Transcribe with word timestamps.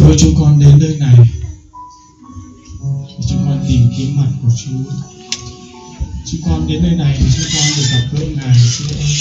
Chúa 0.00 0.14
chúng 0.18 0.34
con 0.40 0.58
đến 0.60 0.74
nơi 0.80 0.96
này 1.00 1.16
chúng 3.28 3.38
con 3.46 3.58
tìm 3.68 3.82
kiếm 3.96 4.08
mặt 4.18 4.30
của 4.42 4.48
Chúa. 4.60 4.90
Chúng 6.26 6.40
con 6.46 6.60
đến 6.68 6.82
nơi 6.82 6.94
này 6.96 7.12
chúng 7.18 7.48
con 7.54 7.66
được 7.76 7.86
gặp 7.92 8.04
gỡ 8.12 8.22
Ngài 8.36 8.54
Chúa 8.74 8.90
ơi. 9.04 9.12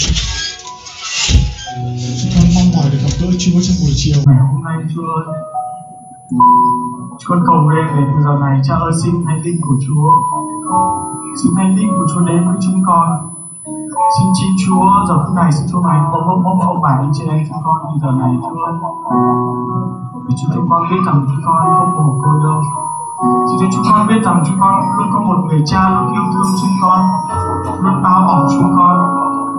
Chúng 2.19 2.31
con 2.35 2.45
mong 2.55 2.69
mỏi 2.75 2.89
được 2.91 3.01
gặp 3.03 3.15
gỡ 3.21 3.27
Chúa 3.39 3.59
trong 3.65 3.77
buổi 3.81 3.93
chiều 3.95 4.19
ngày 4.25 4.39
hôm 4.51 4.63
nay 4.63 4.77
Chúa 4.95 5.07
ơi. 5.19 5.25
Con 7.25 7.39
cầu 7.47 7.57
nguyện 7.63 7.85
để 7.95 8.03
từ 8.09 8.17
giờ 8.25 8.33
này 8.45 8.55
Cha 8.63 8.75
ơi 8.75 8.91
xin 9.03 9.13
thánh 9.25 9.41
linh 9.43 9.61
của 9.61 9.75
Chúa 9.87 10.09
xin 11.43 11.51
thánh 11.57 11.75
linh 11.77 11.91
của 11.97 12.05
Chúa 12.13 12.21
đến 12.29 12.39
với 12.47 12.57
chúng 12.65 12.83
con 12.87 13.07
xin 14.15 14.27
chính 14.37 14.53
Chúa 14.63 14.85
giờ 15.07 15.15
phút 15.23 15.35
này 15.35 15.51
xin 15.51 15.65
Chúa 15.71 15.81
ngài 15.81 15.99
ôm 16.11 16.23
ôm 16.27 16.43
ôm 16.43 16.57
ôm 16.67 16.81
bài 16.81 16.95
anh 16.99 17.11
trên 17.15 17.27
đây 17.27 17.39
chúng 17.47 17.61
con 17.65 17.77
từ 17.83 17.93
giờ 18.01 18.11
này 18.21 18.31
Chúa 18.41 18.67
vì 20.29 20.35
chúng 20.37 20.51
chúng 20.55 20.69
con 20.69 20.81
biết 20.89 21.01
rằng 21.05 21.25
chúng 21.27 21.41
con 21.45 21.73
không 21.77 21.91
mồ 21.97 22.13
côi 22.23 22.35
đâu. 22.43 22.61
Chúa 23.47 23.57
cho 23.59 23.67
chúng 23.73 23.83
con 23.91 24.07
biết 24.07 24.21
rằng 24.23 24.43
chúng 24.45 24.57
con 24.59 24.75
luôn 24.97 25.07
có 25.13 25.19
một 25.19 25.37
người 25.47 25.61
cha 25.65 25.89
luôn 25.89 26.13
yêu 26.13 26.23
thương 26.33 26.51
chúng 26.61 26.75
con 26.81 26.99
luôn 27.83 28.03
bao 28.03 28.21
bọc 28.27 28.47
chúng 28.51 28.71
con 28.77 28.95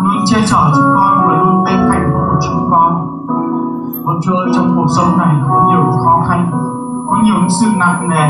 luôn 0.01 0.25
che 0.27 0.39
chở 0.47 0.71
chúng 0.75 0.91
con 0.97 1.13
và 1.27 1.35
luôn 1.43 1.65
bên 1.65 1.77
cạnh 1.91 2.11
của 2.13 2.37
chúng 2.43 2.69
con. 2.71 3.07
Con 4.07 4.17
Chúa 4.23 4.35
ơi, 4.35 4.49
trong 4.55 4.73
cuộc 4.77 4.87
sống 4.97 5.19
này 5.19 5.35
có 5.49 5.65
nhiều 5.69 5.93
khó 6.05 6.23
khăn 6.29 6.51
có 7.07 7.17
nhiều 7.25 7.35
những 7.41 7.51
sự 7.51 7.67
nặng 7.79 8.09
nề 8.09 8.27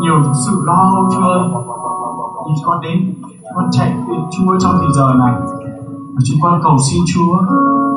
nhiều 0.00 0.14
những 0.22 0.34
sự 0.46 0.62
lo 0.64 0.90
âu 0.96 1.08
Chúa 1.14 1.26
ơi. 1.26 1.40
Thì 2.46 2.62
con 2.64 2.80
đến 2.80 3.14
con 3.54 3.68
chạy 3.72 3.90
đến 4.08 4.20
Chúa 4.30 4.58
trong 4.58 4.72
thời 4.80 4.92
giờ 4.92 5.12
này. 5.18 5.34
Và 6.14 6.20
chúng 6.24 6.38
con 6.42 6.60
cầu 6.62 6.76
xin 6.90 7.02
Chúa 7.14 7.36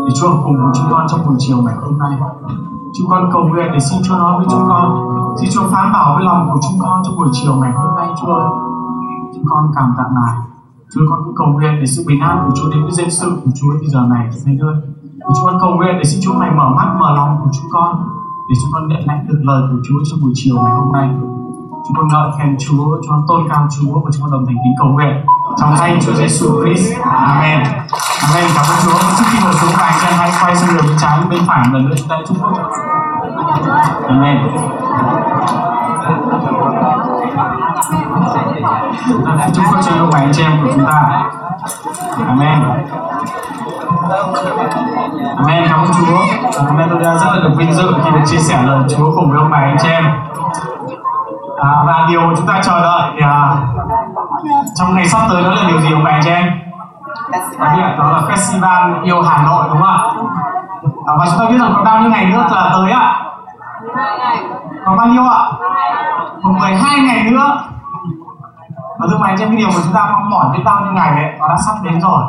để 0.08 0.14
Chúa 0.22 0.30
cùng 0.44 0.56
với 0.58 0.72
chúng 0.73 0.88
con 0.92 1.08
trong 1.09 1.20
buổi 1.26 1.36
chiều 1.38 1.58
ngày 1.58 1.76
hôm 1.82 1.98
nay 1.98 2.12
chúng 2.98 3.10
con 3.10 3.30
cầu 3.34 3.44
nguyện 3.48 3.68
để 3.74 3.80
xin 3.80 4.00
Chúa 4.04 4.18
nói 4.18 4.34
với 4.38 4.48
chúng 4.50 4.66
con. 4.68 4.86
Xin 5.40 5.50
Chúa 5.54 5.68
phán 5.72 5.94
bảo 5.94 6.16
với 6.16 6.24
lòng 6.26 6.50
của 6.54 6.60
chúng 6.64 6.80
con 6.84 7.02
trong 7.04 7.16
buổi 7.18 7.28
chiều 7.32 7.56
ngày 7.62 7.72
hôm 7.72 7.96
nay, 7.96 8.08
Chúa 8.22 8.34
ơi. 8.34 8.50
Chúng 9.36 9.46
con 9.52 9.72
cảm 9.76 9.90
tạ 9.98 10.04
Ngài. 10.16 10.36
Chúa 10.94 11.02
con 11.10 11.20
cũng 11.26 11.36
cầu 11.36 11.48
nguyện 11.48 11.73
để 11.80 11.86
sự 11.86 12.04
bình 12.08 12.20
an 12.20 12.36
của 12.46 12.54
Chúa 12.56 12.70
đến 12.72 12.82
với 12.82 12.92
dân 12.92 13.10
sự 13.10 13.28
của 13.46 13.52
Chúa 13.56 13.72
bây 13.82 13.90
giờ 13.94 14.02
này. 14.10 14.30
Thầy 14.46 14.58
ơi. 14.70 14.76
Chúng 15.36 15.46
con 15.46 15.58
cầu 15.62 15.72
nguyện 15.76 15.96
để 15.98 16.04
xin 16.04 16.20
Chúa 16.23 16.34
Ngài 16.40 16.52
mở 16.60 16.68
mắt, 16.78 16.88
mở 17.00 17.10
lòng 17.16 17.32
của 17.44 17.50
chúng 17.56 17.70
con, 17.72 17.92
để 18.50 18.56
chúng 18.62 18.72
con 18.73 18.88
nhận 18.88 19.02
lãnh 19.06 19.28
được 19.28 19.42
lời 19.50 19.62
của 19.72 19.80
Chúa 19.86 20.00
trong 20.08 20.20
buổi 20.22 20.32
chiều 20.36 20.56
ngày 20.64 20.73
hôm 20.80 20.92
nay. 20.98 21.10
Chúng 21.84 21.96
con 21.98 22.08
ngợi 22.08 22.30
khen 22.38 22.56
Chúa, 22.64 22.86
chúng 23.02 23.12
con 23.14 23.23
tôn 23.28 23.42
cao 23.50 23.68
Chúa 23.76 23.94
và 24.04 24.10
chúng 24.14 24.23
con 24.23 24.32
đồng 24.32 24.46
thành 24.46 24.60
kính 24.64 24.76
cầu 24.80 24.90
nguyện 24.94 25.16
trong 25.58 25.78
danh 25.78 26.00
Chúa 26.06 26.14
Giêsu 26.14 26.45
Christ. 26.64 26.94
Amen. 27.03 27.64
Amen. 28.23 28.50
Cảm 28.56 28.66
ơn 28.70 28.78
Chúa. 28.84 29.00
Trước 29.17 29.25
khi 29.31 29.39
ngồi 29.44 29.53
xuống 29.53 29.72
bài 29.78 29.94
cho 30.02 30.08
hãy 30.17 30.31
quay 30.42 30.56
sang 30.56 30.75
đường 30.75 30.86
bên 30.88 30.98
trái 31.02 31.20
bên 31.30 31.39
phải 31.48 31.66
lần 31.73 31.89
nữa. 31.89 31.95
Chúng 31.98 32.08
ta 32.08 32.16
chúc 32.28 32.38
phúc 32.42 32.52
Amen. 34.08 34.38
Chúng 39.08 39.26
ta 39.26 39.48
chúc 39.56 39.66
phúc 39.72 39.80
cho 39.86 39.92
các 40.11 40.20
anh 40.20 40.31
chị 40.33 40.44
em 40.44 40.52
của 40.64 40.70
chúng 40.76 40.86
ta. 40.86 41.30
Amen. 42.28 42.64
Amen. 45.38 45.67
Cảm 45.70 45.80
ơn 45.80 45.92
Chúa. 45.94 46.17
Amen. 46.67 46.88
Tôi 46.89 47.00
rất 47.03 47.26
là 47.33 47.39
được 47.44 47.53
vinh 47.58 47.73
dự 47.73 47.94
khi 48.03 48.11
được 48.11 48.23
chia 48.26 48.39
sẻ 48.39 48.64
lời 48.66 48.80
Chúa 48.89 49.11
cùng 49.16 49.30
với 49.31 49.39
ông 49.39 49.52
bà 49.52 49.58
anh 49.58 49.78
chị 49.81 49.89
em. 49.89 50.06
À, 51.64 51.83
và 51.86 52.06
điều 52.09 52.22
chúng 52.38 52.48
ta 52.48 52.61
chờ 52.64 52.81
đợi 52.81 53.22
à, 53.22 53.58
trong 54.76 54.96
ngày 54.96 55.08
sắp 55.08 55.22
tới 55.30 55.44
đó 55.44 55.50
là 55.50 55.64
điều 55.68 55.82
gì 55.82 55.94
ông 55.94 56.04
bà 56.04 56.12
anh 56.12 56.26
em? 56.26 56.50
Đó 57.60 57.68
là, 57.78 57.96
đó 57.98 58.12
là 58.12 58.22
Festival 58.28 59.04
yêu 59.04 59.22
Hà 59.22 59.44
Nội 59.44 59.66
đúng 59.70 59.82
không 59.82 59.88
ạ? 59.88 60.00
Và 61.18 61.26
chúng 61.26 61.40
ta 61.40 61.46
biết 61.50 61.58
rằng 61.58 61.72
còn 61.76 61.84
bao 61.84 62.02
nhiêu 62.02 62.10
ngày 62.10 62.26
nữa 62.26 62.48
là 62.52 62.70
tới 62.73 62.92
ạ? 62.92 63.22
Còn 64.86 64.98
bao 64.98 65.08
nhiêu 65.08 65.23
ạ? 65.23 65.52
Còn 66.44 66.60
12 66.60 67.00
ngày 67.00 67.32
nữa. 67.32 67.64
Và 69.00 69.08
thưa 69.11 69.17
mày 69.17 69.36
em 69.39 69.50
cái 69.50 69.58
điều 69.58 69.67
mà 69.67 69.76
chúng 69.84 69.94
ta 69.94 70.10
mong 70.14 70.30
mỏi 70.30 70.45
biết 70.54 70.64
bao 70.66 70.82
nhiêu 70.84 70.94
ngày 70.94 71.11
đấy 71.16 71.34
nó 71.39 71.48
đã 71.48 71.55
sắp 71.66 71.76
đến 71.84 72.02
rồi. 72.02 72.23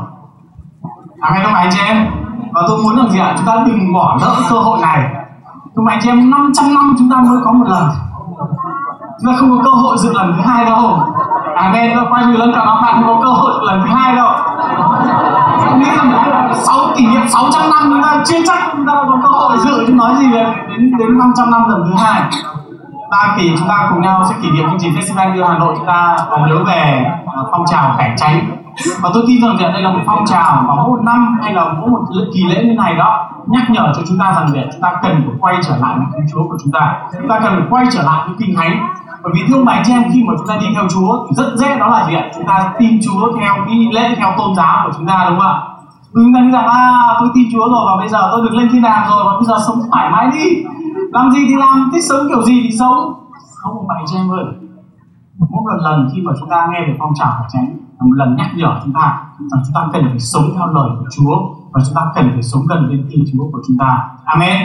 À 1.20 1.30
nghe 1.34 1.44
không 1.44 1.54
anh 1.54 1.68
chị 1.72 1.80
em. 1.86 2.06
Và 2.52 2.62
tôi 2.68 2.78
muốn 2.82 2.96
làm 2.96 3.08
gì 3.08 3.18
ạ? 3.18 3.34
Chúng 3.36 3.46
ta 3.46 3.52
đừng 3.66 3.92
bỏ 3.94 4.18
lỡ 4.20 4.34
cơ 4.50 4.58
hội 4.58 4.78
này. 4.82 5.08
Thưa 5.76 5.82
mày 5.82 5.98
chị 6.00 6.08
em 6.08 6.30
500 6.30 6.74
năm 6.74 6.94
chúng 6.98 7.10
ta 7.10 7.16
mới 7.16 7.38
có 7.44 7.52
một 7.52 7.64
lần. 7.68 7.88
Chúng 9.20 9.32
ta 9.32 9.38
không 9.38 9.50
có 9.50 9.64
cơ 9.64 9.70
hội 9.70 9.96
dự 9.98 10.12
lần 10.12 10.34
thứ 10.36 10.42
hai 10.50 10.64
đâu 10.64 11.00
à 11.56 11.70
nghe 11.72 11.92
tôi 11.94 12.04
quay 12.10 12.24
người 12.24 12.38
lần 12.38 12.52
cả 12.54 12.64
nó 12.64 12.82
bạn 12.82 13.02
có 13.06 13.20
cơ 13.22 13.28
hội 13.28 13.52
lần 13.66 13.80
thứ 13.82 13.94
hai 13.94 14.16
đâu. 14.16 14.28
Nghĩ 15.78 15.90
là 15.96 16.52
sáu, 16.54 16.78
kỷ 16.96 17.06
niệm 17.06 17.28
600 17.28 17.70
năm, 17.70 17.82
chúng 17.84 18.02
ta 18.02 18.22
chưa 18.26 18.38
chắc 18.46 18.58
chúng 18.72 18.86
ta 18.86 18.92
có 18.94 19.18
cơ 19.22 19.28
hội 19.28 19.56
dự 19.58 19.84
chứ 19.86 19.92
nói 19.92 20.14
gì 20.18 20.26
đến 20.68 20.92
đến 20.98 21.18
500 21.18 21.50
năm 21.50 21.68
lần 21.70 21.84
thứ 21.86 21.94
hai. 22.04 22.22
Ba 23.10 23.34
kỳ, 23.38 23.56
chúng 23.58 23.68
ta 23.68 23.88
cùng 23.90 24.02
nhau 24.02 24.24
sẽ 24.28 24.34
kỷ 24.42 24.50
niệm 24.50 24.68
chương 24.70 24.78
trình 24.80 24.94
festival 24.94 25.34
như 25.34 25.42
Hà 25.42 25.58
Nội. 25.58 25.74
Chúng 25.76 25.86
ta 25.86 26.16
còn 26.30 26.48
nhớ 26.48 26.64
về 26.66 27.04
ờ, 27.36 27.44
phong 27.50 27.66
trào 27.66 27.94
cải 27.98 28.14
cháy 28.16 28.42
và 29.00 29.10
tôi 29.14 29.24
tin 29.26 29.42
rằng 29.42 29.72
đây 29.72 29.82
là 29.82 29.90
một 29.90 30.00
phong 30.06 30.26
trào 30.26 30.62
mà 30.68 30.74
mỗi 30.74 30.88
một 30.88 31.02
năm 31.04 31.38
hay 31.42 31.54
là 31.54 31.64
mỗi 31.64 31.90
một 31.90 32.00
kỳ 32.34 32.44
lễ 32.44 32.64
như 32.64 32.74
này 32.74 32.94
đó, 32.94 33.28
nhắc 33.46 33.70
nhở 33.70 33.92
cho 33.96 34.02
chúng 34.08 34.18
ta 34.18 34.32
rằng 34.36 34.50
để 34.52 34.68
chúng 34.72 34.82
ta 34.82 34.92
cần 35.02 35.12
phải 35.26 35.34
quay 35.40 35.56
trở 35.68 35.76
lại 35.76 35.94
với 36.12 36.20
Chúa 36.32 36.48
của 36.48 36.56
chúng 36.64 36.72
ta. 36.72 36.98
Chúng 37.18 37.28
ta 37.28 37.40
cần 37.40 37.52
phải 37.58 37.66
quay 37.70 37.84
trở 37.92 38.02
lại 38.02 38.20
với 38.26 38.36
kinh 38.38 38.56
thánh 38.56 38.88
bởi 39.26 39.34
vì 39.34 39.42
thương 39.48 39.64
bài 39.64 39.82
chị 39.86 39.92
em 39.92 40.02
khi 40.12 40.22
mà 40.26 40.34
chúng 40.38 40.46
ta 40.46 40.56
đi 40.60 40.66
theo 40.74 40.84
Chúa 40.94 41.26
thì 41.26 41.34
rất 41.36 41.48
dễ 41.56 41.78
đó 41.78 41.88
là 41.88 42.06
gì 42.08 42.14
ạ? 42.14 42.30
Chúng 42.34 42.46
ta 42.46 42.72
tin 42.78 43.00
Chúa 43.04 43.32
theo 43.38 43.54
cái 43.66 43.76
lễ, 43.92 44.14
theo 44.18 44.32
tôn 44.38 44.54
giáo 44.56 44.82
của 44.84 44.92
chúng 44.96 45.06
ta, 45.06 45.26
đúng 45.28 45.38
không 45.38 45.48
ạ? 45.48 45.62
Chúng 46.14 46.34
ta 46.34 46.40
nghĩ 46.40 46.50
rằng 46.50 46.66
à 46.66 47.16
tôi 47.20 47.28
tin 47.34 47.44
Chúa 47.52 47.66
rồi 47.72 47.84
và 47.86 47.96
bây 47.98 48.08
giờ 48.08 48.28
tôi 48.32 48.40
được 48.42 48.54
lên 48.54 48.68
thiên 48.72 48.82
đàng 48.82 49.08
rồi 49.10 49.24
và 49.24 49.32
bây 49.34 49.44
giờ 49.44 49.56
sống 49.66 49.78
thoải 49.90 50.10
mái 50.10 50.26
đi. 50.32 50.44
Làm 51.12 51.30
gì 51.30 51.40
thì 51.48 51.54
làm, 51.54 51.90
thích 51.92 52.04
sống 52.08 52.28
kiểu 52.28 52.42
gì 52.42 52.60
thì 52.62 52.76
sống. 52.78 53.14
Không 53.62 53.88
phải 53.88 54.04
cho 54.12 54.18
em 54.18 54.30
ơi 54.30 54.44
mỗi 55.38 55.62
một 55.64 55.82
lần 55.82 56.08
khi 56.14 56.22
mà 56.22 56.32
chúng 56.40 56.48
ta 56.48 56.68
nghe 56.70 56.80
về 56.80 56.96
phong 56.98 57.12
trào 57.14 57.34
của 57.38 57.46
tránh 57.52 57.66
là 57.98 58.06
một 58.06 58.14
lần 58.16 58.36
nhắc 58.36 58.50
nhở 58.56 58.80
chúng 58.84 58.92
ta 58.92 59.22
rằng 59.52 59.62
chúng 59.66 59.74
ta 59.74 59.80
cần 59.92 60.02
phải 60.08 60.18
sống 60.18 60.44
theo 60.54 60.66
lời 60.66 60.88
của 60.98 61.06
Chúa 61.16 61.36
và 61.72 61.80
chúng 61.86 61.94
ta 61.94 62.02
cần 62.14 62.30
phải 62.32 62.42
sống 62.42 62.62
gần 62.68 62.86
với 62.88 62.98
tin 63.10 63.24
Chúa 63.32 63.44
của 63.52 63.62
chúng 63.66 63.76
ta. 63.78 64.08
Amen 64.24 64.56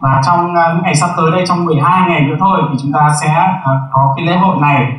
và 0.00 0.20
trong 0.26 0.54
à, 0.54 0.72
những 0.74 0.82
ngày 0.82 0.94
sắp 0.94 1.10
tới 1.16 1.30
đây 1.30 1.44
trong 1.46 1.64
12 1.64 2.08
ngày 2.08 2.20
nữa 2.20 2.36
thôi 2.40 2.60
thì 2.70 2.78
chúng 2.82 2.92
ta 2.92 3.10
sẽ 3.20 3.28
à, 3.64 3.72
có 3.92 4.14
cái 4.16 4.26
lễ 4.26 4.36
hội 4.36 4.56
này. 4.60 4.92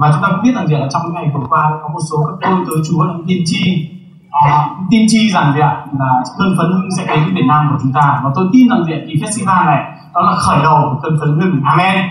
Và 0.00 0.10
chúng 0.12 0.22
ta 0.22 0.28
cũng 0.30 0.42
biết 0.42 0.54
rằng 0.54 0.80
là 0.80 0.86
trong 0.90 1.02
những 1.04 1.14
ngày 1.14 1.30
vừa 1.34 1.46
qua 1.48 1.70
có 1.82 1.88
một 1.88 2.00
số 2.10 2.16
các 2.40 2.50
tôi 2.50 2.64
tới 2.66 2.76
Chúa 2.90 3.04
là 3.04 3.14
tiên 3.26 3.42
tri. 3.46 3.90
À, 4.30 4.68
tiên 4.90 5.06
tri 5.08 5.30
rằng 5.30 5.52
gì 5.54 5.60
ạ 5.60 5.76
là 5.98 6.22
cơn 6.38 6.54
phấn 6.58 6.72
hưng 6.72 6.88
sẽ 6.98 7.06
đến 7.06 7.24
với 7.24 7.32
Việt 7.32 7.46
Nam 7.48 7.68
của 7.70 7.78
chúng 7.82 7.92
ta. 7.92 8.20
Và 8.24 8.30
tôi 8.34 8.46
tin 8.52 8.68
rằng 8.68 8.84
gì 8.84 8.92
ạ, 8.92 9.00
festival 9.22 9.66
này 9.66 9.82
đó 10.14 10.20
là 10.20 10.34
khởi 10.36 10.58
đầu 10.62 10.78
của 10.82 11.00
cơn 11.02 11.18
phấn 11.20 11.40
hưng 11.40 11.60
Amen. 11.64 12.08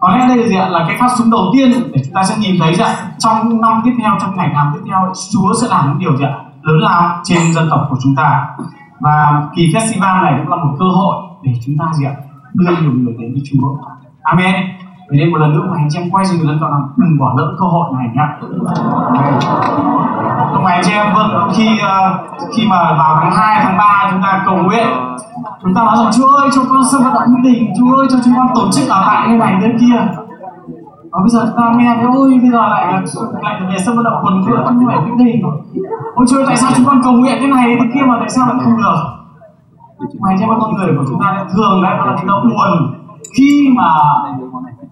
Có 0.00 0.16
lẽ 0.16 0.28
đây 0.28 0.36
là 0.36 0.46
gì 0.46 0.56
ạ 0.56 0.68
là 0.68 0.84
cái 0.88 0.96
phát 1.00 1.08
súng 1.18 1.30
đầu 1.30 1.50
tiên 1.52 1.72
để 1.94 2.02
chúng 2.04 2.14
ta 2.14 2.22
sẽ 2.24 2.34
nhìn 2.38 2.56
thấy 2.60 2.74
rằng 2.74 2.96
trong 3.18 3.60
năm 3.60 3.82
tiếp 3.84 3.92
theo 4.02 4.12
trong 4.20 4.36
ngày 4.36 4.50
làm 4.54 4.70
tiếp 4.74 4.80
theo 4.90 5.12
Chúa 5.32 5.52
sẽ 5.62 5.68
làm 5.68 5.88
những 5.88 5.98
điều 5.98 6.16
gì 6.16 6.24
ạ 6.24 6.34
lớn 6.62 6.78
lao 6.78 7.20
trên 7.24 7.52
dân 7.52 7.68
tộc 7.70 7.86
của 7.90 7.96
chúng 8.02 8.14
ta 8.16 8.46
và 9.02 9.42
kỳ 9.56 9.62
festival 9.74 10.22
này 10.22 10.34
cũng 10.38 10.48
là 10.48 10.64
một 10.64 10.76
cơ 10.78 10.84
hội 10.84 11.16
để 11.42 11.52
chúng 11.66 11.74
ta 11.78 11.84
gì 11.92 12.04
ạ? 12.04 12.14
Đưa 12.54 12.76
nhiều 12.82 12.92
người 12.92 13.14
đến 13.18 13.32
với 13.32 13.42
Chúa 13.44 13.66
Amen. 14.22 14.54
Vậy 15.08 15.18
nên 15.18 15.30
một 15.30 15.38
lần 15.38 15.52
nữa 15.52 15.66
mà 15.70 15.76
anh 15.76 15.88
chị 15.90 15.98
em 15.98 16.10
quay 16.10 16.24
dừng 16.24 16.48
lần 16.48 16.58
còn 16.60 16.70
rằng 16.70 16.88
đừng 16.96 17.18
bỏ 17.18 17.34
lỡ 17.36 17.56
cơ 17.58 17.66
hội 17.66 17.86
này 17.98 18.08
nhá. 18.14 18.26
Không 20.52 20.66
anh 20.66 20.82
chị 20.84 20.92
em 20.92 21.06
vâng, 21.14 21.28
vâng 21.32 21.50
khi 21.54 21.78
ờ, 21.78 22.18
khi 22.56 22.66
mà 22.68 22.76
vào 22.76 23.18
tháng 23.22 23.32
2, 23.34 23.60
tháng 23.64 23.76
3 23.76 24.08
chúng 24.10 24.22
ta 24.22 24.42
cầu 24.46 24.56
nguyện 24.56 24.86
chúng 25.62 25.74
ta 25.74 25.84
nói 25.84 25.96
rằng 25.96 26.12
Chúa 26.12 26.28
ơi 26.28 26.48
cho 26.54 26.62
con 26.70 26.82
sân 26.92 27.02
vận 27.04 27.14
động 27.14 27.34
mỹ 27.34 27.50
định 27.52 27.72
Chúa 27.78 27.96
ơi 27.96 28.06
cho 28.10 28.18
chúng 28.24 28.34
con 28.36 28.48
tổ 28.54 28.70
chức 28.72 28.88
ở 28.88 29.02
tại 29.06 29.28
như 29.28 29.36
này 29.36 29.54
đến 29.60 29.78
kia 29.80 30.21
và 31.12 31.20
bây 31.20 31.30
giờ 31.30 31.40
chúng 31.46 31.56
ta 31.56 31.72
nghe 31.76 31.94
thấy 31.96 32.06
ôi 32.16 32.38
bây 32.42 32.50
giờ 32.50 32.68
lại 32.68 33.02
lại 33.42 33.60
về 33.70 33.76
sân 33.86 33.96
vận 33.96 34.04
động 34.04 34.20
quần 34.22 34.42
vượt 34.46 34.62
không 34.64 34.86
phải 34.86 34.96
mỹ 35.00 35.24
gì 35.24 35.42
ôi 36.14 36.26
chúa 36.28 36.46
tại 36.46 36.56
sao 36.56 36.70
chúng 36.76 36.86
con 36.86 37.00
cầu 37.04 37.12
nguyện 37.12 37.36
thế 37.40 37.46
này? 37.46 37.76
Thế 37.80 37.86
kia 37.94 38.00
mà 38.06 38.16
tại 38.20 38.28
sao 38.28 38.46
lại 38.46 38.56
không 38.64 38.76
được? 38.76 38.96
Mày 40.20 40.36
cho 40.40 40.46
con 40.48 40.74
người 40.74 40.88
của 40.98 41.04
chúng 41.08 41.20
ta 41.20 41.44
thường 41.54 41.82
đấy 41.82 41.96
là 42.06 42.16
chúng 42.20 42.28
ta 42.28 42.34
buồn. 42.42 42.94
Khi 43.36 43.68
mà 43.76 43.88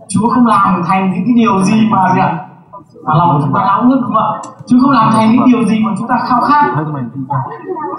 Chúa 0.08 0.28
không 0.28 0.46
làm 0.46 0.82
thành 0.86 1.12
những 1.12 1.24
cái 1.26 1.34
điều 1.36 1.62
gì 1.62 1.88
mà 1.90 2.14
gì 2.14 2.20
ạ? 2.20 2.38
Mà 3.04 3.14
lòng 3.14 3.30
của 3.32 3.40
chúng 3.44 3.54
ta 3.54 3.60
áo 3.60 3.80
ước 3.90 4.00
không 4.04 4.16
ạ? 4.16 4.28
Chứ 4.66 4.78
không 4.82 4.90
làm 4.90 5.12
thành 5.12 5.32
những 5.32 5.44
điều 5.46 5.64
gì 5.64 5.84
mà 5.84 5.92
chúng 5.98 6.08
ta 6.08 6.18
khao 6.28 6.40
khát. 6.40 6.64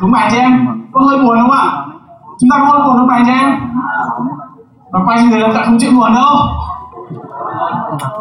Đúng 0.01 0.11
mày 0.11 0.29
chị 0.31 0.37
em, 0.37 0.67
có 0.91 1.01
hơi 1.01 1.17
buồn 1.17 1.37
không 1.41 1.51
ạ? 1.51 1.85
Chúng 2.39 2.49
ta 2.51 2.57
có 2.59 2.65
hơi 2.65 2.81
buồn 2.87 2.97
không 2.97 3.07
phải 3.07 3.21
chị 3.25 3.31
em? 3.31 3.51
Và 4.91 4.99
quay 5.05 5.23
người 5.23 5.39
là 5.39 5.63
không 5.65 5.77
chịu 5.79 5.91
buồn 5.95 6.13
đâu 6.13 6.35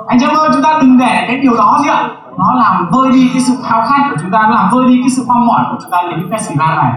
anh 0.06 0.18
chị 0.20 0.26
em 0.26 0.36
ơi, 0.36 0.48
chúng 0.52 0.62
ta 0.62 0.78
đừng 0.82 0.98
để 0.98 1.24
cái 1.28 1.38
điều 1.42 1.56
đó 1.56 1.78
gì 1.82 1.88
ạ? 1.88 2.08
Nó 2.38 2.54
làm 2.54 2.88
vơi 2.92 3.12
đi 3.12 3.30
cái 3.32 3.42
sự 3.42 3.54
khao 3.62 3.82
khát 3.86 4.08
của 4.10 4.16
chúng 4.22 4.30
ta, 4.30 4.42
nó 4.42 4.50
làm 4.50 4.68
vơi 4.72 4.88
đi 4.88 5.00
cái 5.02 5.10
sự 5.10 5.24
mong 5.28 5.46
mỏi 5.46 5.64
của 5.70 5.78
chúng 5.82 5.90
ta 5.90 5.98
đến 6.02 6.28
cái 6.30 6.38
festival 6.38 6.76
này 6.76 6.92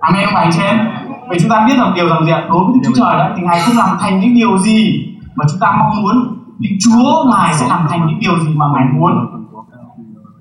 amen 0.00 0.24
không 0.24 0.34
phải 0.34 0.42
anh 0.42 0.52
chị 0.52 0.62
em, 0.62 0.88
vậy 1.28 1.38
chúng 1.40 1.50
ta 1.50 1.64
biết 1.66 1.74
rằng 1.78 1.92
điều 1.94 2.08
rằng 2.08 2.24
gì 2.24 2.32
ạ? 2.32 2.42
Đối 2.48 2.64
với 2.64 2.72
Đức 2.74 2.80
Chúa 2.86 2.92
Trời 3.04 3.18
đó, 3.18 3.28
thì 3.36 3.42
ngài 3.42 3.60
không 3.60 3.76
làm 3.76 3.96
thành 4.00 4.20
những 4.20 4.34
điều 4.34 4.58
gì 4.58 5.06
mà 5.36 5.44
chúng 5.50 5.60
ta 5.60 5.76
mong 5.78 6.02
muốn. 6.02 6.36
Nhưng 6.58 6.72
Chúa 6.80 7.30
ngài 7.30 7.54
sẽ 7.54 7.66
làm 7.68 7.86
thành 7.90 8.06
những 8.06 8.18
điều 8.20 8.38
gì 8.38 8.54
mà 8.56 8.66
ngài 8.74 8.84
muốn. 8.94 9.12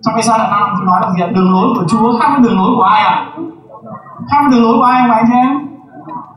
Trong 0.03 0.13
cái 0.13 0.23
giai 0.23 0.37
đoạn 0.37 0.51
năm, 0.51 0.69
tôi 0.77 0.85
nói 0.85 1.01
là 1.01 1.11
gì 1.11 1.21
ạ? 1.21 1.27
Đường 1.35 1.51
lối 1.53 1.69
của 1.75 1.85
Chúa 1.87 2.19
khác 2.19 2.29
với 2.33 2.43
đường 2.43 2.57
lối 2.59 2.69
của 2.75 2.83
ai 2.83 3.03
ạ? 3.03 3.25
Khác 4.31 4.37
với 4.41 4.51
đường 4.51 4.63
lối 4.63 4.77
của 4.77 4.83
ai 4.83 5.07
mà 5.07 5.15
anh 5.15 5.25
chị 5.27 5.33
em? 5.33 5.67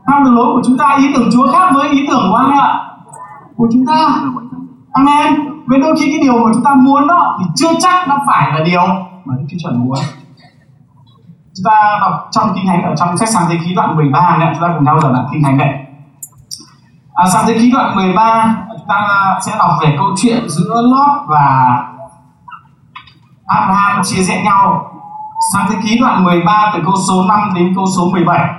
Khác 0.07 0.19
đường 0.25 0.35
lối 0.35 0.45
của 0.45 0.61
chúng 0.65 0.77
ta, 0.77 0.95
ý 0.97 1.13
tưởng 1.15 1.29
Chúa 1.33 1.51
khác 1.51 1.71
với 1.73 1.89
ý 1.89 2.07
tưởng 2.09 2.27
của 2.29 2.35
ai 2.35 2.59
ạ? 2.59 2.79
Của 3.55 3.67
chúng 3.73 3.85
ta 3.85 3.95
amen 4.99 5.63
với 5.67 5.79
đôi 5.79 5.95
khi 5.99 6.05
cái 6.05 6.19
điều 6.21 6.33
mà 6.33 6.51
chúng 6.53 6.63
ta 6.63 6.73
muốn 6.73 7.07
đó 7.07 7.37
thì 7.39 7.45
chưa 7.55 7.69
chắc 7.79 8.07
nó 8.07 8.17
phải 8.27 8.51
là 8.53 8.63
điều 8.65 8.81
mà 9.25 9.35
Đức 9.37 9.45
Chúa 9.49 9.57
Trời 9.63 9.73
muốn. 9.73 9.97
Chúng 11.55 11.63
ta 11.65 11.97
đọc 12.01 12.27
trong 12.31 12.51
kinh 12.55 12.67
thánh 12.67 12.83
ở 12.83 12.95
trong 12.95 13.17
sách 13.17 13.29
sáng 13.29 13.43
thế 13.49 13.57
ký 13.65 13.75
đoạn 13.75 13.95
13 13.95 14.37
này 14.37 14.53
chúng 14.53 14.61
ta 14.61 14.73
cùng 14.75 14.83
nhau 14.83 14.99
giờ 15.01 15.11
lại 15.11 15.23
kinh 15.31 15.43
thánh 15.43 15.57
này 15.57 15.85
à, 17.13 17.25
sáng 17.33 17.43
thế 17.47 17.53
ký 17.53 17.71
đoạn 17.71 17.95
13 17.95 18.55
chúng 18.77 18.87
ta 18.87 19.39
sẽ 19.41 19.55
đọc 19.59 19.71
về 19.81 19.95
câu 19.97 20.07
chuyện 20.17 20.49
giữa 20.49 20.81
Lót 20.81 21.27
và 21.27 21.77
Abraham 23.45 24.03
chia 24.03 24.23
rẽ 24.23 24.43
nhau. 24.43 24.91
Sáng 25.53 25.65
thế 25.69 25.75
ký 25.83 25.99
đoạn 25.99 26.23
13 26.23 26.71
từ 26.73 26.79
câu 26.85 26.95
số 27.07 27.25
5 27.27 27.51
đến 27.55 27.73
câu 27.75 27.85
số 27.97 28.09
17 28.11 28.49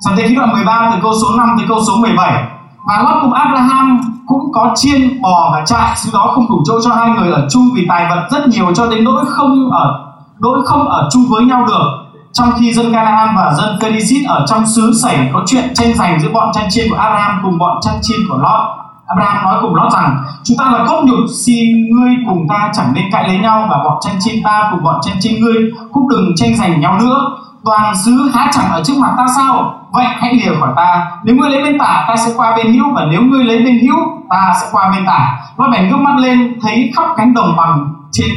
sáng 0.00 0.16
thế 0.16 0.28
ký 0.28 0.34
đoạn 0.34 0.52
13 0.52 0.90
từ 0.92 0.98
câu 1.02 1.12
số 1.22 1.36
5 1.36 1.56
đến 1.58 1.68
câu 1.68 1.84
số 1.86 1.96
17 1.96 2.55
và 2.86 3.02
Lót 3.02 3.22
cùng 3.22 3.32
Abraham 3.32 4.00
cũng 4.26 4.52
có 4.52 4.72
chiên 4.74 5.22
bò 5.22 5.50
và 5.52 5.64
trại. 5.66 5.96
Sau 5.96 6.10
đó 6.14 6.32
không 6.34 6.48
đủ 6.48 6.62
chỗ 6.66 6.74
cho 6.84 6.94
hai 6.94 7.10
người 7.10 7.32
ở 7.32 7.46
chung 7.50 7.68
vì 7.74 7.86
tài 7.88 8.06
vật 8.10 8.28
rất 8.30 8.48
nhiều 8.48 8.74
cho 8.74 8.86
đến 8.86 9.04
nỗi 9.04 9.24
không 9.28 9.70
ở, 9.70 10.04
nỗi 10.38 10.58
không 10.66 10.88
ở 10.88 11.08
chung 11.12 11.24
với 11.30 11.44
nhau 11.44 11.64
được. 11.66 11.84
Trong 12.32 12.50
khi 12.58 12.72
dân 12.72 12.92
Canaan 12.92 13.36
và 13.36 13.54
dân 13.54 13.78
Pharisee 13.82 14.24
ở 14.28 14.46
trong 14.48 14.66
xứ 14.66 14.92
xảy 15.02 15.30
có 15.32 15.42
chuyện 15.46 15.74
tranh 15.74 15.94
giành 15.94 16.20
giữa 16.20 16.28
bọn 16.32 16.52
chăn 16.52 16.64
chiên 16.70 16.90
của 16.90 16.96
Abraham 16.96 17.40
cùng 17.42 17.58
bọn 17.58 17.80
chăn 17.82 17.94
chiên 18.02 18.18
của 18.28 18.36
Lót. 18.36 18.60
Abraham 19.06 19.44
nói 19.44 19.58
cùng 19.62 19.74
Lót 19.74 19.92
rằng, 19.92 20.18
chúng 20.44 20.56
ta 20.58 20.70
là 20.70 20.84
cốt 20.88 21.02
nhục, 21.04 21.18
xin 21.44 21.90
ngươi 21.90 22.14
cùng 22.26 22.46
ta 22.48 22.70
chẳng 22.74 22.92
nên 22.94 23.04
cãi 23.12 23.28
lấy 23.28 23.38
nhau 23.38 23.66
và 23.70 23.78
bọn 23.84 23.98
chăn 24.00 24.14
chiên 24.20 24.34
ta 24.44 24.68
cùng 24.70 24.82
bọn 24.82 25.00
chăn 25.02 25.16
chiên 25.20 25.40
ngươi 25.40 25.54
cũng 25.92 26.08
đừng 26.08 26.32
tranh 26.36 26.56
giành 26.56 26.80
nhau 26.80 26.98
nữa 27.00 27.30
toàn 27.66 27.96
xứ 28.04 28.30
há 28.34 28.50
chẳng 28.52 28.70
ở 28.70 28.82
trước 28.84 28.94
mặt 28.98 29.14
ta 29.16 29.26
sao? 29.36 29.80
Vậy 29.92 30.06
hãy 30.06 30.34
lìa 30.34 30.60
khỏi 30.60 30.72
ta. 30.76 31.10
Nếu 31.24 31.36
ngươi 31.36 31.50
lấy 31.50 31.62
bên 31.62 31.78
tả, 31.78 32.04
ta 32.08 32.16
sẽ 32.16 32.32
qua 32.36 32.56
bên 32.56 32.72
hữu, 32.72 32.94
và 32.94 33.06
nếu 33.10 33.22
ngươi 33.22 33.44
lấy 33.44 33.58
bên 33.58 33.78
hữu, 33.78 33.96
ta 34.30 34.52
sẽ 34.60 34.66
qua 34.72 34.90
bên 34.90 35.06
tả. 35.06 35.38
Nó 35.58 35.70
bèn 35.70 35.88
ngước 35.88 36.00
mắt 36.00 36.16
lên, 36.18 36.58
thấy 36.62 36.92
khắp 36.96 37.06
cánh 37.16 37.34
đồng 37.34 37.56
bằng 37.56 37.94
trên 38.12 38.28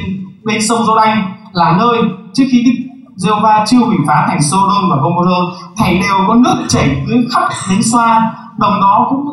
bên 0.46 0.62
sông 0.68 0.86
giô 0.86 0.96
đanh 0.96 1.34
là 1.52 1.76
nơi 1.80 1.98
trước 2.34 2.44
khi 2.52 2.64
Đức 2.66 2.72
giê 3.16 3.32
va 3.44 3.66
chưa 3.68 3.78
hủy 3.78 3.98
phá 4.08 4.26
thành 4.28 4.42
Sodom 4.42 4.90
và 4.90 4.96
Gomorrah 5.02 5.60
thảy 5.78 6.00
đều 6.00 6.28
có 6.28 6.36
nước 6.36 6.66
chảy 6.70 7.04
dưới 7.08 7.26
khắp 7.32 7.50
đến 7.70 7.84
xoa. 7.84 8.32
Đồng 8.58 8.82
đó 8.82 9.08
cũng 9.10 9.26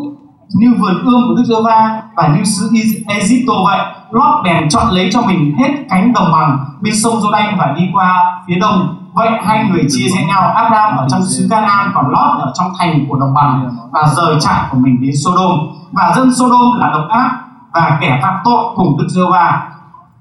như 0.58 0.74
vườn 0.78 1.04
ươm 1.04 1.22
của 1.28 1.34
Đức 1.36 1.42
giê 1.46 1.54
va 1.64 2.02
và 2.16 2.28
như 2.28 2.44
xứ 2.44 2.70
Egypto 3.08 3.54
vậy. 3.64 3.78
Lót 4.10 4.44
bèn 4.44 4.68
chọn 4.68 4.90
lấy 4.90 5.08
cho 5.12 5.22
mình 5.22 5.54
hết 5.58 5.70
cánh 5.88 6.12
đồng 6.12 6.32
bằng 6.32 6.58
bên 6.80 6.94
sông 6.96 7.20
giô 7.20 7.30
đanh 7.32 7.56
và 7.58 7.74
đi 7.76 7.82
qua 7.92 8.40
phía 8.46 8.54
đông 8.54 9.05
vậy 9.16 9.28
hai 9.44 9.64
người 9.64 9.84
chia 9.90 10.08
rẽ 10.08 10.24
nhau, 10.26 10.52
Abraham 10.54 10.96
ở 10.96 11.06
trong 11.10 11.24
xứ 11.24 11.46
Canaan 11.50 11.90
còn 11.94 12.10
Lot 12.10 12.40
ở 12.40 12.52
trong 12.54 12.72
thành 12.78 13.06
của 13.08 13.18
đồng 13.18 13.34
bằng 13.34 13.70
và 13.92 14.08
rời 14.16 14.36
trại 14.40 14.60
của 14.70 14.78
mình 14.78 14.96
đến 15.00 15.12
Sodom. 15.24 15.50
Và 15.92 16.12
dân 16.16 16.34
Sodom 16.34 16.78
là 16.78 16.90
độc 16.92 17.08
ác 17.10 17.30
và 17.72 17.98
kẻ 18.00 18.18
phạm 18.22 18.34
tội 18.44 18.64
cùng 18.76 18.98
Đức 18.98 19.06
giê 19.08 19.22
va 19.30 19.62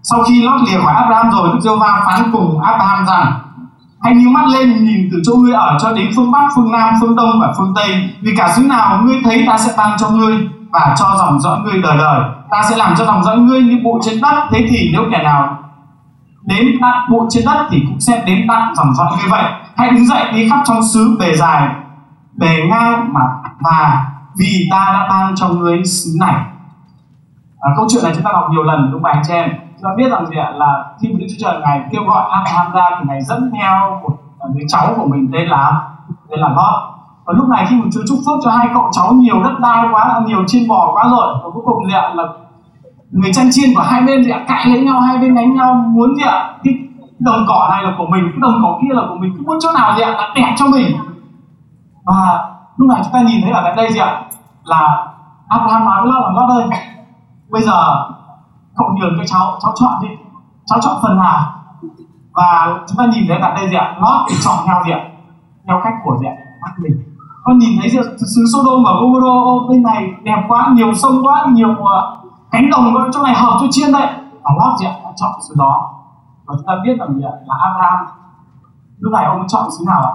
sau 0.07 0.23
khi 0.23 0.41
Lot 0.41 0.61
lìa 0.61 0.79
khỏi 0.83 0.93
Abraham 0.93 1.31
rồi, 1.31 1.49
Đức 1.53 1.59
giê 1.61 1.71
va 1.79 2.03
phán 2.05 2.31
cùng 2.31 2.61
Abraham 2.61 3.05
rằng, 3.05 3.33
hãy 4.01 4.15
nhíu 4.15 4.29
mắt 4.29 4.47
lên, 4.47 4.85
nhìn 4.85 5.09
từ 5.11 5.21
chỗ 5.25 5.35
ngươi 5.35 5.53
ở 5.53 5.77
cho 5.81 5.91
đến 5.91 6.11
phương 6.15 6.31
bắc, 6.31 6.49
phương 6.55 6.71
nam, 6.71 6.93
phương 7.01 7.15
đông 7.15 7.39
và 7.41 7.53
phương 7.57 7.73
tây. 7.75 8.09
Vì 8.21 8.35
cả 8.37 8.53
xứ 8.55 8.63
nào 8.63 9.01
ngươi 9.03 9.21
thấy, 9.23 9.43
ta 9.47 9.57
sẽ 9.57 9.73
ban 9.77 9.97
cho 9.99 10.09
ngươi 10.09 10.49
và 10.71 10.95
cho 10.99 11.05
dòng 11.17 11.39
dõi 11.39 11.59
ngươi 11.63 11.81
đời 11.81 11.97
đời. 11.97 12.21
Ta 12.51 12.61
sẽ 12.69 12.77
làm 12.77 12.95
cho 12.97 13.05
dòng 13.05 13.23
dõi 13.23 13.37
ngươi 13.37 13.61
như 13.61 13.81
bụi 13.83 14.01
trên 14.03 14.21
đất. 14.21 14.47
Thế 14.51 14.65
thì 14.69 14.89
nếu 14.93 15.01
kẻ 15.11 15.23
nào 15.23 15.57
đến 16.45 16.65
đặt 16.81 17.07
bụi 17.11 17.27
trên 17.29 17.45
đất 17.45 17.67
thì 17.69 17.83
cũng 17.87 17.99
sẽ 17.99 18.23
đến 18.25 18.47
đặt 18.47 18.71
dòng 18.75 18.93
dõi 18.93 19.11
như 19.17 19.29
vậy. 19.31 19.43
Hãy 19.75 19.89
đứng 19.91 20.05
dậy 20.05 20.31
đi 20.33 20.49
khắp 20.49 20.61
trong 20.65 20.83
xứ 20.83 21.17
bề 21.19 21.35
dài 21.35 21.69
bề 22.33 22.67
ngang 22.69 23.13
mà 23.13 23.21
và 23.59 24.07
vì 24.39 24.67
ta 24.71 24.89
đã 24.93 25.07
ban 25.09 25.35
cho 25.35 25.47
ngươi 25.47 25.83
xứ 25.85 26.11
này. 26.19 26.35
À, 27.59 27.71
câu 27.75 27.87
chuyện 27.89 28.03
này 28.03 28.11
chúng 28.15 28.23
ta 28.23 28.31
đọc 28.33 28.47
nhiều 28.51 28.63
lần 28.63 28.91
đúng 28.91 29.03
không 29.03 29.11
anh 29.11 29.21
chị 29.27 29.33
em? 29.33 29.49
Chúng 29.49 29.83
ta 29.83 29.89
biết 29.97 30.09
rằng 30.11 30.25
gì 30.25 30.37
ạ? 30.37 30.49
Là 30.55 30.85
khi 31.01 31.09
mà 31.13 31.19
Đức 31.19 31.25
Chúa 31.29 31.45
Trời 31.47 31.61
ngài 31.61 31.81
kêu 31.91 32.03
gọi 32.03 32.29
Abraham 32.31 32.71
ra 32.73 32.85
thì 32.99 33.05
ngài 33.07 33.21
dẫn 33.21 33.51
theo 33.59 34.01
một 34.03 34.17
à, 34.39 34.45
đứa 34.53 34.65
cháu 34.67 34.93
của 34.97 35.05
mình 35.05 35.29
tên 35.33 35.47
là 35.47 35.81
tên 36.29 36.39
là 36.39 36.49
lót 36.49 36.95
và 37.25 37.33
lúc 37.33 37.49
này 37.49 37.65
khi 37.69 37.75
mà 37.75 37.85
Chúa 37.93 38.01
chúc 38.07 38.17
phước 38.25 38.39
cho 38.43 38.51
hai 38.51 38.67
cậu 38.73 38.89
cháu 38.91 39.13
nhiều 39.13 39.43
đất 39.43 39.59
đai 39.59 39.85
quá 39.93 40.21
nhiều 40.25 40.43
chiên 40.47 40.67
bò 40.67 40.91
quá 40.93 41.07
rồi. 41.11 41.35
Và 41.43 41.49
cuối 41.53 41.63
cùng 41.65 41.85
gì 41.85 41.93
ạ? 41.93 42.11
Là 42.15 42.23
người 43.11 43.33
chăn 43.33 43.47
chiên 43.51 43.69
của 43.75 43.81
hai 43.81 44.01
bên 44.01 44.21
thì 44.25 44.31
ạ, 44.31 44.45
cãi 44.47 44.65
lấy 44.69 44.81
nhau, 44.81 45.01
hai 45.01 45.17
bên 45.17 45.35
đánh 45.35 45.55
nhau, 45.55 45.73
muốn 45.73 46.15
gì 46.15 46.23
ạ, 46.23 46.53
cái 46.63 46.73
đồng 47.19 47.45
cỏ 47.47 47.67
này 47.71 47.83
là 47.83 47.95
của 47.97 48.05
mình, 48.05 48.23
cái 48.31 48.39
đồng 48.41 48.59
cỏ 48.63 48.79
kia 48.81 48.93
là 48.93 49.01
của 49.09 49.15
mình 49.15 49.33
cứ 49.37 49.43
muốn 49.45 49.57
chỗ 49.61 49.69
nào 49.75 49.97
gì 49.97 50.03
ạ 50.03 50.11
là 50.11 50.33
đẹp 50.35 50.55
cho 50.57 50.65
mình. 50.67 50.97
Và 52.05 52.49
lúc 52.77 52.89
này 52.89 53.01
chúng 53.03 53.13
ta 53.13 53.21
nhìn 53.21 53.41
thấy 53.41 53.51
ở 53.51 53.61
tại 53.63 53.73
đây 53.75 53.91
gì 53.93 53.99
ạ, 53.99 54.23
là 54.63 55.07
Abraham 55.47 55.85
nói 55.85 56.01
với 56.01 56.11
Lot 56.11 56.21
là, 56.21 56.29
Lot 56.29 56.49
ơi, 56.49 56.79
bây 57.49 57.61
giờ 57.61 58.05
cậu 58.75 58.87
nhường 58.97 59.17
cho 59.17 59.23
cháu 59.25 59.57
cháu 59.63 59.73
chọn 59.75 59.93
đi, 60.01 60.07
cháu 60.65 60.79
chọn 60.81 60.95
phần 61.01 61.17
nào? 61.17 61.51
Và 62.33 62.79
chúng 62.87 62.97
ta 62.97 63.05
nhìn 63.05 63.23
thấy 63.27 63.37
tại 63.41 63.51
đây 63.55 63.69
gì 63.69 63.75
ạ, 63.75 63.95
Lot 64.01 64.25
thì 64.29 64.35
chọn 64.43 64.55
theo 64.67 64.75
gì 64.85 64.91
ạ, 64.91 64.99
theo 65.67 65.81
cách 65.83 65.93
của 66.03 66.17
gì 66.17 66.27
ạ, 66.27 66.35
mắt 66.61 66.71
mình. 66.77 67.03
Con 67.43 67.57
nhìn 67.57 67.79
thấy 67.79 67.89
xứ 68.35 68.43
Sodom 68.53 68.83
và 68.85 68.91
Gomorrah 68.91 69.69
bên 69.69 69.83
này 69.83 70.11
đẹp 70.23 70.45
quá, 70.47 70.69
nhiều 70.73 70.93
sông 70.93 71.25
quá, 71.25 71.45
nhiều 71.49 71.75
ờ, 71.83 72.14
cánh 72.55 72.69
đồng 72.69 73.11
chỗ 73.13 73.23
này 73.23 73.35
hợp 73.35 73.57
cho 73.61 73.67
chiên 73.71 73.91
đây 73.91 74.07
và 74.43 74.51
lót 74.59 74.79
gì 74.79 74.85
ạ? 74.85 74.93
Đã 75.03 75.11
chọn 75.15 75.31
xứ 75.47 75.55
đó. 75.57 75.93
Và 76.45 76.55
chúng 76.57 76.67
ta 76.67 76.73
biết 76.83 76.95
rằng 76.99 77.13
gì 77.17 77.23
ạ? 77.23 77.35
Là 77.45 77.55
Abraham. 77.63 78.05
Lúc 78.99 79.13
này 79.13 79.25
ông 79.25 79.47
chọn 79.47 79.67
xứ 79.77 79.85
nào 79.87 80.01
ạ? 80.01 80.13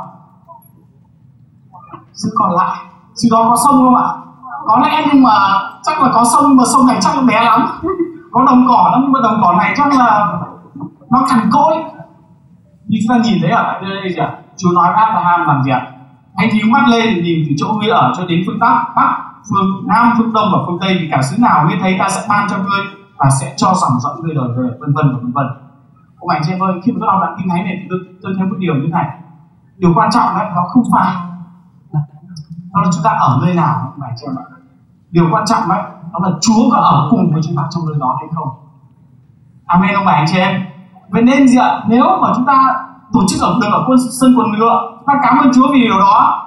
Xứ 2.12 2.28
còn 2.34 2.50
lại. 2.50 2.76
Xứ 3.14 3.28
đó 3.32 3.46
có 3.48 3.56
sông 3.56 3.76
không 3.76 3.96
ạ? 3.96 4.08
Có 4.66 4.78
lẽ 4.78 5.06
nhưng 5.12 5.22
mà 5.22 5.30
chắc 5.82 6.02
là 6.02 6.10
có 6.14 6.24
sông, 6.24 6.56
mà 6.56 6.64
sông 6.72 6.86
này 6.86 6.96
chắc 7.00 7.16
là 7.16 7.22
bé 7.22 7.44
lắm. 7.44 7.66
Có 8.32 8.44
đồng 8.46 8.64
cỏ 8.68 8.88
lắm, 8.92 9.00
nhưng 9.02 9.12
mà 9.12 9.20
đồng 9.22 9.40
cỏ 9.42 9.52
này 9.58 9.74
chắc 9.76 9.98
là 9.98 10.38
nó 11.10 11.26
cằn 11.28 11.50
cỗi. 11.52 11.74
Như 12.86 12.98
chúng 13.02 13.16
ta 13.16 13.22
nhìn 13.24 13.38
thấy 13.42 13.50
ở 13.50 13.80
đây 13.82 14.10
gì 14.10 14.16
ạ? 14.16 14.38
Chú 14.56 14.68
nói 14.74 14.92
với 14.92 15.04
Abraham 15.04 15.46
làm 15.46 15.62
gì 15.62 15.70
ạ? 15.70 15.86
Hãy 16.36 16.50
nhíu 16.54 16.66
mắt 16.72 16.88
lên, 16.88 17.22
nhìn 17.22 17.46
từ 17.48 17.54
chỗ 17.58 17.66
ngươi 17.66 17.88
ở 17.88 18.12
cho 18.16 18.24
đến 18.24 18.42
phương 18.46 18.58
bắc 18.60 18.84
bắc 18.96 19.29
phương 19.48 19.86
nam 19.86 20.12
phương 20.18 20.32
đông 20.32 20.48
và 20.52 20.58
phương 20.66 20.78
tây 20.80 20.96
thì 21.00 21.08
cả 21.10 21.22
xứ 21.22 21.36
nào 21.38 21.66
ngươi 21.66 21.78
thấy 21.80 21.96
ta 21.98 22.08
sẽ 22.08 22.26
ban 22.28 22.48
cho 22.50 22.56
ngươi 22.56 22.82
và 23.18 23.30
sẽ 23.40 23.54
cho 23.56 23.74
dòng 23.74 24.00
dõi 24.00 24.14
ngươi 24.20 24.34
đời 24.34 24.48
đời 24.56 24.70
vân 24.80 24.92
vân 24.94 25.06
và 25.12 25.18
vân 25.22 25.32
vân. 25.32 25.46
Ông 26.18 26.28
anh 26.28 26.42
chị 26.44 26.52
em 26.52 26.62
ơi 26.62 26.72
khi 26.82 26.92
mà 26.92 26.98
tôi 27.00 27.06
đọc 27.06 27.20
đoạn 27.20 27.34
kinh 27.38 27.48
thánh 27.48 27.64
này 27.64 27.76
thì 27.80 27.86
tôi, 27.90 27.98
tôi 28.22 28.32
thấy 28.38 28.46
một 28.46 28.56
điều 28.58 28.74
như 28.74 28.88
này. 28.92 29.06
Điều 29.76 29.92
quan 29.94 30.10
trọng 30.10 30.28
đấy 30.36 30.46
nó 30.54 30.62
không 30.68 30.82
phải 30.92 31.14
đó 32.72 32.80
là 32.82 32.90
chúng 32.94 33.04
ta 33.04 33.10
ở 33.10 33.40
nơi 33.42 33.54
nào 33.54 33.74
ông 33.94 34.02
anh 34.02 34.14
chị 34.16 34.26
em 34.26 34.36
ạ. 34.38 34.44
Điều 35.10 35.28
quan 35.32 35.44
trọng 35.46 35.68
đấy 35.68 35.82
đó 36.12 36.18
là 36.22 36.30
Chúa 36.40 36.70
có 36.72 36.78
ở 36.78 37.08
cùng 37.10 37.32
với 37.32 37.42
chúng 37.46 37.56
ta 37.56 37.62
trong 37.70 37.82
nơi 37.86 37.96
đó 38.00 38.16
hay 38.20 38.28
không. 38.34 38.48
Amen 39.66 39.94
ông 39.94 40.04
bà 40.04 40.12
anh 40.12 40.26
chị 40.28 40.38
em. 40.38 40.64
Vậy 41.10 41.22
nên 41.22 41.48
gì 41.48 41.58
ạ? 41.58 41.82
Nếu 41.88 42.04
mà 42.22 42.28
chúng 42.36 42.46
ta 42.46 42.74
tổ 43.12 43.20
chức 43.28 43.40
ở 43.40 43.58
được 43.60 43.68
ở 43.72 43.84
quân 43.86 43.98
sân 44.20 44.34
quần 44.38 44.52
ngựa 44.52 44.90
ta 45.06 45.14
cảm 45.22 45.38
ơn 45.38 45.50
Chúa 45.54 45.72
vì 45.72 45.80
điều 45.80 45.98
đó. 45.98 46.46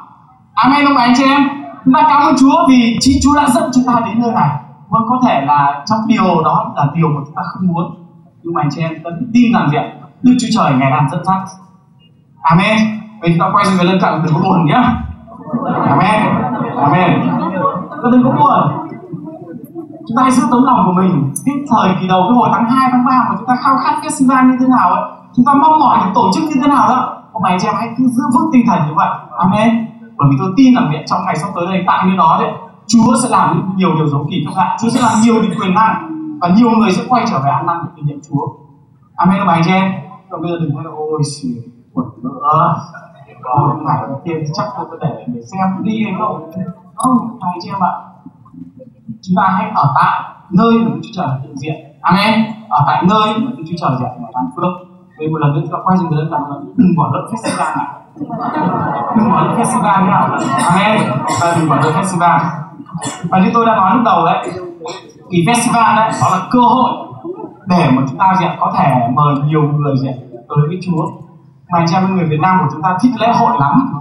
Amen 0.53 0.85
ông 0.85 0.95
bà 0.95 1.01
anh 1.01 1.13
chị 1.17 1.23
em 1.23 1.62
chúng 1.85 1.93
ta 1.93 2.01
cảm 2.09 2.21
ơn 2.21 2.35
Chúa 2.39 2.67
vì 2.69 2.97
chính 3.01 3.17
Chúa 3.23 3.35
đã 3.35 3.49
dẫn 3.49 3.63
chúng 3.73 3.83
ta 3.87 4.01
đến 4.05 4.19
nơi 4.21 4.31
này. 4.31 4.49
Vâng 4.89 5.01
có 5.09 5.19
thể 5.25 5.41
là 5.45 5.83
trong 5.85 5.99
điều 6.07 6.43
đó 6.43 6.73
là 6.75 6.87
điều 6.95 7.07
mà 7.07 7.21
chúng 7.25 7.35
ta 7.35 7.41
không 7.45 7.67
muốn. 7.67 7.95
Nhưng 8.43 8.53
mà 8.53 8.61
anh 8.61 8.69
chị 8.71 8.81
em 8.81 8.91
vẫn 9.03 9.31
tin 9.33 9.53
rằng 9.53 9.69
gì 9.71 9.77
ạ? 9.77 9.85
Đức 10.21 10.33
Chúa 10.41 10.47
Trời 10.55 10.73
ngày 10.73 10.91
làm 10.91 11.09
dẫn 11.09 11.25
dắt. 11.25 11.37
Amen. 12.41 12.77
Vậy 13.21 13.29
chúng 13.29 13.39
ta 13.39 13.45
quay 13.53 13.65
sang 13.65 13.75
người 13.77 13.85
lân 13.85 13.99
cận 14.01 14.13
đừng 14.23 14.33
có 14.33 14.41
buồn 14.43 14.65
nhá 14.65 14.95
Amen. 15.87 16.21
Amen. 16.77 17.11
Đừng 18.11 18.23
có 18.23 18.31
buồn. 18.31 18.87
Chúng 20.07 20.17
ta 20.17 20.23
hãy 20.23 20.31
giữ 20.31 20.43
tấm 20.51 20.63
lòng 20.63 20.83
của 20.85 21.01
mình. 21.01 21.31
Cái 21.45 21.55
thời 21.69 21.95
kỳ 22.01 22.07
đầu 22.07 22.21
cái 22.23 22.35
hồi 22.35 22.49
tháng 22.53 22.69
2, 22.69 22.89
tháng 22.91 23.05
3 23.05 23.25
mà 23.29 23.35
chúng 23.37 23.47
ta 23.47 23.55
khao 23.55 23.77
khát 23.77 23.95
festival 24.03 24.51
như 24.51 24.57
thế 24.59 24.67
nào 24.67 24.91
ấy 24.91 25.03
chúng 25.35 25.45
ta 25.45 25.53
mong 25.53 25.79
mỏi 25.79 25.97
được 26.05 26.11
tổ 26.15 26.31
chức 26.33 26.43
như 26.43 26.55
thế 26.61 26.67
nào 26.67 26.89
đó. 26.89 27.17
Hôm 27.33 27.43
nay 27.43 27.57
chị 27.61 27.67
em 27.67 27.75
hãy 27.77 27.89
cứ 27.97 28.07
giữ 28.07 28.23
vững 28.33 28.49
tinh 28.53 28.65
thần 28.67 28.79
như 28.87 28.93
vậy. 28.95 29.09
Amen 29.37 29.85
bởi 30.23 30.29
vì 30.31 30.37
tôi 30.39 30.53
tin 30.57 30.75
rằng 30.75 30.91
điện 30.91 31.03
trong 31.07 31.25
ngày 31.25 31.35
sắp 31.35 31.49
tới 31.55 31.65
đây, 31.65 31.83
tại 31.87 32.05
nơi 32.07 32.17
đó 32.17 32.37
đấy, 32.41 32.51
Chúa 32.87 33.15
sẽ 33.23 33.29
làm 33.29 33.73
nhiều 33.75 33.95
điều 33.95 34.07
dấu 34.07 34.27
kỳ 34.31 34.45
các 34.45 34.53
bạn. 34.57 34.77
Chúa 34.81 34.89
sẽ 34.89 35.01
làm 35.01 35.11
nhiều 35.23 35.41
điều 35.41 35.51
quyền 35.59 35.73
năng 35.73 35.95
và 36.41 36.47
nhiều 36.57 36.69
người 36.69 36.91
sẽ 36.91 37.03
quay 37.09 37.25
trở 37.29 37.39
về 37.39 37.49
ăn 37.49 37.65
năn 37.65 37.77
để 37.83 37.89
kinh 37.95 38.05
nghiệm 38.05 38.19
Chúa. 38.29 38.47
Amen, 39.15 39.39
các 39.39 39.45
bạn 39.45 39.61
chị 39.65 39.71
em. 39.71 39.91
Còn 40.29 40.41
bây 40.41 40.51
giờ 40.51 40.57
đừng 40.61 40.73
nói 40.75 40.83
là 40.83 40.91
ôi, 40.95 41.21
xì, 41.31 41.49
quẩn 41.93 42.07
nữa. 42.23 42.75
Còn 43.43 43.85
phải 43.85 43.97
tiền 44.25 44.43
chắc 44.53 44.65
tôi 44.77 44.85
có 44.91 44.97
để 45.01 45.25
để 45.27 45.41
xem. 45.41 45.83
Đi 45.83 46.03
hay 46.03 46.13
không? 46.19 46.51
Không 46.95 47.39
anh 47.41 47.59
chị 47.61 47.69
em 47.69 47.83
ạ. 47.83 47.93
Chúng 49.21 49.35
ta 49.37 49.43
hãy 49.57 49.71
ở 49.75 49.93
tại 49.95 50.21
nơi 50.51 50.73
mà 50.85 50.91
Chúa 51.03 51.09
Trời 51.13 51.27
hiện 51.41 51.57
diện. 51.57 51.75
Amen. 52.01 52.45
Ở 52.69 52.83
tại 52.87 53.03
nơi 53.09 53.33
mà 53.39 53.51
Chúa 53.57 53.75
Trời 53.77 53.91
diện. 53.99 54.09
Để 54.19 54.25
phước 54.55 54.92
vì 55.23 55.29
một 55.31 55.37
lần 55.41 55.53
nữa 55.53 55.61
chúng 55.63 55.71
ta 55.71 55.79
quay 55.83 55.97
dừng 55.97 56.09
đến 56.11 56.19
lần 56.19 56.41
là 56.49 56.55
đừng 56.75 56.93
bỏ 56.97 57.09
lỡ 57.13 57.21
festival 57.31 57.77
này 57.77 57.87
đừng 59.15 59.29
bỏ 59.31 59.41
lỡ 59.41 59.53
festival 59.57 60.05
nhá 60.07 60.29
amen. 60.69 61.01
Và 61.41 61.55
đừng 61.59 61.69
bỏ 61.69 61.75
lỡ 61.75 61.91
festival. 62.01 62.39
Và 63.29 63.39
như 63.39 63.49
tôi 63.53 63.65
đã 63.65 63.75
nói 63.75 63.95
lúc 63.95 64.03
đầu 64.05 64.25
đấy, 64.25 64.49
thì 65.31 65.45
festival 65.47 65.95
đấy, 65.95 66.11
đó 66.21 66.27
là 66.31 66.39
cơ 66.51 66.59
hội 66.59 66.91
để 67.67 67.89
mà 67.95 68.01
chúng 68.09 68.17
ta 68.17 68.35
diện 68.39 68.49
có 68.59 68.73
thể 68.77 68.93
mời 69.13 69.35
nhiều 69.45 69.61
người 69.61 69.95
diện 70.01 70.13
tới 70.49 70.67
với 70.67 70.79
Chúa. 70.85 71.05
Mà 71.71 71.79
anh 71.79 71.85
em 71.93 72.15
người 72.15 72.25
Việt 72.25 72.39
Nam 72.41 72.57
của 72.61 72.67
chúng 72.71 72.81
ta 72.81 72.97
thích 73.01 73.11
lễ 73.19 73.27
hội 73.39 73.51
lắm. 73.59 73.93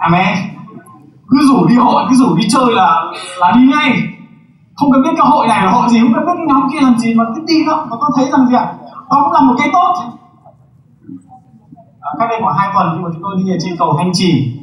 Amen. 0.00 0.36
Cứ 1.30 1.38
rủ 1.48 1.66
đi 1.66 1.76
hội, 1.76 2.04
cứ 2.10 2.16
rủ 2.16 2.36
đi 2.36 2.42
chơi 2.48 2.74
là 2.74 3.02
là 3.40 3.52
đi 3.52 3.60
ngay. 3.74 4.02
Không 4.76 4.92
cần 4.92 5.02
biết 5.02 5.10
cái 5.16 5.26
hội 5.26 5.48
này 5.48 5.64
là 5.64 5.70
hội 5.70 5.88
gì, 5.88 6.00
không 6.00 6.12
cần 6.14 6.26
biết 6.26 6.32
cái 6.36 6.46
nhóm 6.46 6.68
kia 6.72 6.78
làm 6.82 6.98
gì, 6.98 7.14
mà 7.14 7.24
cứ 7.34 7.42
đi 7.46 7.64
thôi. 7.66 7.76
Và 7.90 7.96
tôi 8.00 8.10
thấy 8.16 8.30
rằng 8.30 8.46
gì 8.46 8.54
ạ, 8.54 8.66
đó 9.10 9.20
cũng 9.24 9.32
là 9.32 9.40
một 9.40 9.54
cái 9.58 9.68
tốt 9.72 9.94
cách 12.18 12.28
đây 12.30 12.38
khoảng 12.42 12.56
hai 12.58 12.68
tuần 12.74 12.86
khi 12.92 13.00
mà 13.04 13.08
chúng 13.12 13.22
tôi 13.22 13.36
đi 13.38 13.50
ở 13.50 13.56
trên 13.60 13.74
cầu 13.78 13.94
thanh 13.98 14.10
trì. 14.12 14.60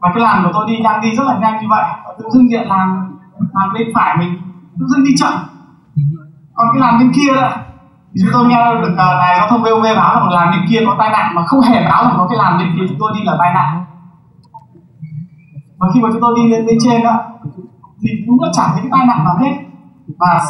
Và 0.00 0.08
cái 0.14 0.22
làn 0.22 0.44
của 0.44 0.50
tôi 0.52 0.66
đi 0.68 0.82
đang 0.84 1.00
đi 1.00 1.16
rất 1.16 1.24
là 1.26 1.38
nhanh 1.38 1.60
như 1.60 1.66
vậy. 1.70 1.84
Và 2.04 2.12
tự 2.18 2.24
dưng 2.32 2.50
diện 2.50 2.68
làn 2.68 3.16
làn 3.54 3.68
bên 3.74 3.88
phải 3.94 4.16
mình 4.18 4.40
tự 4.78 4.86
dưng 4.88 5.04
đi 5.04 5.10
chậm. 5.16 5.32
Còn 6.54 6.66
cái 6.72 6.80
làn 6.80 6.98
bên 6.98 7.12
kia 7.16 7.34
đó 7.34 7.50
thì 8.14 8.20
chúng 8.22 8.30
tôi 8.32 8.46
nghe 8.46 8.74
được 8.82 8.92
uh, 8.92 8.98
đài 8.98 9.38
giao 9.38 9.48
thông 9.48 9.62
VOV 9.62 9.86
báo 9.96 10.20
là 10.20 10.30
làn 10.30 10.50
bên 10.50 10.60
kia 10.70 10.80
có 10.86 10.96
tai 10.98 11.10
nạn 11.10 11.34
mà 11.34 11.46
không 11.46 11.60
hề 11.60 11.84
báo 11.84 12.02
là 12.04 12.14
có 12.16 12.26
cái 12.28 12.38
làn 12.38 12.58
bên 12.58 12.68
kia 12.76 12.84
chúng 12.88 12.98
tôi 13.00 13.12
đi 13.14 13.20
là 13.24 13.36
tai 13.38 13.54
nạn. 13.54 13.84
Và 15.78 15.88
khi 15.94 16.00
mà 16.00 16.08
chúng 16.12 16.20
tôi 16.20 16.34
đi 16.36 16.48
lên 16.48 16.66
bên 16.66 16.78
trên 16.84 17.02
đó 17.02 17.14
thì 18.02 18.08
đúng 18.26 18.40
là 18.40 18.48
chẳng 18.52 18.68
thấy 18.72 18.80
cái 18.82 18.90
tai 18.92 19.06
nạn 19.06 19.24
nào 19.24 19.36
hết. 19.40 19.52
Và 20.18 20.40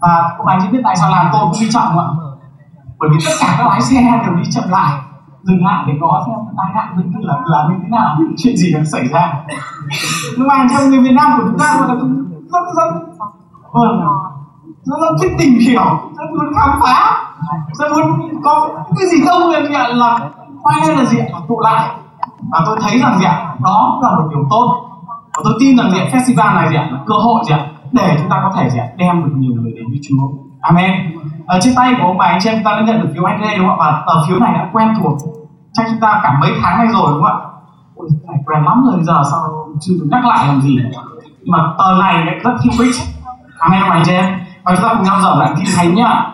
và 0.00 0.34
các 0.38 0.44
bạn 0.46 0.58
chỉ 0.62 0.68
biết 0.68 0.80
tại 0.84 0.96
sao 0.96 1.10
làm 1.10 1.26
tôi 1.32 1.40
cũng 1.44 1.60
đi 1.60 1.70
chậm 1.70 1.98
ạ 1.98 2.06
bởi 3.00 3.10
vì 3.12 3.18
tất 3.26 3.32
cả 3.40 3.54
các 3.58 3.66
lái 3.66 3.80
xe 3.80 4.20
đều 4.26 4.34
đi 4.34 4.50
chậm 4.50 4.64
lại, 4.70 4.92
dừng 5.42 5.64
lại 5.64 5.84
để 5.86 5.92
ngó 6.00 6.24
xem 6.26 6.36
tai 6.56 6.66
nạn 6.74 6.96
mình 6.96 7.12
tức 7.14 7.20
là 7.22 7.34
là 7.44 7.64
như 7.68 7.74
thế 7.82 7.88
nào 7.88 8.16
chuyện 8.36 8.56
gì 8.56 8.72
đang 8.74 8.86
xảy 8.86 9.08
ra. 9.12 9.32
Nhưng 10.38 10.48
mà 10.48 10.66
trong 10.70 10.90
người 10.90 11.00
Việt 11.00 11.14
Nam 11.14 11.32
của 11.36 11.44
chúng 11.48 11.58
ta 11.58 11.76
là 11.80 11.94
rất 12.52 12.64
rất 12.76 12.90
vâng 13.72 14.00
rất 14.82 14.96
rất 15.02 15.16
thích 15.20 15.32
tìm 15.38 15.58
hiểu, 15.58 15.84
rất 16.16 16.24
muốn 16.30 16.54
khám 16.56 16.80
phá. 16.82 17.26
Rất 17.72 17.92
muốn 17.92 18.30
có 18.44 18.68
cái 18.98 19.08
gì 19.08 19.18
không 19.26 19.50
là 19.50 19.60
nhận 19.60 19.96
là 19.96 20.18
quay 20.62 20.80
lên 20.86 20.98
là 20.98 21.04
gì 21.04 21.18
ạ? 21.18 21.26
Tụ 21.48 21.60
lại. 21.60 21.90
Và 22.50 22.62
tôi 22.66 22.78
thấy 22.82 22.98
rằng 22.98 23.18
gì 23.18 23.24
ạ? 23.24 23.54
Đó 23.64 24.00
là 24.02 24.10
một 24.10 24.28
điều 24.30 24.44
tốt. 24.50 24.86
Và 25.06 25.42
tôi 25.44 25.54
tin 25.60 25.76
rằng 25.76 25.90
gì 25.90 25.98
ạ? 25.98 26.06
Festival 26.12 26.54
này 26.54 26.68
gì 26.68 26.76
ạ? 26.76 26.88
Là 26.92 26.98
cơ 27.06 27.14
hội 27.14 27.44
gì 27.46 27.52
ạ? 27.52 27.66
Để 27.92 28.16
chúng 28.18 28.30
ta 28.30 28.40
có 28.42 28.52
thể 28.56 28.70
gì 28.70 28.78
ạ? 28.78 28.86
Đem 28.96 29.24
được 29.24 29.30
nhiều 29.36 29.52
người 29.62 29.72
đến 29.76 29.84
với 29.88 29.98
Chúa 30.08 30.49
Amen. 30.60 30.92
Ở 31.46 31.58
trên 31.62 31.74
tay 31.74 31.94
của 31.98 32.06
ông 32.06 32.18
bà 32.18 32.26
anh 32.26 32.40
chị 32.42 32.48
em 32.48 32.56
chúng 32.56 32.64
ta 32.64 32.72
đã 32.72 32.82
nhận 32.86 33.00
được 33.00 33.08
phiếu 33.14 33.24
anh 33.24 33.42
lê 33.42 33.58
đúng 33.58 33.68
không 33.68 33.80
ạ? 33.80 33.90
Và 33.90 34.02
tờ 34.06 34.12
phiếu 34.28 34.38
này 34.38 34.52
đã 34.54 34.70
quen 34.72 34.88
thuộc 35.00 35.18
chắc 35.72 35.86
chúng 35.90 36.00
ta 36.00 36.20
cả 36.22 36.38
mấy 36.40 36.50
tháng 36.62 36.78
nay 36.78 36.86
rồi 36.92 37.12
đúng 37.12 37.22
không 37.22 37.42
ạ? 37.42 37.46
Ôi, 37.94 38.08
này 38.28 38.36
quen 38.46 38.64
lắm 38.64 38.84
rồi 38.86 39.04
giờ 39.04 39.22
sao 39.30 39.40
chưa 39.80 39.94
được 40.00 40.06
nhắc 40.10 40.24
lại 40.24 40.46
làm 40.46 40.60
gì? 40.60 40.78
Nhưng 41.40 41.52
mà 41.52 41.74
tờ 41.78 42.00
này 42.00 42.24
rất 42.44 42.52
hữu 42.64 42.86
ích. 42.86 42.94
Amen 43.58 43.80
ông 43.80 43.90
bà 43.90 43.96
anh 43.96 44.02
chị 44.06 44.12
em. 44.12 44.38
Và 44.64 44.74
chúng 44.76 44.84
ta 44.84 44.94
cùng 44.94 45.04
nhau 45.04 45.20
dở 45.22 45.34
lại 45.38 45.52
tin 45.56 45.66
thánh 45.76 45.94
nhá. 45.94 46.26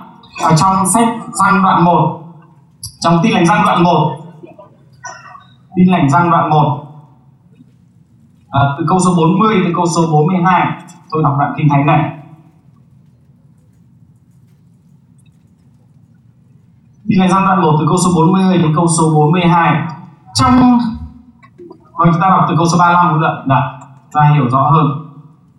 Ở 0.45 0.57
trong 0.57 0.87
sách 0.87 1.09
Giăng 1.33 1.63
đoạn 1.63 1.85
1 1.85 2.23
trong 3.01 3.19
tin 3.23 3.33
lành 3.33 3.47
Giăng 3.47 3.63
đoạn 3.67 3.83
1 3.83 4.17
tin 5.77 5.87
lành 5.89 6.11
Giăng 6.11 6.31
đoạn 6.31 6.51
1 6.51 6.83
à, 8.51 8.61
ờ, 8.61 8.77
từ 8.79 8.85
câu 8.89 8.99
số 9.05 9.15
40 9.17 9.57
tới 9.65 9.73
câu 9.77 9.87
số 9.87 10.03
42 10.13 10.67
tôi 11.11 11.23
đọc 11.23 11.35
đoạn 11.39 11.55
kinh 11.57 11.69
thánh 11.71 11.87
này. 11.87 12.16
Thì 17.09 17.17
này 17.19 17.29
gian 17.29 17.43
đoạn 17.47 17.63
1 17.63 17.77
từ 17.79 17.87
câu 17.89 17.97
số 18.05 18.11
40 18.17 18.59
đến 18.59 18.73
câu 18.77 18.87
số 18.99 19.15
42 19.15 19.75
trong 20.35 20.79
Vâng, 21.99 22.09
chúng 22.13 22.21
ta 22.21 22.29
đọc 22.29 22.45
từ 22.49 22.55
câu 22.57 22.67
số 22.73 22.79
35 22.79 23.11
cũng 23.11 23.21
được, 23.21 23.43
đã, 23.47 23.61
ta 24.13 24.31
hiểu 24.35 24.49
rõ 24.51 24.71
hơn. 24.71 24.87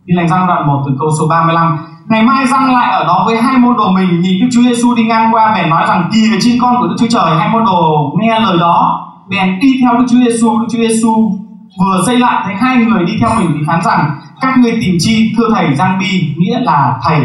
Thì 0.07 0.13
này 0.15 0.27
gian 0.27 0.47
đoạn 0.47 0.67
1 0.67 0.83
từ 0.85 0.91
câu 0.99 1.09
số 1.19 1.27
35 1.27 1.77
Ngày 2.09 2.23
mai 2.23 2.47
răng 2.47 2.73
lại 2.73 2.91
ở 2.91 3.03
đó 3.05 3.23
với 3.25 3.41
hai 3.41 3.57
môn 3.57 3.77
đồ 3.77 3.91
mình. 3.91 4.21
Nhìn 4.21 4.41
Đức 4.41 4.47
Chúa 4.51 4.61
Giêsu 4.61 4.95
đi 4.95 5.03
ngang 5.03 5.33
qua 5.33 5.53
bèn 5.55 5.69
nói 5.69 5.85
rằng 5.87 6.09
Kìa 6.13 6.37
trên 6.41 6.57
con 6.61 6.75
của 6.79 6.87
Đức 6.87 6.95
Chúa 6.99 7.07
Trời 7.09 7.35
Hai 7.39 7.49
môn 7.49 7.65
đồ 7.65 8.13
nghe 8.19 8.39
lời 8.39 8.57
đó. 8.59 9.07
Bèn 9.29 9.59
đi 9.59 9.79
theo 9.81 9.93
Đức 9.93 10.05
Chúa 10.09 10.17
Giêsu 10.17 10.59
Đức 10.59 10.65
Chúa 10.71 10.77
Giêsu 10.77 11.31
vừa 11.79 12.03
xây 12.05 12.19
lại 12.19 12.41
thấy 12.45 12.55
hai 12.55 12.77
người 12.77 13.05
đi 13.05 13.13
theo 13.19 13.29
mình 13.39 13.51
thì 13.53 13.59
phán 13.67 13.81
rằng 13.83 14.11
Các 14.41 14.57
ngươi 14.57 14.71
tìm 14.81 14.95
chi? 14.99 15.33
Thưa 15.37 15.49
thầy 15.55 15.75
Giang 15.75 15.99
Bi 15.99 16.35
Nghĩa 16.37 16.59
là 16.59 16.99
thầy. 17.03 17.21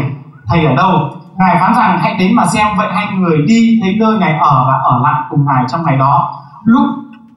Thầy 0.47 0.65
ở 0.65 0.75
đâu? 0.75 1.09
Ngài 1.39 1.57
phán 1.59 1.73
rằng, 1.75 1.99
hãy 2.01 2.15
đến 2.19 2.35
mà 2.35 2.45
xem, 2.45 2.67
Vậy 2.77 2.87
hai 2.93 3.07
người 3.17 3.37
đi 3.47 3.79
đến 3.83 3.99
nơi 3.99 4.17
Ngài 4.17 4.37
ở 4.39 4.65
và 4.67 4.73
ở 4.83 4.99
lại 5.03 5.21
cùng 5.29 5.45
Ngài 5.45 5.63
trong 5.71 5.85
ngày 5.85 5.97
đó. 5.97 6.39
Lúc 6.63 6.85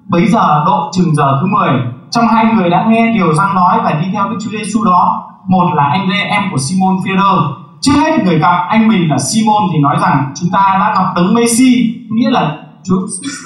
bấy 0.08 0.26
giờ, 0.26 0.64
độ 0.66 0.90
chừng 0.92 1.14
giờ 1.14 1.38
thứ 1.40 1.46
10 1.46 1.68
Trong 2.10 2.28
hai 2.28 2.44
người 2.44 2.70
đã 2.70 2.84
nghe 2.88 3.12
điều 3.14 3.34
răng 3.34 3.54
nói 3.54 3.80
Và 3.84 3.92
đi 3.92 4.06
theo 4.12 4.28
Đức 4.28 4.36
Chúa 4.44 4.50
Giêsu 4.50 4.84
đó. 4.84 5.22
Một 5.48 5.74
là 5.74 5.84
anh 5.84 6.08
Lê, 6.08 6.16
em 6.16 6.42
của 6.50 6.58
Simon 6.58 6.96
Peter 7.04 7.56
trước 7.80 7.92
hết 7.92 8.24
người 8.24 8.38
gặp 8.38 8.66
anh 8.68 8.88
mình 8.88 9.10
là 9.10 9.18
Simon 9.18 9.62
thì 9.72 9.78
nói 9.78 9.96
rằng, 10.00 10.32
chúng 10.34 10.50
ta 10.52 10.76
đã 10.80 10.94
gặp 10.96 11.12
đấng 11.16 11.34
Messi, 11.34 11.94
nghĩa 12.10 12.30
là 12.30 12.56
Chúa, 12.84 12.96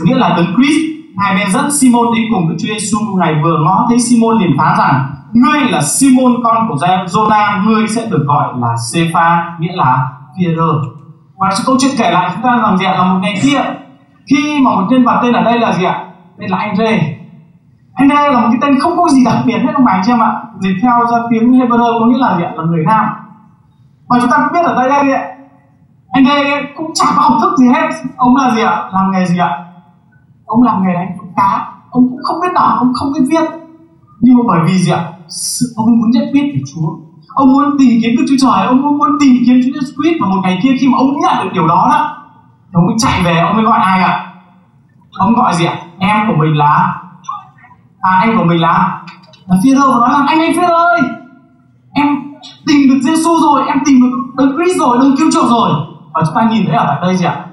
nghĩa 0.05 0.15
là 0.15 0.29
đấng 0.29 0.55
Christ. 0.57 0.91
Ngài 1.17 1.35
bèn 1.35 1.51
dẫn 1.51 1.73
Simon 1.73 2.07
đến 2.15 2.25
cùng 2.33 2.49
đức 2.49 2.57
Chúa 2.61 2.75
Giêsu 2.75 2.99
ngài 3.19 3.35
vừa 3.43 3.59
ngó 3.65 3.87
thấy 3.89 4.01
Simon 4.01 4.39
liền 4.39 4.59
phán 4.59 4.79
rằng, 4.79 5.15
ngươi 5.33 5.61
là 5.61 5.83
Simon 5.83 6.33
con 6.45 6.69
của 6.69 6.77
Jonah, 7.07 7.65
ngươi 7.65 7.89
sẽ 7.89 8.07
được 8.11 8.25
gọi 8.27 8.49
là 8.61 8.69
Sepha 8.93 9.57
nghĩa 9.61 9.73
là 9.73 10.09
Peter 10.37 10.75
và 11.39 11.51
câu 11.67 11.77
chuyện 11.81 11.91
kể 11.99 12.11
lại, 12.11 12.31
chúng 12.35 12.43
ta 12.43 12.59
rằng 12.63 12.79
gì 12.79 12.85
ạ? 12.87 12.95
Là 12.99 13.13
một 13.13 13.19
ngày 13.23 13.35
kia, 13.43 13.61
khi 14.31 14.61
mà 14.63 14.71
một 14.71 14.87
nhân 14.91 15.05
vật 15.05 15.21
tên 15.23 15.33
ở 15.33 15.43
đây 15.43 15.59
là 15.59 15.73
gì 15.73 15.85
ạ? 15.85 16.05
Tên 16.39 16.51
là 16.51 16.59
anh 16.59 16.77
Rê. 16.77 17.17
Anh 17.95 18.09
Rê 18.09 18.31
là 18.33 18.41
một 18.41 18.49
cái 18.51 18.59
tên 18.63 18.81
không 18.81 18.97
có 18.97 19.09
gì 19.09 19.25
đặc 19.25 19.37
biệt 19.47 19.59
hết, 19.59 19.73
ông 19.75 19.85
bà 19.85 19.93
anh 19.93 20.03
chị 20.07 20.13
em 20.13 20.23
ạ. 20.23 20.43
Dịch 20.61 20.77
theo 20.83 21.07
ra 21.13 21.19
tiếng 21.31 21.53
Hebrew 21.53 22.01
có 22.01 22.07
nghĩa 22.07 22.19
là 22.19 22.37
gì 22.37 22.45
ạ? 22.45 22.53
Là 22.57 22.65
người 22.65 22.85
nam. 22.87 23.07
Mà 24.09 24.17
chúng 24.21 24.31
ta 24.31 24.37
cũng 24.37 24.53
biết 24.53 24.65
ở 24.65 24.75
đây 24.75 24.89
đây 24.89 25.13
ạ. 25.13 25.25
Anh 26.11 26.25
rê 26.25 26.63
cũng 26.77 26.91
chẳng 26.95 27.13
có 27.17 27.23
học 27.23 27.39
thức 27.41 27.59
gì 27.59 27.67
hết. 27.69 27.89
Ông 28.17 28.37
là 28.37 28.51
gì 28.51 28.63
ạ? 28.63 28.85
Làm 28.93 29.11
nghề 29.11 29.25
gì 29.27 29.39
ạ? 29.39 29.65
Ông 30.47 30.63
làm 30.63 30.83
nghề 30.83 30.95
đánh 30.95 31.17
cá. 31.37 31.73
Ông 31.91 32.09
cũng 32.09 32.19
không 32.23 32.41
biết 32.41 32.53
đọc, 32.55 32.73
ông 32.79 32.93
không 32.95 33.13
biết 33.13 33.27
viết. 33.31 33.51
Nhưng 34.21 34.37
mà 34.37 34.43
bởi 34.49 34.61
vì 34.67 34.79
gì 34.79 34.93
ạ? 34.93 35.13
Ông 35.77 35.87
muốn 35.87 36.11
nhận 36.11 36.25
biết 36.33 36.53
về 36.55 36.61
Chúa 36.75 36.89
ông 37.35 37.53
muốn 37.53 37.65
tìm 37.79 38.01
kiếm 38.03 38.17
Đức 38.19 38.25
Chúa 38.29 38.37
Trời, 38.41 38.67
ông 38.67 38.83
muốn 38.83 38.99
muốn 38.99 39.09
tìm 39.21 39.37
kiếm 39.47 39.61
Chúa 39.65 39.71
Jesus 39.71 39.93
Christ 39.97 40.21
và 40.21 40.29
một 40.29 40.41
ngày 40.43 40.61
kia 40.63 40.77
khi 40.81 40.89
mà 40.89 40.99
ông 40.99 41.21
nhận 41.21 41.45
được 41.45 41.51
điều 41.53 41.67
đó 41.67 41.89
đó. 41.91 42.17
Thì 42.67 42.73
ông 42.73 42.87
mới 42.87 42.95
chạy 42.99 43.23
về, 43.23 43.39
ông 43.39 43.55
mới 43.57 43.65
gọi 43.65 43.81
ai 43.81 44.03
ạ? 44.03 44.27
Ông 45.19 45.35
gọi 45.35 45.55
gì 45.55 45.65
ạ? 45.65 45.79
Em 45.99 46.27
của 46.29 46.35
mình 46.39 46.57
là 46.57 47.01
à 48.01 48.11
anh 48.21 48.37
của 48.37 48.45
mình 48.45 48.61
là 48.61 49.03
là 49.47 49.57
phi 49.63 49.75
và 49.75 49.81
nói 49.81 50.11
rằng 50.13 50.27
anh 50.27 50.41
anh 50.41 50.55
phi 50.55 50.63
ơi! 50.63 51.01
Em 51.93 52.07
tìm 52.67 52.89
được 52.89 52.99
Giêsu 53.03 53.31
rồi, 53.43 53.63
em 53.67 53.79
tìm 53.85 54.01
được 54.03 54.17
đấng 54.37 54.57
Christ 54.57 54.81
rồi, 54.81 54.99
đấng 55.01 55.17
cứu 55.17 55.31
chuộc 55.33 55.51
rồi. 55.51 55.71
Và 56.15 56.23
chúng 56.27 56.35
ta 56.35 56.49
nhìn 56.51 56.67
thấy 56.67 56.77
ở 56.77 56.85
tại 56.89 56.99
đây 57.03 57.17
gì 57.17 57.25
ạ? 57.25 57.47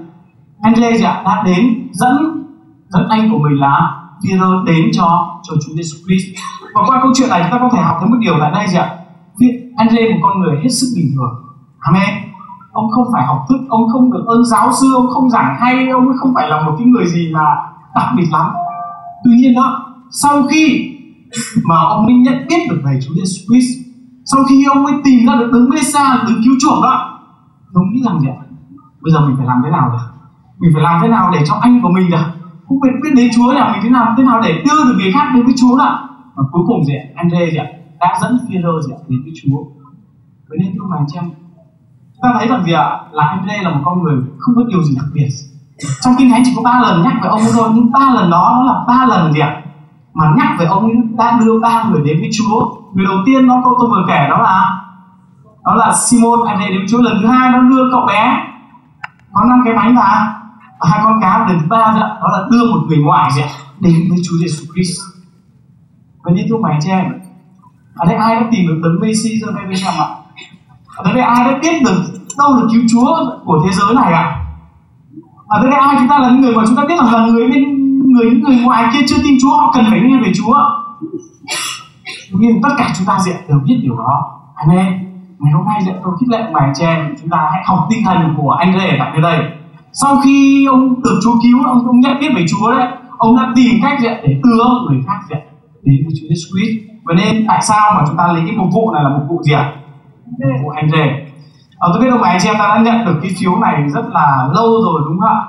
À? 0.61 0.71
Lê 0.77 0.97
gì 0.97 1.03
ạ? 1.03 1.21
Đã 1.25 1.43
đến 1.45 1.89
dẫn 1.91 2.43
dẫn 2.89 3.07
anh 3.09 3.31
của 3.31 3.37
mình 3.37 3.59
là 3.59 3.95
Peter 4.23 4.49
đến 4.65 4.89
cho 4.93 5.39
cho 5.43 5.53
Chúa 5.53 5.73
Jesus 5.73 6.05
Christ. 6.05 6.39
Và 6.75 6.81
qua 6.87 6.99
câu 7.01 7.11
chuyện 7.15 7.29
này, 7.29 7.41
chúng 7.41 7.51
ta 7.51 7.57
có 7.61 7.69
thể 7.73 7.81
học 7.81 7.97
thấy 7.99 8.09
một 8.09 8.17
điều 8.19 8.35
tại 8.39 8.51
đây 8.51 8.67
gì 8.67 8.77
ạ? 8.77 8.89
Anh 9.77 9.87
Lê 9.91 10.09
một 10.11 10.19
con 10.21 10.39
người 10.39 10.55
hết 10.63 10.69
sức 10.69 10.87
bình 10.95 11.11
thường. 11.15 11.33
Amen. 11.79 12.09
Ông 12.71 12.91
không 12.91 13.07
phải 13.13 13.25
học 13.25 13.45
thức, 13.49 13.57
ông 13.69 13.89
không 13.89 14.11
được 14.11 14.25
ơn 14.27 14.45
giáo 14.45 14.73
sư, 14.81 14.87
ông 14.95 15.07
không 15.07 15.29
giảng 15.29 15.55
hay, 15.59 15.89
ông 15.89 16.07
không 16.17 16.33
phải 16.35 16.49
là 16.49 16.61
một 16.61 16.75
cái 16.77 16.87
người 16.87 17.05
gì 17.05 17.31
mà 17.33 17.45
đặc 17.95 18.13
biệt 18.17 18.27
lắm. 18.31 18.51
Tuy 19.23 19.31
nhiên 19.35 19.55
đó, 19.55 19.85
sau 20.11 20.43
khi 20.51 20.91
mà 21.63 21.75
ông 21.75 22.05
mới 22.05 22.13
nhận 22.13 22.47
biết 22.49 22.67
được 22.69 22.81
về 22.85 22.99
Chúa 23.07 23.13
Giêsu 23.13 23.45
Christ, 23.47 23.87
sau 24.25 24.43
khi 24.49 24.65
ông 24.65 24.83
mới 24.83 24.93
tìm 25.03 25.25
ra 25.27 25.35
được 25.35 25.49
đấng 25.53 25.69
Mesa 25.69 26.23
đứng 26.27 26.41
cứu 26.43 26.53
chuộc 26.61 26.83
đó, 26.83 27.19
ông 27.73 27.93
nghĩ 27.93 28.01
rằng 28.05 28.19
gì 28.21 28.27
ạ 28.27 28.47
bây 29.01 29.13
giờ 29.13 29.27
mình 29.27 29.35
phải 29.37 29.47
làm 29.47 29.61
thế 29.63 29.69
nào 29.69 29.89
được 29.91 30.05
mình 30.59 30.71
phải 30.73 30.83
làm 30.83 30.99
thế 31.01 31.07
nào 31.07 31.31
để 31.33 31.39
cho 31.45 31.55
anh 31.61 31.81
của 31.81 31.89
mình 31.89 32.09
được 32.09 32.25
không 32.67 32.79
biết 32.79 32.89
biết 33.03 33.09
đến 33.15 33.29
Chúa 33.35 33.53
là 33.53 33.71
mình 33.71 33.81
thế 33.83 33.89
nào 33.89 34.13
thế 34.17 34.23
nào 34.23 34.41
để 34.41 34.51
đưa 34.65 34.83
được 34.85 34.95
người 34.97 35.11
khác 35.11 35.31
đến 35.33 35.45
với 35.45 35.53
Chúa 35.57 35.77
đó 35.77 36.09
và 36.35 36.43
cuối 36.51 36.63
cùng 36.67 36.85
gì 36.85 36.93
ạ? 36.93 37.03
Anh 37.15 37.29
Rê 37.29 37.51
gì 37.51 37.57
ạ? 37.57 37.67
Đã 37.99 38.19
dẫn 38.21 38.37
Peter 38.47 38.85
gì 38.87 38.93
ạ 38.93 38.99
đến 39.07 39.19
với 39.23 39.33
Chúa. 39.35 39.63
Vậy 40.49 40.57
nên 40.61 40.73
thưa 40.73 40.85
bà 40.91 40.97
xem, 41.13 41.23
em 41.23 41.33
ta 42.21 42.33
thấy 42.37 42.47
rằng 42.47 42.63
gì 42.63 42.73
ạ? 42.73 42.99
Là 43.11 43.23
anh 43.25 43.47
đây 43.47 43.63
là 43.63 43.69
một 43.69 43.81
con 43.85 44.03
người 44.03 44.15
không 44.37 44.55
có 44.55 44.63
điều 44.69 44.83
gì 44.83 44.95
đặc 44.95 45.05
biệt. 45.13 45.29
Trong 46.01 46.13
kinh 46.17 46.29
thánh 46.29 46.41
chỉ 46.45 46.51
có 46.55 46.61
ba 46.61 46.79
lần 46.81 47.03
nhắc 47.03 47.13
về 47.23 47.29
ông 47.29 47.41
thôi 47.53 47.69
nhưng 47.73 47.91
ba 47.91 48.13
lần 48.15 48.29
đó 48.29 48.53
nó 48.55 48.63
là 48.63 48.83
ba 48.87 49.05
lần 49.05 49.33
gì 49.33 49.39
ạ? 49.39 49.63
Mà 50.13 50.33
nhắc 50.37 50.47
về 50.59 50.65
ông 50.65 51.17
đã 51.17 51.39
đưa 51.39 51.59
ba 51.59 51.83
người 51.83 52.01
đến 52.05 52.19
với 52.19 52.29
Chúa. 52.37 52.75
Người 52.93 53.05
đầu 53.05 53.17
tiên 53.25 53.47
nó 53.47 53.61
câu 53.63 53.73
tôi 53.79 53.89
vừa 53.89 54.05
kể 54.07 54.27
đó 54.29 54.37
là 54.37 54.83
đó 55.65 55.75
là 55.75 55.93
Simon 55.93 56.39
anh 56.47 56.59
đến 56.59 56.77
với 56.77 56.87
Chúa. 56.89 57.01
Lần 57.01 57.17
thứ 57.21 57.27
hai 57.27 57.49
nó 57.49 57.61
đưa 57.61 57.91
cậu 57.91 58.05
bé 58.07 58.43
có 59.33 59.45
năm 59.49 59.61
cái 59.65 59.73
bánh 59.73 59.95
và 59.95 60.35
hai 60.81 60.99
con 61.03 61.21
cá. 61.21 61.47
Lần 61.47 61.59
thứ 61.59 61.65
ba 61.69 61.93
nữa 61.95 62.17
đó 62.21 62.27
là 62.31 62.39
đưa 62.51 62.71
một 62.71 62.79
người 62.87 62.97
ngoại 62.97 63.31
gì 63.31 63.41
đến 63.79 63.93
với 64.09 64.17
Chúa 64.23 64.35
Giêsu 64.41 64.73
Christ. 64.73 65.01
Và 66.23 66.31
như 66.31 66.41
thưa 66.49 66.57
mày 66.57 66.79
chị 66.81 66.89
em 66.89 67.05
ở 67.97 68.05
đây 68.05 68.15
ai 68.15 68.35
đã 68.35 68.47
tìm 68.51 68.67
được 68.67 68.79
tấm 68.83 68.99
Messi 69.01 69.29
cho 69.41 69.51
đây 69.51 69.63
bên 69.69 69.79
em 69.85 69.93
ạ 69.99 70.07
ở 70.97 71.13
đây 71.13 71.23
ai 71.23 71.45
đã 71.45 71.59
biết 71.61 71.83
được 71.85 72.01
đâu 72.37 72.55
là 72.55 72.61
cứu 72.73 72.81
Chúa 72.91 73.17
của 73.45 73.61
thế 73.65 73.71
giới 73.73 73.95
này 73.95 74.13
ạ? 74.13 74.45
Ở 75.47 75.63
đây 75.63 75.71
ai 75.71 75.95
chúng 75.99 76.07
ta 76.07 76.19
là 76.19 76.29
những 76.29 76.41
người 76.41 76.55
mà 76.55 76.63
chúng 76.67 76.75
ta 76.75 76.83
biết 76.87 76.95
rằng 76.97 77.13
là 77.13 77.25
người 77.25 77.47
bên 77.47 77.63
người 78.13 78.25
những 78.25 78.41
người 78.41 78.57
ngoài 78.63 78.89
kia 78.93 79.05
chưa 79.07 79.17
tin 79.23 79.37
Chúa 79.41 79.57
họ 79.57 79.71
cần 79.75 79.85
phải 79.89 79.99
nghe 80.03 80.17
về 80.23 80.31
Chúa. 80.35 80.57
Nhưng 82.31 82.61
tất 82.61 82.69
cả 82.77 82.93
chúng 82.97 83.07
ta 83.07 83.19
diện 83.25 83.35
đều 83.49 83.59
biết 83.65 83.79
điều 83.83 83.97
đó. 83.97 84.39
Amen 84.55 85.07
ngày 85.39 85.53
hôm 85.53 85.65
nay 85.65 85.81
diện 85.85 85.95
tôi 86.03 86.13
khích 86.19 86.29
lệ 86.29 86.51
bài 86.53 86.71
trẻ 86.79 87.09
chúng 87.21 87.29
ta 87.29 87.49
hãy 87.51 87.63
học 87.65 87.87
tinh 87.89 87.99
thần 88.05 88.33
của 88.37 88.51
anh 88.51 88.73
rể 88.79 88.95
tại 88.99 89.11
nơi 89.13 89.21
đây. 89.21 89.51
Sau 89.93 90.21
khi 90.23 90.65
ông 90.65 91.01
được 91.01 91.19
Chúa 91.23 91.33
cứu 91.43 91.63
ông, 91.65 91.87
ông 91.87 91.99
nhận 91.99 92.19
biết 92.19 92.29
về 92.35 92.45
Chúa 92.49 92.71
đấy. 92.71 92.87
Ông 93.17 93.37
đã 93.37 93.53
tìm 93.55 93.73
cách 93.81 93.99
diện 94.01 94.13
để 94.23 94.41
đưa 94.43 94.63
người 94.89 95.01
khác 95.07 95.19
diện 95.29 95.39
đến 95.83 95.95
với 96.05 96.13
Chúa 96.19 96.27
Jesus 96.27 96.47
Christ. 96.51 96.86
Vậy 97.07 97.15
nên 97.15 97.45
tại 97.47 97.61
sao 97.61 97.93
mà 97.95 98.03
chúng 98.07 98.17
ta 98.17 98.27
lấy 98.27 98.43
cái 98.47 98.55
mục 98.57 98.67
vụ 98.73 98.91
này 98.91 99.03
là 99.03 99.09
mục 99.09 99.23
vụ 99.29 99.43
gì 99.43 99.53
ạ? 99.53 99.73
Mục 100.25 100.61
vụ 100.63 100.69
hành 100.69 100.89
rể. 100.91 101.07
À, 101.07 101.15
ờ, 101.77 101.89
tôi 101.93 102.01
biết 102.01 102.11
ông 102.11 102.21
anh 102.21 102.37
chị 102.41 102.49
em 102.49 102.55
ta 102.59 102.67
đã 102.67 102.81
nhận 102.81 103.05
được 103.05 103.19
cái 103.21 103.31
phiếu 103.39 103.55
này 103.55 103.89
rất 103.89 104.05
là 104.09 104.47
lâu 104.53 104.67
rồi 104.85 105.01
đúng 105.05 105.19
không 105.19 105.29
ạ? 105.29 105.45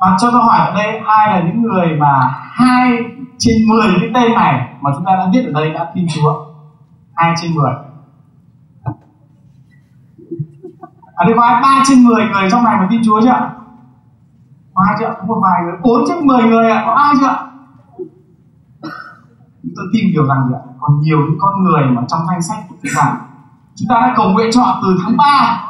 Và 0.00 0.16
cho 0.20 0.30
tôi 0.30 0.42
hỏi 0.42 0.58
ở 0.58 0.74
đây 0.74 0.98
ai 1.06 1.28
là 1.28 1.46
những 1.46 1.62
người 1.62 1.86
mà 1.98 2.34
hai 2.52 2.98
trên 3.38 3.54
10 3.68 3.88
cái 4.00 4.10
tên 4.14 4.34
này 4.34 4.68
mà 4.80 4.90
chúng 4.94 5.04
ta 5.04 5.12
đã 5.16 5.26
viết 5.32 5.44
ở 5.46 5.52
đây 5.60 5.72
đã 5.72 5.90
tin 5.94 6.06
Chúa? 6.14 6.44
Hai 7.14 7.34
trên 7.42 7.54
10. 7.54 7.72
ở 11.14 11.24
đây 11.24 11.34
có 11.36 11.42
ai 11.42 11.62
ba 11.62 11.82
trên 11.88 12.04
10 12.04 12.24
người 12.24 12.50
trong 12.50 12.64
này 12.64 12.76
mà 12.78 12.86
tin 12.90 13.00
Chúa 13.04 13.20
chưa 13.20 13.30
ạ? 13.30 13.50
Có 14.74 14.84
ai 14.86 14.96
chưa? 15.00 15.14
Có 15.18 15.26
một 15.26 15.40
vài 15.42 15.62
người, 15.64 15.74
4 15.82 16.04
trên 16.08 16.26
10 16.26 16.42
người 16.42 16.70
ạ, 16.70 16.82
có 16.86 16.92
ai 16.92 17.14
chưa? 17.20 17.36
Tôi 19.76 19.86
tin 19.92 20.12
điều 20.12 20.26
rằng 20.26 20.50
ạ, 20.54 20.60
còn 20.86 21.00
nhiều 21.00 21.18
những 21.18 21.38
con 21.40 21.64
người 21.64 21.82
mà 21.90 22.02
trong 22.08 22.20
danh 22.28 22.42
sách 22.42 22.58
của 22.68 22.74
chúng 22.82 22.92
ta 22.96 23.16
chúng 23.74 23.88
ta 23.88 23.94
đã 24.00 24.14
cầu 24.16 24.28
nguyện 24.28 24.50
cho 24.52 24.62
họ 24.62 24.80
từ 24.82 24.96
tháng 25.02 25.16
3 25.16 25.60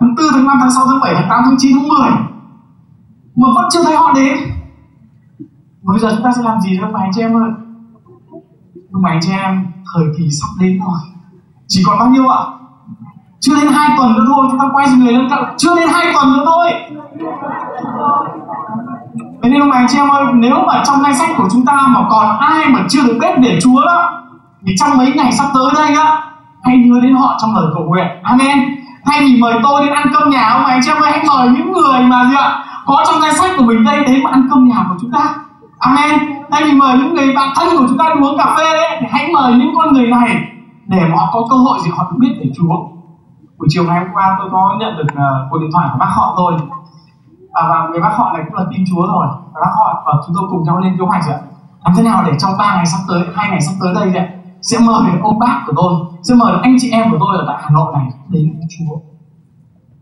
tháng 0.00 0.14
4, 0.14 0.26
tháng 0.32 0.46
5, 0.46 0.58
tháng 0.60 0.70
6, 0.70 0.86
tháng 0.86 1.00
7, 1.00 1.14
tháng 1.14 1.28
8, 1.30 1.42
tháng 1.44 1.56
9, 1.58 1.76
tháng 1.78 1.88
10 1.88 2.10
mà 3.36 3.48
vẫn 3.54 3.64
chưa 3.72 3.84
thấy 3.84 3.96
họ 3.96 4.12
đến. 4.12 4.38
Mà 5.82 5.92
bây 5.92 5.98
giờ 5.98 6.08
chúng 6.10 6.24
ta 6.24 6.32
sẽ 6.36 6.42
làm 6.42 6.60
gì 6.60 6.78
nữa? 6.78 6.88
Mà 6.92 7.00
anh 7.00 7.10
chị 7.14 7.20
em 7.20 7.36
ơi. 7.36 7.50
Nhưng 8.72 9.02
mà 9.02 9.10
anh 9.10 9.20
chị 9.22 9.32
em 9.32 9.66
thời 9.94 10.04
kỳ 10.18 10.30
sắp 10.30 10.48
đến 10.60 10.78
rồi. 10.78 10.98
Chỉ 11.66 11.82
còn 11.86 11.98
bao 11.98 12.08
nhiêu 12.08 12.28
ạ? 12.28 12.38
Chưa 13.40 13.54
đến 13.60 13.72
hai 13.72 13.96
tuần 13.98 14.12
nữa 14.12 14.24
thôi 14.28 14.46
chúng 14.50 14.60
ta 14.60 14.64
quay 14.72 14.86
người 14.98 15.12
lên 15.12 15.28
cận. 15.30 15.38
Chưa 15.56 15.76
đến 15.76 15.88
hai 15.88 16.12
tuần 16.14 16.32
nữa 16.32 16.42
thôi. 16.46 16.72
Thế 19.42 19.50
nên 19.50 19.68
mà 19.68 19.76
anh 19.76 19.86
chị 19.88 19.98
em 19.98 20.08
ơi 20.08 20.24
nếu 20.34 20.56
mà 20.66 20.82
trong 20.86 21.02
danh 21.02 21.14
sách 21.14 21.30
của 21.36 21.48
chúng 21.52 21.64
ta 21.64 21.88
mà 21.88 22.06
còn 22.10 22.38
ai 22.38 22.68
mà 22.68 22.86
chưa 22.88 23.02
được 23.02 23.18
biết 23.20 23.38
để 23.38 23.58
Chúa 23.62 23.80
đó 23.86 24.20
thì 24.66 24.72
trong 24.80 24.98
mấy 24.98 25.12
ngày 25.12 25.32
sắp 25.32 25.46
tới 25.54 25.70
đây 25.74 25.94
á 25.94 26.22
hãy 26.62 26.76
nhớ 26.76 27.00
đến 27.02 27.14
họ 27.14 27.38
trong 27.40 27.54
lời 27.54 27.66
cầu 27.74 27.84
nguyện. 27.84 28.06
Amen. 28.22 28.58
Thay 29.04 29.20
vì 29.20 29.40
mời 29.40 29.54
tôi 29.62 29.86
đến 29.86 29.94
ăn 29.94 30.06
cơm 30.14 30.30
nhà 30.30 30.48
ông 30.48 30.64
anh 30.64 30.80
chị 30.84 30.90
em 30.90 31.02
ơi 31.02 31.10
hãy 31.10 31.24
mời 31.28 31.48
những 31.48 31.72
người 31.72 32.00
mà 32.00 32.24
gì 32.24 32.36
ạ 32.36 32.64
có 32.86 33.04
trong 33.06 33.20
danh 33.20 33.34
sách 33.34 33.50
của 33.56 33.64
mình 33.64 33.84
đây 33.84 34.04
đến 34.04 34.24
mà 34.24 34.30
ăn 34.30 34.48
cơm 34.50 34.68
nhà 34.68 34.86
của 34.88 34.94
chúng 35.00 35.10
ta. 35.10 35.34
Amen. 35.78 36.18
Thay 36.50 36.64
vì 36.64 36.72
mời 36.72 36.98
những 36.98 37.14
người 37.14 37.34
bạn 37.36 37.48
thân 37.56 37.68
của 37.78 37.84
chúng 37.88 37.98
ta 37.98 38.04
đi 38.14 38.26
uống 38.26 38.38
cà 38.38 38.54
phê 38.56 38.64
đấy 38.72 38.96
thì 39.00 39.06
hãy 39.10 39.30
mời 39.32 39.52
những 39.52 39.74
con 39.76 39.94
người 39.94 40.06
này 40.06 40.36
để 40.86 41.00
họ 41.16 41.30
có 41.32 41.46
cơ 41.50 41.56
hội 41.56 41.78
gì 41.84 41.90
họ 41.96 42.08
được 42.10 42.16
biết 42.18 42.34
về 42.40 42.50
Chúa. 42.56 42.74
Buổi 43.58 43.68
chiều 43.68 43.84
ngày 43.84 43.98
hôm 43.98 44.08
qua 44.14 44.36
tôi 44.38 44.48
có 44.52 44.76
nhận 44.80 44.96
được 44.96 45.06
uh, 45.12 45.50
cuộc 45.50 45.58
điện 45.58 45.70
thoại 45.72 45.88
của 45.92 45.98
bác 45.98 46.08
họ 46.16 46.34
tôi. 46.36 46.52
À, 47.52 47.62
và 47.68 47.88
người 47.90 48.00
bác 48.00 48.12
họ 48.16 48.32
này 48.34 48.42
cũng 48.46 48.54
là 48.54 48.64
tin 48.70 48.84
Chúa 48.90 49.06
rồi. 49.06 49.26
Và 49.54 49.60
bác 49.60 49.70
họ 49.78 50.02
và 50.06 50.12
chúng 50.26 50.34
tôi 50.38 50.48
cùng 50.50 50.64
nhau 50.64 50.78
lên 50.78 50.96
kế 50.98 51.04
hoạch 51.06 51.24
rồi 51.26 51.36
làm 51.84 51.94
thế 51.96 52.02
nào 52.02 52.22
để 52.26 52.32
trong 52.38 52.52
ba 52.58 52.74
ngày 52.76 52.86
sắp 52.86 52.98
tới 53.08 53.22
hai 53.34 53.50
ngày 53.50 53.60
sắp 53.60 53.72
tới 53.80 53.94
đây 53.94 54.10
vậy 54.14 54.28
sẽ 54.62 54.78
mời 54.86 55.10
ông 55.22 55.38
bác 55.38 55.62
của 55.66 55.72
tôi. 55.76 55.92
Sẽ 56.22 56.34
mời 56.34 56.52
anh 56.62 56.76
chị 56.80 56.90
em 56.90 57.10
của 57.10 57.16
tôi 57.20 57.38
ở 57.38 57.44
tại 57.46 57.56
Hà 57.60 57.70
Nội 57.70 57.92
này 57.92 58.06
đến 58.28 58.54
với 58.58 58.66
Chúa. 58.78 58.96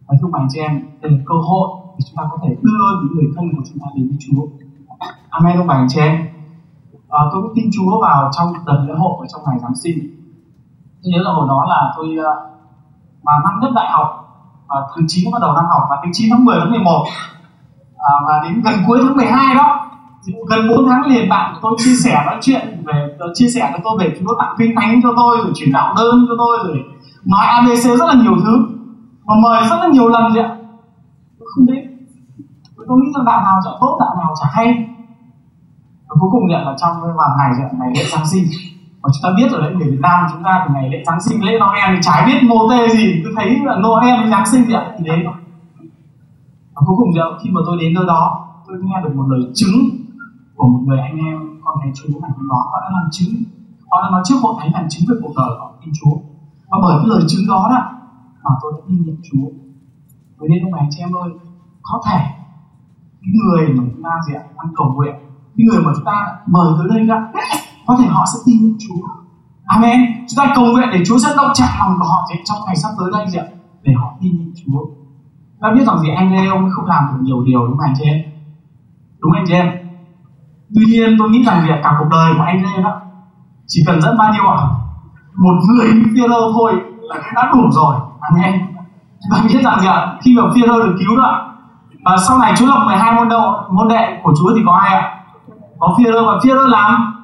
Và 0.06 0.16
thưa 0.20 0.28
bạn 0.32 0.46
chị 0.50 0.60
em 0.60 0.88
đây 1.00 1.12
là 1.12 1.18
cơ 1.26 1.34
hội 1.34 1.68
để 1.98 2.04
chúng 2.06 2.16
ta 2.16 2.22
có 2.30 2.38
thể 2.42 2.48
đưa 2.62 2.84
những 3.02 3.14
người 3.14 3.32
thân 3.36 3.44
của 3.56 3.62
chúng 3.68 3.78
ta 3.78 3.86
đến 3.94 4.08
với 4.08 4.16
Chúa. 4.20 4.42
Amen 5.30 5.56
ông 5.56 5.66
bạn 5.66 5.78
anh 5.78 5.88
chị 5.90 6.00
em. 6.00 6.28
À, 7.08 7.20
tôi 7.32 7.42
cũng 7.42 7.52
tin 7.54 7.70
Chúa 7.72 8.00
vào 8.02 8.30
trong 8.32 8.52
tuần 8.66 8.88
lễ 8.88 8.94
hội 8.98 9.12
và 9.20 9.26
trong 9.32 9.42
ngày 9.46 9.58
Giáng 9.62 9.76
sinh. 9.82 9.98
Tôi 11.02 11.12
nhớ 11.12 11.18
là 11.22 11.32
hồi 11.32 11.48
đó 11.48 11.66
là 11.68 11.92
tôi 11.96 12.06
à, 12.08 12.32
mà 13.22 13.32
năm 13.44 13.60
nhất 13.60 13.70
đại 13.74 13.90
học 13.90 14.28
à, 14.68 14.76
tháng 14.94 15.04
9 15.08 15.30
bắt 15.32 15.38
đầu 15.42 15.52
năm 15.54 15.64
học 15.68 15.82
và 15.90 15.96
tháng 16.02 16.10
9 16.12 16.30
tháng 16.30 16.44
10 16.44 16.56
tháng 16.60 16.70
11 16.70 17.04
à, 17.96 18.12
và 18.26 18.40
đến 18.44 18.62
gần 18.64 18.74
cuối 18.86 18.98
tháng 19.02 19.16
12 19.16 19.54
đó 19.54 19.87
gần 20.48 20.68
4 20.68 20.86
tháng 20.88 21.06
liền 21.06 21.28
bạn 21.28 21.52
của 21.52 21.58
tôi 21.62 21.74
chia 21.78 21.94
sẻ 22.04 22.22
nói 22.26 22.36
chuyện 22.40 22.82
về 22.86 23.08
chia 23.34 23.48
sẻ 23.48 23.70
cho 23.72 23.78
tôi 23.84 23.96
về 23.98 24.14
Chúa 24.20 24.34
tặng 24.38 24.54
kinh 24.58 24.72
thánh 24.76 25.00
cho 25.02 25.12
tôi, 25.16 25.36
rồi 25.38 25.52
chuyển 25.54 25.72
đạo 25.72 25.94
đơn 25.96 26.26
cho 26.28 26.34
tôi, 26.38 26.58
rồi 26.64 26.76
nói 27.24 27.46
ABC 27.46 27.84
rất 27.98 28.06
là 28.06 28.14
nhiều 28.22 28.36
thứ. 28.44 28.66
Mà 29.26 29.34
mời 29.42 29.60
rất 29.70 29.76
là 29.80 29.88
nhiều 29.92 30.08
lần 30.08 30.32
vậy 30.34 30.42
ạ 30.42 30.56
tôi 31.38 31.48
không 31.54 31.66
đến 31.66 31.84
tôi 32.88 32.98
nghĩ 32.98 33.12
rằng 33.16 33.24
đạo 33.24 33.40
nào 33.40 33.60
chọn 33.64 33.74
tốt, 33.80 33.96
đạo 34.00 34.14
nào 34.18 34.34
chả 34.40 34.48
hay. 34.52 34.88
Và 36.08 36.16
cuối 36.20 36.30
cùng 36.32 36.46
nhận 36.46 36.66
là 36.66 36.74
trong 36.80 36.92
cái 37.02 37.12
vào 37.16 37.30
ngày 37.38 37.50
ngày 37.78 37.92
lễ 37.96 38.04
Giáng 38.12 38.26
sinh. 38.26 38.44
Mà 39.02 39.08
chúng 39.12 39.22
ta 39.22 39.28
biết 39.36 39.50
rồi 39.50 39.60
đấy, 39.60 39.72
người 39.74 39.90
Việt 39.90 40.00
Nam 40.00 40.20
chúng 40.32 40.42
ta 40.42 40.64
thì 40.64 40.74
ngày 40.74 40.90
lễ 40.90 41.02
Giáng 41.06 41.20
sinh, 41.20 41.44
lễ 41.44 41.58
Noel 41.58 41.94
thì 41.94 42.00
trái 42.02 42.26
biết 42.26 42.38
mô 42.42 42.70
tê 42.70 42.88
gì. 42.88 43.22
Cứ 43.24 43.30
thấy 43.36 43.58
là 43.64 43.76
Noel 43.76 44.30
Giáng 44.30 44.46
sinh 44.46 44.64
gì 44.64 44.74
ạ 44.74 44.84
thì 44.98 45.04
đến. 45.04 45.26
Và 46.74 46.82
cuối 46.86 46.96
cùng 46.98 47.14
giờ 47.14 47.22
khi 47.42 47.50
mà 47.52 47.60
tôi 47.66 47.76
đến 47.80 47.94
nơi 47.94 48.04
đó, 48.06 48.48
tôi 48.66 48.76
nghe 48.82 48.96
được 49.04 49.14
một 49.14 49.24
lời 49.28 49.40
chứng 49.54 49.76
của 50.58 50.68
một 50.72 50.82
người 50.86 51.00
anh 51.08 51.16
em, 51.28 51.36
con 51.64 51.74
thấy 51.82 51.90
Chúa 51.98 52.18
ngày 52.20 52.30
hôm 52.36 52.48
đó 52.50 52.58
họ 52.70 52.76
đã 52.84 52.88
làm 52.96 53.08
chứng. 53.16 53.34
Họ 53.90 53.96
đã 54.02 54.08
nói 54.10 54.22
trước 54.24 54.38
hội 54.42 54.54
thánh 54.58 54.70
làm 54.72 54.86
chứng 54.90 55.04
về 55.08 55.14
cuộc 55.22 55.32
đời 55.36 55.50
họ 55.58 55.66
tin 55.80 55.92
Chúa. 55.98 56.16
Và 56.70 56.76
bởi 56.82 56.94
cái 56.98 57.08
lời 57.12 57.22
chứng 57.28 57.44
đó 57.48 57.60
đó 57.72 57.80
mà 58.44 58.50
tôi 58.62 58.72
đã 58.76 58.80
tin 58.88 58.98
nhận 59.06 59.18
Chúa. 59.30 59.46
Với 60.36 60.48
nên 60.48 60.62
ông 60.64 60.72
bà 60.72 60.78
anh 60.78 60.90
chị 60.90 61.00
em 61.00 61.12
ơi, 61.24 61.30
có 61.82 62.02
thể 62.06 62.20
cái 63.22 63.32
người 63.38 63.68
mà 63.68 63.82
chúng 63.92 64.02
ta 64.02 64.10
gì 64.26 64.34
ạ 64.34 64.42
đang 64.56 64.72
cầu 64.76 64.88
nguyện, 64.94 65.14
cái 65.56 65.66
người 65.66 65.80
mà 65.84 65.90
chúng 65.96 66.04
ta 66.04 66.16
mời 66.46 66.68
tới 66.78 66.86
đây 66.90 67.06
đó, 67.06 67.18
có 67.86 67.96
thể 67.98 68.06
họ 68.06 68.24
sẽ 68.32 68.38
tin 68.46 68.56
nhận 68.62 68.76
Chúa. 68.84 69.02
Amen. 69.64 70.00
Chúng 70.28 70.36
ta 70.36 70.52
cầu 70.56 70.64
nguyện 70.64 70.88
để 70.92 71.00
Chúa 71.06 71.18
sẽ 71.18 71.28
động 71.36 71.50
chạm 71.54 71.68
lòng 71.80 71.94
của 71.98 72.04
họ 72.04 72.28
trong 72.44 72.58
ngày 72.66 72.76
sắp 72.76 72.90
tới 72.98 73.08
đây 73.12 73.26
gì 73.30 73.38
ạ, 73.38 73.46
để 73.82 73.92
họ 73.92 74.14
tin 74.20 74.32
nhận 74.38 74.52
Chúa. 74.56 74.80
Ta 75.60 75.72
biết 75.74 75.84
rằng 75.86 75.98
gì, 75.98 76.08
anh 76.16 76.32
Lê 76.32 76.46
ông 76.46 76.70
không 76.70 76.86
làm 76.86 77.04
được 77.12 77.18
nhiều 77.22 77.42
điều, 77.44 77.66
đúng 77.66 77.76
không 77.76 77.86
anh 77.86 77.94
chị 77.98 78.04
em? 78.04 78.22
Đúng 79.20 79.32
anh 79.32 79.44
chị 79.48 79.54
em? 79.54 79.77
Tuy 80.74 80.84
nhiên 80.86 81.16
tôi 81.18 81.28
nghĩ 81.28 81.44
rằng 81.44 81.64
việc 81.66 81.80
cả 81.82 81.96
cuộc 81.98 82.08
đời 82.10 82.32
của 82.36 82.42
anh 82.42 82.62
Lê 82.62 82.82
đó 82.82 83.00
chỉ 83.66 83.82
cần 83.86 84.02
dẫn 84.02 84.18
bao 84.18 84.32
nhiêu 84.32 84.46
ạ? 84.46 84.58
Một 85.34 85.54
người 85.68 85.86
Führer 85.86 86.52
thôi 86.52 86.72
là 87.00 87.16
đã 87.34 87.50
đủ 87.52 87.70
rồi, 87.70 87.96
anh 88.20 88.42
em. 88.42 88.60
Và 89.30 89.38
biết 89.48 89.60
rằng 89.64 89.80
gì 89.80 89.88
khi 90.20 90.36
mà 90.36 90.42
Führer 90.42 90.82
được 90.82 90.96
cứu 90.98 91.16
đó 91.16 91.44
và 92.04 92.16
sau 92.16 92.38
này 92.38 92.52
Chúa 92.56 92.66
lập 92.66 92.82
12 92.86 93.12
môn 93.14 93.28
đệ 93.28 93.36
môn 93.70 93.88
đệ 93.88 94.20
của 94.22 94.32
Chúa 94.38 94.50
thì 94.56 94.62
có 94.66 94.72
ai 94.72 94.94
ạ? 94.94 95.14
Có 95.78 95.94
Führer 95.98 96.26
và 96.26 96.32
Führer 96.42 96.68
làm 96.68 97.14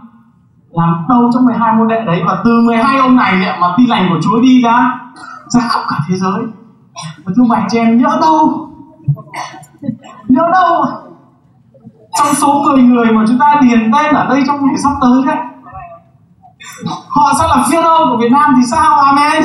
làm 0.71 1.07
đâu 1.09 1.31
trong 1.35 1.45
12 1.45 1.77
môn 1.77 1.89
đệ 1.89 2.01
đấy? 2.07 2.23
Và 2.27 2.43
từ 2.45 2.61
12 2.67 2.99
ông 2.99 3.17
này 3.17 3.59
mà 3.61 3.75
tin 3.77 3.87
lành 3.89 4.07
của 4.11 4.21
Chúa 4.23 4.41
đi 4.41 4.63
ra 4.63 5.01
ra 5.49 5.61
khắp 5.69 5.81
cả 5.89 5.97
thế 6.09 6.17
giới. 6.17 6.43
Và 7.25 7.33
thưa 7.37 7.45
bạn 7.51 7.67
chị 7.71 7.79
em 7.79 7.99
nhớ 7.99 8.19
đâu? 8.21 8.69
Nhớ 10.29 10.43
đâu? 10.53 10.85
Trong 12.19 12.35
số 12.35 12.63
10 12.63 12.83
người 12.83 13.13
mà 13.13 13.25
chúng 13.29 13.39
ta 13.39 13.61
điền 13.63 13.93
tên 13.93 14.15
ở 14.15 14.27
đây 14.29 14.43
trong 14.47 14.67
ngày 14.67 14.77
sắp 14.83 14.91
tới 15.01 15.23
đấy 15.27 15.37
họ 17.09 17.33
sẽ 17.39 17.47
là 17.49 17.67
phiên 17.71 17.83
âu 17.83 18.07
của 18.11 18.17
Việt 18.21 18.33
Nam 18.33 18.55
thì 18.57 18.63
sao 18.71 19.01
amen. 19.01 19.43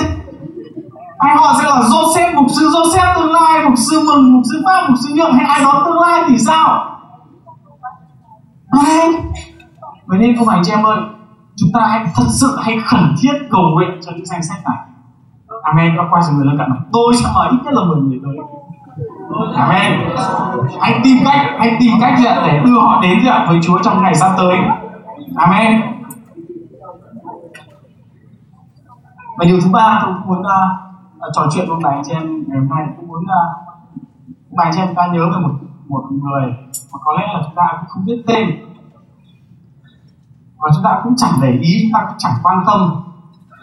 Hay 1.19 1.36
họ 1.36 1.55
sẽ 1.60 1.63
là 1.69 1.79
Joseph, 1.79 2.36
mục 2.36 2.45
sư 2.49 2.69
Joseph 2.69 3.15
tương 3.15 3.32
lai, 3.32 3.65
mục 3.65 3.77
sư 3.77 3.99
mừng, 4.08 4.34
mục 4.34 4.43
sư 4.51 4.62
pháp, 4.65 4.89
mục 4.89 4.97
sư 5.03 5.10
nhượng, 5.15 5.34
hay 5.34 5.45
ai 5.45 5.62
đó 5.62 5.84
tương 5.86 5.99
lai 5.99 6.23
thì 6.27 6.38
sao? 6.38 6.86
Amen 8.71 9.29
vậy 10.10 10.19
nên 10.19 10.36
các 10.38 10.45
bạn 10.47 10.62
chị 10.65 10.71
em 10.71 10.84
ơi, 10.84 10.99
chúng 11.55 11.69
ta 11.73 11.88
hãy 11.88 12.05
thật 12.15 12.25
sự 12.29 12.58
hãy 12.62 12.77
khẩn 12.86 13.15
thiết 13.21 13.34
cầu 13.51 13.62
nguyện 13.73 13.99
cho 14.01 14.12
những 14.15 14.25
danh 14.25 14.43
sách 14.43 14.58
này. 14.65 14.77
Amen. 15.63 15.93
Các 15.97 16.03
quay 16.12 16.23
cho 16.27 16.34
người 16.34 16.45
lân 16.45 16.58
cận 16.58 16.69
này 16.69 16.79
tôi 16.93 17.13
sẽ 17.15 17.29
mời 17.36 17.47
ít 17.51 17.58
nhất 17.63 17.73
là 17.73 17.84
10 17.86 17.97
người 17.97 18.19
tới. 18.23 18.36
Amen. 19.55 20.09
Anh 20.79 21.01
tìm 21.03 21.17
cách, 21.25 21.47
anh 21.59 21.77
tìm 21.79 21.91
cách 22.01 22.13
gì 22.19 22.25
để 22.45 22.61
đưa 22.65 22.79
họ 22.79 23.01
đến 23.01 23.19
gì 23.23 23.29
với 23.47 23.59
Chúa 23.63 23.79
trong 23.83 24.01
ngày 24.01 24.15
sắp 24.15 24.31
tới. 24.37 24.57
Amen. 25.35 25.81
Và 29.37 29.45
điều 29.45 29.59
thứ 29.61 29.69
ba 29.73 29.99
tôi 30.03 30.13
cũng 30.13 30.27
muốn 30.27 30.39
uh, 30.39 31.33
trò 31.33 31.47
chuyện 31.51 31.65
với 31.69 31.77
bạn 31.83 31.93
anh 31.93 32.03
chị 32.05 32.13
em 32.13 32.43
ngày 32.47 32.57
hôm 32.59 32.69
nay. 32.69 32.87
Cũng 32.97 33.07
muốn 33.07 33.25
à, 33.27 33.41
uh, 33.41 34.57
bạn 34.57 34.67
anh 34.67 34.73
chị 34.75 34.79
em 34.79 34.95
ta 34.95 35.07
nhớ 35.07 35.25
về 35.25 35.39
một 35.41 35.53
một 35.87 36.03
người 36.11 36.43
mà 36.93 36.99
có 37.01 37.13
lẽ 37.17 37.27
là 37.33 37.41
chúng 37.45 37.55
ta 37.55 37.67
cũng 37.79 37.89
không 37.89 38.05
biết 38.05 38.23
tên. 38.27 38.49
Và 40.57 40.69
chúng 40.73 40.83
ta 40.83 41.01
cũng 41.03 41.15
chẳng 41.15 41.33
để 41.41 41.51
ý 41.61 41.79
chúng 41.81 41.91
ta 41.93 42.05
cũng 42.07 42.17
chẳng 42.17 42.33
quan 42.43 42.63
tâm. 42.67 43.03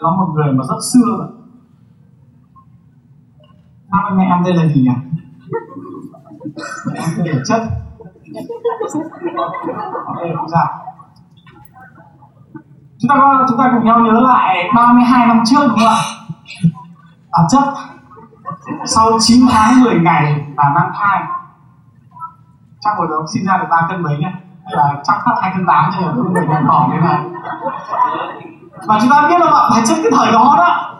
Đó 0.01 0.15
một 0.17 0.27
người 0.33 0.53
mà 0.53 0.63
rất 0.69 0.77
xưa. 0.93 1.27
Rồi 3.91 4.01
năm 4.11 4.19
anh 4.19 4.29
em 4.29 4.43
đây 4.43 4.53
là 4.53 4.67
gì 4.67 4.81
nhỉ? 4.81 4.91
Em 7.25 7.41
chất 7.47 7.61
chúng 12.99 13.09
ta 13.09 13.15
chúng 13.49 13.57
ta 13.57 13.71
cùng 13.73 13.85
nhau 13.85 13.99
nhớ 13.99 14.19
lại 14.19 14.69
32 14.75 15.27
năm 15.27 15.43
trước 15.45 15.67
đúng 15.67 15.77
không 15.79 15.87
ạ 15.87 15.97
à, 17.31 17.43
chất 17.49 17.63
sau 18.85 19.17
9 19.19 19.45
tháng 19.51 19.83
10 19.83 19.99
ngày 19.99 20.45
bà 20.55 20.63
mang 20.75 20.91
thai 20.99 21.21
chắc 22.79 22.91
hồi 22.97 23.07
đó 23.09 23.25
sinh 23.33 23.45
ra 23.45 23.57
được 23.57 23.65
3 23.69 23.87
cân 23.89 24.03
mấy 24.03 24.17
nhá 24.17 24.31
là 24.69 24.95
chắc 25.03 25.15
thấp 25.25 25.35
hai 25.41 25.51
cân 25.55 25.65
tám 25.67 25.91
cho 25.93 25.99
nên 26.01 26.33
người 26.33 26.47
nhà 26.47 26.61
bỏ 26.67 26.89
thế 26.91 26.97
này 26.99 27.19
và 28.87 28.99
chúng 29.01 29.09
ta 29.09 29.27
biết 29.29 29.39
là 29.39 29.51
bạn 29.51 29.71
phải 29.73 29.81
chất 29.85 29.97
cái 30.03 30.11
thời 30.15 30.31
đó 30.31 30.55
đó 30.57 30.93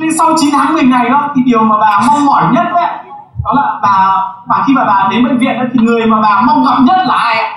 thì 0.00 0.06
sau 0.18 0.34
9 0.36 0.50
tháng 0.52 0.72
10 0.72 0.82
ngày 0.82 1.10
đó 1.10 1.32
thì 1.36 1.42
điều 1.46 1.62
mà 1.62 1.76
bà 1.80 2.00
mong 2.08 2.26
mỏi 2.26 2.52
nhất 2.52 2.66
đấy 2.74 3.05
đó 3.46 3.52
là 3.54 3.78
bà 3.82 4.22
bà 4.46 4.62
khi 4.66 4.74
mà 4.74 4.84
bà 4.84 5.08
đến 5.10 5.24
bệnh 5.24 5.38
viện 5.38 5.58
ấy, 5.58 5.68
thì 5.72 5.78
người 5.82 6.06
mà 6.06 6.20
bà 6.22 6.42
mong 6.46 6.64
gặp 6.64 6.80
nhất 6.80 6.96
là 7.06 7.14
ai 7.14 7.38
ạ? 7.38 7.50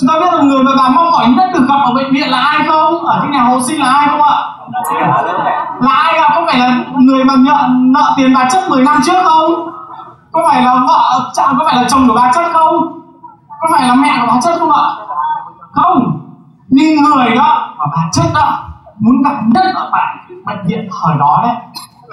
Chúng 0.00 0.08
ta 0.08 0.14
biết 0.20 0.34
là 0.34 0.42
người 0.42 0.62
mà 0.62 0.70
bà 0.78 0.88
mong 0.88 1.10
mỏi 1.10 1.28
nhất 1.28 1.50
được 1.54 1.66
gặp 1.68 1.80
ở 1.84 1.94
bệnh 1.94 2.12
viện 2.12 2.30
là 2.30 2.38
ai 2.38 2.68
không? 2.68 3.06
Ở 3.06 3.18
cái 3.22 3.30
nhà 3.30 3.40
hộ 3.40 3.60
sinh 3.62 3.80
là 3.80 3.92
ai 3.92 4.08
không 4.08 4.22
ạ? 4.22 4.36
Là 5.80 5.92
ai 5.92 6.20
gặp? 6.20 6.26
có 6.34 6.44
phải 6.46 6.58
là 6.58 6.84
người 6.98 7.24
mà 7.24 7.34
nhận 7.34 7.92
nợ 7.92 8.14
tiền 8.16 8.34
bà 8.34 8.48
chất 8.50 8.68
10 8.68 8.82
năm 8.82 9.00
trước 9.04 9.22
không? 9.24 9.70
Có 10.32 10.40
phải 10.48 10.62
là 10.62 10.74
vợ 10.88 11.30
chồng 11.34 11.56
có 11.58 11.64
phải 11.66 11.76
là 11.76 11.88
chồng 11.88 12.08
của 12.08 12.14
bà 12.14 12.32
chất 12.34 12.44
không? 12.52 13.02
Có 13.60 13.68
phải 13.72 13.88
là 13.88 13.94
mẹ 13.94 14.18
của 14.20 14.26
bà 14.34 14.40
chất 14.42 14.58
không 14.58 14.72
ạ? 14.72 14.82
Không. 15.72 16.20
Nhưng 16.68 17.02
người 17.04 17.36
đó 17.36 17.74
mà 17.78 17.84
bà 17.96 18.02
chất 18.12 18.26
đó 18.34 18.58
muốn 18.98 19.22
gặp 19.22 19.36
nhất 19.46 19.64
ở 19.74 19.88
tại 19.92 20.16
bệnh 20.46 20.66
viện 20.66 20.88
thời 21.02 21.18
đó 21.18 21.40
đấy 21.42 21.54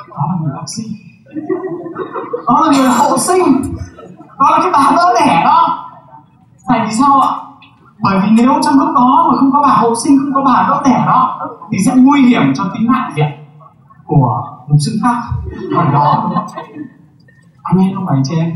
đó 0.10 0.24
là 0.30 0.36
người 0.42 0.52
bác 0.56 0.64
sĩ 0.68 0.84
đó 2.48 2.62
là 2.66 2.78
người 2.78 2.88
hộ 2.88 3.18
sinh. 3.18 3.44
Đó 4.40 4.50
là 4.52 4.60
cái 4.64 4.72
bà 4.74 4.92
đỡ 4.96 5.14
đẻ 5.20 5.42
đó. 5.46 5.90
Tại 6.68 6.80
vì 6.86 6.92
sao 6.92 7.22
ạ? 7.22 7.30
Bởi 8.04 8.20
vì 8.20 8.30
nếu 8.32 8.54
trong 8.62 8.80
lúc 8.80 8.96
đó 8.96 9.28
mà 9.30 9.38
không 9.40 9.52
có 9.54 9.62
bà 9.62 9.74
hộ 9.76 9.96
sinh 9.96 10.18
không 10.18 10.34
có 10.34 10.52
bà 10.52 10.68
đỡ 10.70 10.82
đẻ 10.86 11.04
đó 11.08 11.40
thì 11.72 11.78
sẽ 11.86 11.92
nguy 11.96 12.22
hiểm 12.22 12.54
cho 12.56 12.64
tính 12.74 12.88
mạng 12.92 13.12
gì 13.16 13.22
ạ 13.22 13.32
của 14.06 14.44
một 14.68 14.78
sinh 14.80 14.96
khác. 15.04 15.16
Ở 15.78 15.84
đó 15.94 16.32
anh 17.64 17.80
em 17.80 17.96
không 17.96 18.06
phải 18.08 18.18
chị 18.24 18.36
em. 18.38 18.52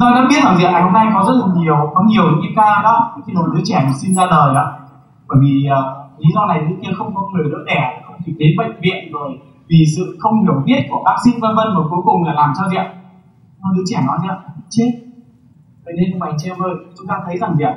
Tôi 0.00 0.10
đã 0.14 0.26
biết 0.28 0.44
rằng 0.44 0.56
gì 0.56 0.64
ngày 0.64 0.82
hôm 0.82 0.92
nay 0.92 1.06
có 1.14 1.24
rất 1.28 1.34
là 1.34 1.46
nhiều 1.54 1.76
có 1.94 2.02
nhiều 2.06 2.24
những 2.24 2.52
ca 2.56 2.82
đó 2.82 3.12
khi 3.26 3.32
một 3.32 3.46
đứa 3.54 3.60
trẻ 3.64 3.88
sinh 3.94 4.14
ra 4.14 4.26
đời 4.30 4.54
đó 4.54 4.72
bởi 5.28 5.38
vì 5.40 5.68
uh, 5.70 6.20
lý 6.20 6.28
do 6.34 6.46
này 6.46 6.58
đứa 6.68 6.76
kia 6.82 6.92
không 6.98 7.14
có 7.14 7.22
người 7.32 7.44
đỡ 7.52 7.58
đẻ 7.66 8.02
không 8.06 8.16
kịp 8.26 8.32
đến 8.38 8.50
bệnh 8.58 8.80
viện 8.80 9.12
rồi 9.12 9.38
vì 9.68 9.84
sự 9.96 10.16
không 10.20 10.42
hiểu 10.42 10.62
biết 10.64 10.86
của 10.90 11.02
bác 11.04 11.16
sĩ 11.24 11.30
vân 11.40 11.56
vân 11.56 11.66
và 11.76 11.82
cuối 11.90 12.00
cùng 12.04 12.24
là 12.24 12.32
làm 12.32 12.52
cho 12.58 12.68
gì 12.68 12.76
ạ? 12.76 12.86
Đứa 13.76 13.82
trẻ 13.86 14.02
nó 14.06 14.18
gì 14.18 14.28
ạ? 14.28 14.36
Chết. 14.68 14.90
Vậy 15.84 15.94
nên 15.96 16.20
các 16.20 16.28
anh 16.28 16.36
chị 16.38 16.50
em 16.50 16.62
ơi 16.62 16.70
chúng 16.98 17.06
ta 17.06 17.14
thấy 17.26 17.38
rằng 17.38 17.56
gì 17.56 17.64
ạ? 17.64 17.74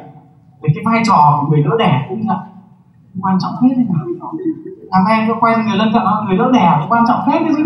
Về 0.62 0.70
cái 0.76 0.84
vai 0.86 1.02
trò 1.08 1.38
của 1.42 1.48
người 1.48 1.64
đỡ 1.64 1.72
đẻ 1.80 2.06
cũng 2.10 2.28
là 2.28 2.40
quan 3.22 3.38
trọng 3.42 3.52
hết 3.62 3.76
đấy 3.78 3.86
làm 4.92 5.06
em 5.06 5.28
có 5.28 5.36
quen 5.40 5.66
người 5.68 5.78
lân 5.78 5.90
cận 5.94 6.04
đó 6.04 6.24
người 6.28 6.38
đỡ 6.38 6.52
đẻ 6.54 6.78
thì 6.80 6.86
quan 6.90 7.04
trọng 7.08 7.20
hết 7.26 7.40
đấy 7.40 7.54
chứ. 7.58 7.66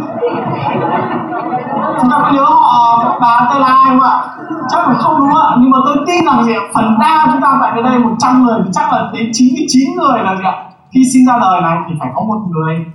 Chúng 2.01 2.09
ta 2.11 2.19
có 2.21 2.31
nhớ 2.33 2.43
họ 2.43 3.17
bà 3.21 3.49
tên 3.53 3.61
là 3.61 3.67
ai 3.67 3.85
không 3.89 3.99
ạ? 3.99 4.23
Chắc 4.69 4.87
là 4.87 4.93
không 4.93 5.19
đúng 5.19 5.35
ạ. 5.35 5.55
Nhưng 5.59 5.69
mà 5.71 5.77
tôi 5.85 5.97
tin 6.07 6.25
rằng 6.25 6.43
gì 6.43 6.53
ạ? 6.53 6.61
Phần 6.73 6.97
đa 6.99 7.27
chúng 7.31 7.41
ta 7.41 7.57
tại 7.61 7.83
đây 7.83 7.99
100 7.99 8.43
người 8.43 8.59
chắc 8.71 8.93
là 8.93 9.11
đến 9.13 9.29
99 9.33 9.89
người 9.97 10.23
là 10.23 10.35
gì 10.35 10.43
ạ? 10.43 10.55
Khi 10.91 11.01
sinh 11.13 11.25
ra 11.27 11.37
đời 11.41 11.61
này 11.61 11.77
thì 11.87 11.95
phải 11.99 12.09
có 12.15 12.21
một 12.21 12.39
người 12.49 12.85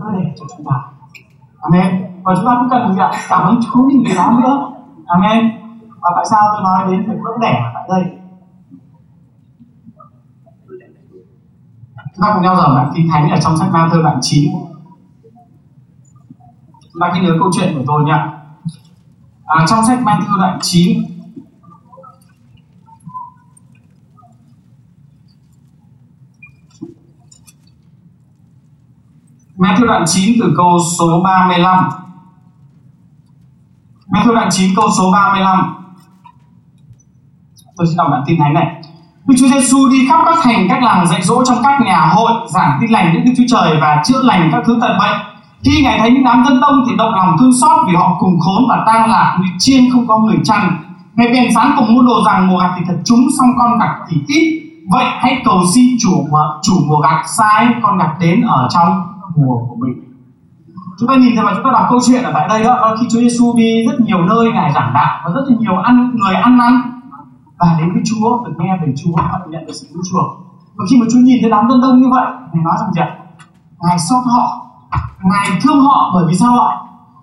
nó 0.00 0.10
đẹp 0.10 0.32
cho 0.36 0.44
chúng 0.56 0.66
ta 0.66 0.76
amen. 1.60 2.06
Và 2.24 2.34
chúng 2.36 2.46
ta 2.46 2.56
cũng 2.60 2.70
cần 2.70 2.92
gì 2.94 3.00
ạ 3.00 3.10
cảm 3.28 3.42
ơn 3.42 3.60
chúa 3.62 3.88
vì 3.88 4.04
điều 4.04 4.16
đó 4.16 4.38
nữa. 4.42 4.70
Amen. 5.06 5.50
Và 6.00 6.10
tại 6.14 6.24
sao 6.30 6.40
tôi 6.52 6.62
nói 6.62 6.86
đến 6.90 7.10
việc 7.10 7.18
đỡ 7.24 7.30
đẻ 7.40 7.70
tại 7.74 7.88
đây? 7.88 8.04
Chúng 12.14 12.22
ta 12.22 12.34
cùng 12.34 12.42
nhau 12.42 12.56
dở 12.56 12.74
bản 12.74 12.90
kinh 12.94 13.08
thánh 13.10 13.30
ở 13.30 13.40
trong 13.40 13.56
sách 13.56 13.68
Matthew 13.72 14.02
đoạn 14.02 14.18
9 14.20 14.52
chúng 16.92 17.00
ta 17.00 17.12
ghi 17.14 17.20
nhớ 17.20 17.36
câu 17.38 17.50
chuyện 17.52 17.74
của 17.74 17.84
tôi 17.86 18.04
nhé 18.04 18.18
à, 19.44 19.66
trong 19.68 19.84
sách 19.86 19.98
Matthew 20.02 20.38
đoạn 20.38 20.58
9 20.62 21.02
Matthew 29.60 29.86
đoạn 29.86 30.04
9 30.06 30.36
từ 30.40 30.54
câu 30.56 30.78
số 30.98 31.22
35 31.24 31.88
Matthew 34.10 34.34
đoạn 34.34 34.48
9 34.50 34.70
câu 34.76 34.88
số 34.98 35.12
35 35.12 35.74
Tôi 37.76 37.86
sẽ 37.86 37.92
đọc 37.96 38.08
bản 38.10 38.22
tin 38.26 38.38
thánh 38.38 38.54
này 38.54 38.66
Đức 39.26 39.34
Chúa 39.38 39.48
Giêsu 39.48 39.88
đi 39.90 40.06
khắp 40.08 40.20
các 40.24 40.38
thành, 40.42 40.66
các 40.68 40.82
làng 40.82 41.06
dạy 41.06 41.22
dỗ 41.22 41.44
trong 41.44 41.58
các 41.62 41.80
nhà 41.80 42.12
hội, 42.14 42.32
giảng 42.48 42.78
tin 42.80 42.90
lành 42.90 43.14
Đức 43.14 43.20
Đức 43.24 43.32
Chúa 43.36 43.44
Trời 43.48 43.80
và 43.80 44.02
chữa 44.04 44.22
lành 44.22 44.48
các 44.52 44.62
thứ 44.66 44.78
tật 44.80 44.96
bệnh. 44.98 45.20
Khi 45.64 45.82
ngài 45.82 45.98
thấy 45.98 46.10
những 46.10 46.24
đám 46.24 46.44
dân 46.48 46.60
đông 46.60 46.84
thì 46.88 46.96
động 46.96 47.14
lòng 47.14 47.36
thương 47.40 47.52
xót 47.60 47.86
vì 47.88 47.94
họ 47.96 48.16
cùng 48.20 48.40
khốn 48.40 48.64
và 48.68 48.84
tang 48.86 49.10
lạc 49.10 49.38
như 49.40 49.48
chiên 49.58 49.90
không 49.92 50.06
có 50.06 50.18
người 50.18 50.36
chăn. 50.44 50.76
Ngài 51.14 51.28
bèn 51.28 51.48
phán 51.54 51.72
cùng 51.76 51.94
môn 51.94 52.06
đồ 52.06 52.24
rằng, 52.26 52.48
mùa 52.48 52.58
gặt 52.58 52.70
thì 52.76 52.82
thật 52.88 52.96
chúng 53.04 53.20
xong 53.38 53.48
con 53.58 53.78
gặt 53.78 53.94
thì 54.08 54.16
ít. 54.26 54.62
Vậy 54.90 55.04
hãy 55.18 55.42
cầu 55.44 55.62
xin 55.74 55.96
chủ 56.00 56.26
chủ 56.62 56.74
mùa 56.86 57.00
gặt 57.00 57.24
sai, 57.38 57.66
con 57.82 57.98
gặt 57.98 58.10
đến 58.20 58.42
ở 58.42 58.68
trong 58.70 59.09
mùa 59.36 59.56
của 59.68 59.76
mình. 59.78 59.94
Chúng 60.98 61.08
ta 61.08 61.14
nhìn 61.16 61.32
thấy 61.36 61.44
mà 61.44 61.52
chúng 61.54 61.64
ta 61.64 61.70
đọc 61.72 61.86
câu 61.90 61.98
chuyện 62.06 62.22
ở 62.22 62.30
tại 62.34 62.48
đây 62.48 62.64
đó, 62.64 62.96
khi 63.00 63.06
Chúa 63.10 63.20
Giêsu 63.20 63.54
đi 63.56 63.86
rất 63.86 64.00
nhiều 64.00 64.22
nơi, 64.22 64.52
ngài 64.52 64.72
giảng 64.72 64.90
đạo 64.94 65.20
và 65.24 65.30
rất 65.34 65.40
là 65.48 65.56
nhiều 65.58 65.76
ăn, 65.76 66.10
người 66.14 66.34
ăn 66.34 66.58
năn. 66.58 66.72
Và 67.58 67.76
đến 67.78 67.92
với 67.92 68.02
Chúa, 68.04 68.44
được 68.44 68.52
nghe 68.58 68.78
về 68.82 68.92
Chúa, 68.96 69.16
và 69.16 69.40
nhận 69.48 69.66
được 69.66 69.72
sự 69.72 69.86
cứu 69.92 70.02
chuộc. 70.10 70.26
Và 70.76 70.84
khi 70.90 70.96
mà 71.00 71.06
Chúa 71.12 71.18
nhìn 71.18 71.38
thấy 71.40 71.50
đám 71.50 71.70
dân 71.70 71.80
đông 71.80 72.00
như 72.00 72.08
vậy, 72.10 72.26
ngài 72.52 72.64
nói 72.64 72.74
rằng 72.80 72.92
gì 72.92 73.00
ạ? 73.00 73.08
Ngài 73.82 73.98
xót 73.98 74.24
họ. 74.26 74.66
Ngài 75.22 75.58
thương 75.62 75.80
họ 75.80 76.10
bởi 76.14 76.24
vì 76.28 76.34
sao 76.34 76.60
ạ? 76.60 76.76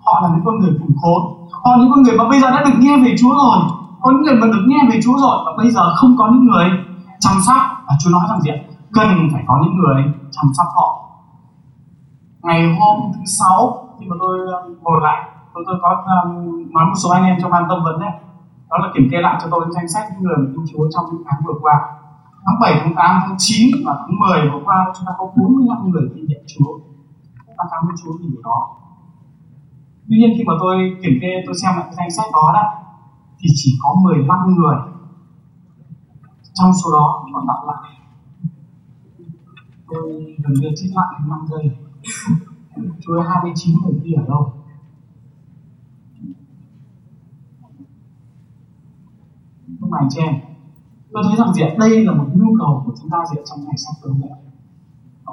Họ 0.04 0.20
là 0.22 0.28
những 0.28 0.44
con 0.44 0.60
người 0.60 0.72
khủng 0.80 0.96
khốn 1.02 1.38
họ 1.64 1.76
những 1.78 1.90
con 1.90 2.02
người 2.02 2.16
mà 2.18 2.24
bây 2.28 2.40
giờ 2.40 2.50
đã 2.50 2.62
được 2.64 2.76
nghe 2.78 2.96
về 3.04 3.14
Chúa 3.20 3.30
rồi. 3.30 3.58
Có 4.00 4.10
những 4.12 4.22
người 4.22 4.34
mà 4.34 4.46
được 4.46 4.64
nghe 4.66 4.80
về 4.90 5.00
Chúa 5.04 5.16
rồi, 5.18 5.36
và 5.46 5.52
bây 5.56 5.70
giờ 5.70 5.94
không 5.96 6.16
có 6.18 6.28
những 6.32 6.46
người 6.46 6.66
chăm 7.20 7.32
sóc. 7.46 7.56
Và 7.86 7.94
Chúa 8.04 8.10
nói 8.10 8.22
rằng 8.28 8.40
gì 8.40 8.50
ạ? 8.50 8.58
Cần 8.92 9.28
phải 9.32 9.42
có 9.46 9.60
những 9.62 9.76
người 9.78 10.04
chăm 10.30 10.46
sóc 10.56 10.66
họ 10.76 10.97
ngày 12.48 12.76
hôm 12.78 13.12
thứ 13.14 13.24
sáu 13.38 13.88
khi 14.00 14.06
mà 14.10 14.16
tôi 14.20 14.34
um, 14.38 14.74
ngồi 14.82 15.00
lại 15.02 15.20
tôi 15.54 15.64
tôi 15.66 15.76
có 15.82 15.90
um, 16.14 16.30
nói 16.74 16.84
một 16.86 16.98
số 17.02 17.08
anh 17.10 17.24
em 17.24 17.36
trong 17.40 17.50
ban 17.50 17.64
tâm 17.68 17.78
vấn 17.84 18.00
đấy 18.00 18.10
đó 18.70 18.76
là 18.82 18.88
kiểm 18.94 19.08
kê 19.10 19.18
lại 19.20 19.38
cho 19.42 19.48
tôi 19.50 19.66
danh 19.74 19.88
sách 19.88 20.04
những 20.12 20.22
người 20.22 20.36
mà 20.38 20.46
tin 20.52 20.64
Chúa 20.70 20.84
trong 20.94 21.04
những 21.10 21.22
tháng 21.26 21.40
vừa 21.46 21.58
qua. 21.60 21.74
Tháng 22.46 22.60
7, 22.60 22.80
tháng 22.82 22.94
8, 22.96 23.20
tháng 23.26 23.36
9 23.38 23.76
và 23.86 23.96
tháng 23.98 24.18
10 24.18 24.50
vừa 24.52 24.60
qua 24.64 24.92
chúng 24.96 25.06
ta 25.06 25.12
có 25.18 25.24
45 25.36 25.90
người 25.90 26.02
tin 26.14 26.24
nhận 26.28 26.42
Chúa. 26.46 26.78
Ta 27.58 27.64
cảm 27.70 27.82
ơn 27.88 27.96
Chúa 28.04 28.12
vì 28.20 28.26
điều 28.32 28.42
đó. 28.44 28.76
Tuy 30.08 30.16
nhiên 30.18 30.30
khi 30.38 30.44
mà 30.46 30.52
tôi 30.60 30.76
kiểm 31.02 31.18
kê 31.22 31.28
tôi 31.46 31.54
xem 31.62 31.70
lại 31.76 31.84
cái 31.84 31.94
danh 31.96 32.10
sách 32.10 32.26
đó 32.32 32.50
đó 32.54 32.64
thì 33.38 33.48
chỉ 33.54 33.70
có 33.82 33.94
15 34.02 34.54
người 34.54 34.76
trong 36.54 36.70
số 36.84 36.92
đó 36.92 37.24
còn 37.34 37.46
đọc 37.46 37.60
lại. 37.66 37.92
Tôi 39.88 40.36
gần 40.38 40.52
như 40.60 40.68
chết 40.76 40.88
lại 40.94 41.20
5 41.28 41.38
giây. 41.50 41.87
Chúa 43.00 43.20
29 43.20 43.76
người 43.82 44.00
kia 44.04 44.14
ở 44.16 44.24
đâu 44.28 44.52
các 49.80 49.88
bạn 49.90 50.08
chị 50.10 50.20
em 50.20 50.34
tôi 51.12 51.22
thấy 51.26 51.36
rằng 51.36 51.52
gì 51.52 51.62
đây 51.78 52.04
là 52.04 52.12
một 52.12 52.26
nhu 52.34 52.50
cầu 52.60 52.82
của 52.86 52.92
chúng 53.00 53.10
ta 53.10 53.18
gì 53.30 53.36
trong 53.48 53.60
ngày 53.64 53.76
sắp 53.84 53.94
tới 54.02 54.12
này. 54.20 54.38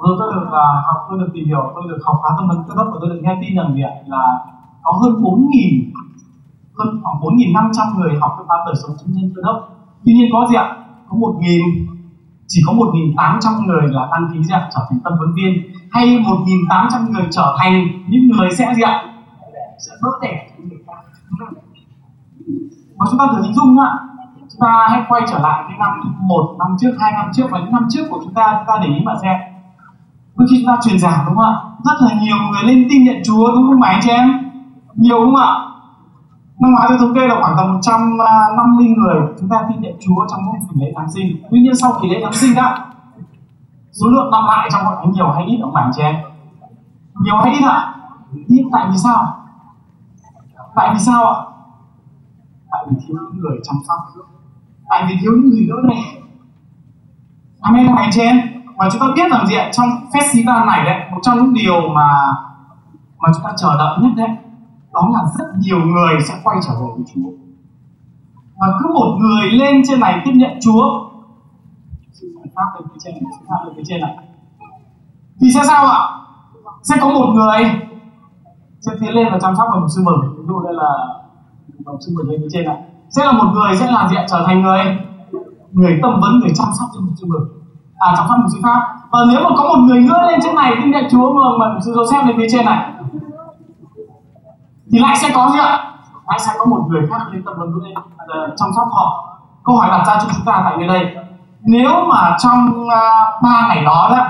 Tôi 0.02 0.16
tôi 0.18 0.28
được 0.34 0.46
uh, 0.48 0.76
học 0.88 0.98
tôi 1.08 1.18
được 1.18 1.30
tìm 1.34 1.44
hiểu 1.46 1.64
tôi 1.74 1.84
được 1.90 2.00
học 2.06 2.16
khá 2.22 2.30
tâm 2.36 2.48
vấn 2.48 2.58
cơ 2.68 2.74
đốc 2.78 2.86
và 2.92 2.98
tôi 3.00 3.08
được 3.10 3.20
nghe 3.22 3.34
tin 3.40 3.56
rằng 3.56 3.74
gì 3.74 3.82
là 4.06 4.24
có 4.84 4.92
hơn 5.00 5.22
bốn 5.22 5.38
nghìn 5.50 5.72
hơn 6.78 6.88
khoảng 7.02 7.20
bốn 7.22 7.36
nghìn 7.36 7.52
năm 7.52 7.66
trăm 7.76 7.86
người 7.96 8.12
học 8.20 8.32
cái 8.36 8.44
khóa 8.46 8.56
đời 8.66 8.74
sống 8.82 8.96
chứng 8.98 9.12
nhân 9.12 9.32
cơ 9.34 9.42
đốc. 9.46 9.56
Tuy 10.04 10.12
nhiên 10.14 10.28
có 10.32 10.46
gì 10.50 10.56
ạ? 10.56 10.66
Có 11.08 11.16
một 11.16 11.34
nghìn 11.42 11.62
chỉ 12.48 12.62
có 12.66 12.72
một 12.72 12.90
nghìn 12.94 13.16
tám 13.16 13.38
trăm 13.40 13.52
người 13.66 13.82
là 13.86 14.08
đăng 14.12 14.28
ký 14.32 14.42
gì 14.42 14.54
ạ 14.54 14.68
trở 14.74 14.80
thành 14.90 14.98
tâm 15.04 15.12
vấn 15.18 15.34
viên, 15.34 15.52
hay 15.90 16.18
một 16.18 16.36
nghìn 16.46 16.58
tám 16.68 16.88
trăm 16.92 17.12
người 17.12 17.26
trở 17.30 17.56
thành 17.58 17.88
những 18.08 18.28
người 18.28 18.50
sẽ 18.50 18.74
gì 18.76 18.82
ạ? 18.82 19.02
Sẽ 19.78 19.92
bớt 20.02 20.20
đẻ 20.22 20.48
và 22.98 23.06
chúng 23.10 23.18
ta 23.18 23.26
thử 23.32 23.42
hình 23.42 23.54
dung 23.54 23.80
ạ 23.80 23.90
chúng 24.56 24.60
ta 24.60 24.86
hãy 24.90 25.02
quay 25.08 25.22
trở 25.28 25.38
lại 25.38 25.64
cái 25.68 25.78
năm 25.78 25.90
một, 26.20 26.56
năm 26.58 26.76
trước, 26.80 26.90
hai 27.00 27.12
năm 27.12 27.26
trước 27.34 27.46
và 27.50 27.58
những 27.58 27.72
năm 27.72 27.86
trước 27.90 28.02
của 28.10 28.20
chúng 28.24 28.34
ta. 28.34 28.46
Chúng 28.52 28.66
ta 28.66 28.74
để 28.82 28.88
ý 28.88 29.04
mà 29.04 29.12
xem. 29.22 29.36
Đôi 30.36 30.48
khi 30.50 30.56
chúng 30.60 30.74
ta 30.74 30.80
truyền 30.84 30.98
giảng 30.98 31.24
đúng 31.26 31.36
không 31.36 31.44
ạ? 31.44 31.54
Rất 31.84 32.06
là 32.06 32.20
nhiều 32.22 32.36
người 32.36 32.62
lên 32.62 32.86
tin 32.90 33.04
nhận 33.04 33.16
chúa, 33.24 33.46
đúng 33.54 33.66
không 33.66 33.80
phải 33.80 33.94
anh 33.94 34.00
chị 34.04 34.10
em? 34.10 34.50
Nhiều 34.94 35.24
đúng 35.24 35.34
không 35.34 35.42
ạ? 35.42 35.65
Năm 36.60 36.72
ngoái 36.72 36.86
tôi 36.88 36.98
thống 36.98 37.14
kê 37.14 37.26
là 37.26 37.40
khoảng 37.40 37.54
tầm 37.56 37.72
150 37.72 38.86
người 38.86 39.16
chúng 39.40 39.48
ta 39.48 39.56
tin 39.68 39.80
nhận 39.80 39.94
chúa 40.00 40.26
trong 40.30 40.46
mỗi 40.46 40.56
kỳ 40.70 40.80
lễ 40.80 40.92
giáng 40.96 41.10
sinh. 41.14 41.36
Tuy 41.50 41.60
nhiên 41.60 41.74
sau 41.74 41.92
kỳ 42.02 42.08
lễ 42.08 42.20
giáng 42.22 42.32
sinh 42.32 42.54
đó 42.54 42.78
số 43.92 44.06
lượng 44.08 44.30
năm 44.30 44.44
lại 44.46 44.68
trong 44.72 44.84
hội 44.84 44.96
thánh 44.96 45.12
nhiều 45.12 45.30
hay 45.30 45.44
ít 45.44 45.58
ở 45.62 45.70
phải 45.74 45.82
anh 45.82 45.92
em 45.98 46.14
nhiều 47.24 47.36
hay 47.36 47.52
ít 47.52 47.64
ạ? 47.64 47.94
Ít. 48.46 48.64
Tại 48.72 48.86
vì 48.90 48.96
sao? 48.96 49.36
Tại 50.74 50.90
vì 50.94 51.00
sao 51.00 51.24
ạ? 51.24 51.36
Tại 52.70 52.84
vì 52.88 52.96
thiếu 53.06 53.16
những 53.16 53.40
người 53.40 53.58
chăm 53.64 53.76
sóc. 53.88 53.98
Tại 54.88 55.06
vì 55.08 55.16
thiếu 55.20 55.32
những 55.32 55.50
người 55.50 55.66
đỡ 55.68 55.74
đẻ. 55.88 56.20
Amen, 57.60 57.96
anh 57.96 58.10
chị 58.12 58.20
em. 58.20 58.40
Và 58.76 58.88
chúng 58.92 59.00
ta 59.00 59.06
biết 59.16 59.30
rằng 59.30 59.46
gì 59.46 59.54
ạ 59.54 59.70
trong 59.72 59.88
festival 60.12 60.66
này 60.66 60.84
đấy, 60.84 61.00
một 61.10 61.18
trong 61.22 61.36
những 61.36 61.54
điều 61.54 61.88
mà 61.88 62.34
mà 63.18 63.28
chúng 63.34 63.44
ta 63.44 63.50
chờ 63.56 63.76
đợi 63.78 63.98
nhất 64.02 64.10
đấy 64.16 64.28
đó 64.96 65.10
là 65.12 65.22
rất 65.38 65.46
nhiều 65.58 65.78
người 65.78 66.14
sẽ 66.28 66.34
quay 66.44 66.56
trở 66.66 66.72
về 66.80 66.86
với 66.96 67.04
Chúa. 67.14 67.30
Và 68.60 68.68
cứ 68.78 68.94
một 68.94 69.18
người 69.20 69.50
lên 69.50 69.82
trên 69.88 70.00
này 70.00 70.22
tiếp 70.24 70.32
nhận 70.34 70.50
Chúa. 70.60 70.82
Phát 72.56 72.68
lên 72.74 72.88
phía 72.88 72.98
trên 73.04 73.14
này 73.14 73.32
phát 73.48 73.56
lên 73.64 73.74
phía 73.76 73.82
trên 73.86 74.00
này. 74.00 74.16
Thì 75.40 75.46
sẽ 75.54 75.60
sao 75.64 75.86
ạ? 75.86 76.00
Sẽ 76.82 76.96
có 77.00 77.08
một 77.08 77.32
người 77.34 77.58
sẽ 78.80 78.92
tiến 79.00 79.14
lên 79.14 79.26
và 79.32 79.38
chăm 79.42 79.56
sóc 79.56 79.66
một 79.80 79.86
sư 79.96 80.02
mừng. 80.04 80.20
Ví 80.38 80.44
dụ 80.48 80.60
đây 80.60 80.74
là 80.74 80.90
một 81.84 81.98
sư 82.00 82.12
mừng 82.16 82.30
lên 82.30 82.40
phía 82.40 82.48
trên 82.52 82.64
này. 82.64 82.78
Sẽ 83.10 83.24
là 83.24 83.32
một 83.32 83.50
người 83.54 83.76
sẽ 83.76 83.90
làm 83.92 84.08
gì 84.08 84.16
ạ? 84.16 84.24
Trở 84.28 84.44
thành 84.46 84.62
người 84.62 84.80
người 85.72 85.98
tâm 86.02 86.20
vấn, 86.20 86.40
người 86.40 86.52
chăm 86.54 86.68
sóc 86.78 86.88
cho 86.94 87.00
một 87.00 87.12
sư 87.16 87.26
mừng. 87.28 87.48
À 87.98 88.14
chăm 88.16 88.26
sóc 88.28 88.38
một 88.38 88.48
sư 88.52 88.58
pháp. 88.62 88.80
Và 89.12 89.18
nếu 89.30 89.40
mà 89.44 89.50
có 89.56 89.64
một 89.64 89.78
người 89.78 90.00
nữa 90.00 90.20
lên 90.28 90.40
trên 90.42 90.54
này 90.54 90.72
tin 90.82 90.90
nhận 90.90 91.04
Chúa 91.10 91.32
mà 91.32 91.44
mà 91.58 91.78
sư 91.84 91.92
Joseph 91.92 92.26
lên 92.26 92.36
phía 92.38 92.48
trên 92.50 92.64
này 92.64 92.92
thì 94.92 94.98
lại 94.98 95.16
sẽ 95.16 95.30
có 95.34 95.50
gì 95.52 95.58
ạ? 95.58 95.92
Lại 96.26 96.38
sẽ 96.38 96.52
có 96.58 96.64
một 96.64 96.86
người 96.88 97.02
khác 97.10 97.20
lên 97.32 97.42
tâm 97.44 97.54
vấn 97.58 97.68
lên 97.84 97.94
chăm 98.56 98.68
sóc 98.76 98.88
họ. 98.92 99.38
Câu 99.64 99.76
hỏi 99.76 99.88
đặt 99.90 100.04
ra 100.06 100.14
cho 100.14 100.28
chúng 100.36 100.44
ta 100.46 100.62
tại 100.64 100.74
nơi 100.78 100.88
đây. 100.88 101.16
Nếu 101.62 102.04
mà 102.08 102.36
trong 102.38 102.88
ờ, 102.88 103.36
uh, 103.36 103.42
3 103.42 103.66
ngày 103.68 103.84
đó 103.84 104.08
đó 104.10 104.26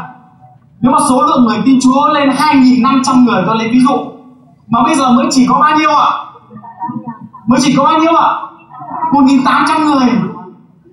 nếu 0.81 0.93
mà 0.93 0.99
số 1.09 1.23
lượng 1.23 1.45
người 1.45 1.63
tin 1.65 1.79
Chúa 1.83 2.09
lên 2.13 2.29
2.500 2.29 3.25
người 3.25 3.43
tôi 3.47 3.57
lấy 3.57 3.69
ví 3.69 3.81
dụ. 3.89 3.97
Mà 4.69 4.83
bây 4.85 4.95
giờ 4.95 5.13
mới 5.13 5.27
chỉ 5.31 5.47
có 5.51 5.59
bao 5.61 5.79
nhiêu 5.79 5.91
ạ? 5.91 6.11
Mới 7.47 7.61
chỉ 7.63 7.75
có 7.79 7.85
bao 7.85 7.99
nhiêu 7.99 8.15
ạ? 8.15 8.31
1.800 9.13 9.85
người. 9.85 10.07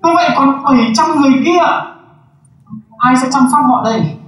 Như 0.02 0.10
vậy 0.14 0.30
còn 0.36 0.64
700 0.64 1.20
người 1.20 1.32
kia. 1.44 1.62
Ai 2.98 3.16
sẽ 3.16 3.28
chăm 3.32 3.42
sóc 3.52 3.60
họ 3.68 3.82
đây? 3.84 4.18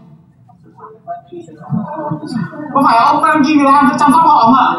Có 2.75 2.83
phải 2.85 2.99
ông 2.99 3.22
Frankie 3.22 3.61
Graham 3.61 3.87
sẽ 3.90 3.96
chăm 3.99 4.12
sóc 4.12 4.22
họ 4.25 4.42
không 4.42 4.55
ạ? 4.55 4.75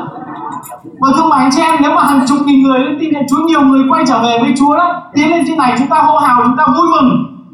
Và 0.99 1.07
thưa 1.15 1.29
mày 1.29 1.39
anh 1.39 1.51
chị 1.51 1.61
em, 1.61 1.75
nếu 1.81 1.91
mà 1.95 2.03
hàng 2.03 2.25
chục 2.27 2.37
nghìn 2.45 2.63
người 2.63 2.79
tin 2.99 3.13
nhận 3.13 3.23
Chúa, 3.29 3.37
nhiều 3.47 3.61
người 3.61 3.81
quay 3.89 4.03
trở 4.07 4.19
về 4.23 4.37
với 4.41 4.53
Chúa 4.57 4.77
đó 4.77 5.03
tiến 5.13 5.29
lên 5.29 5.43
trên 5.47 5.57
này 5.57 5.75
chúng 5.79 5.87
ta 5.87 6.01
hô 6.01 6.17
hào, 6.17 6.41
chúng 6.43 6.57
ta 6.57 6.65
vui 6.67 6.87
mừng, 6.91 7.09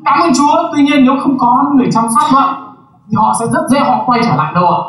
cảm 0.06 0.20
ơn 0.20 0.34
Chúa. 0.34 0.72
Tuy 0.76 0.84
nhiên 0.84 1.06
nếu 1.06 1.14
không 1.24 1.38
có 1.38 1.72
người 1.76 1.90
chăm 1.92 2.06
sóc 2.16 2.32
nữa 2.34 2.58
thì 3.10 3.16
họ 3.18 3.36
sẽ 3.40 3.46
rất 3.54 3.62
dễ, 3.70 3.80
họ 3.80 4.04
quay 4.06 4.20
trở 4.24 4.36
lại 4.36 4.54
đâu 4.54 4.66
ạ? 4.66 4.80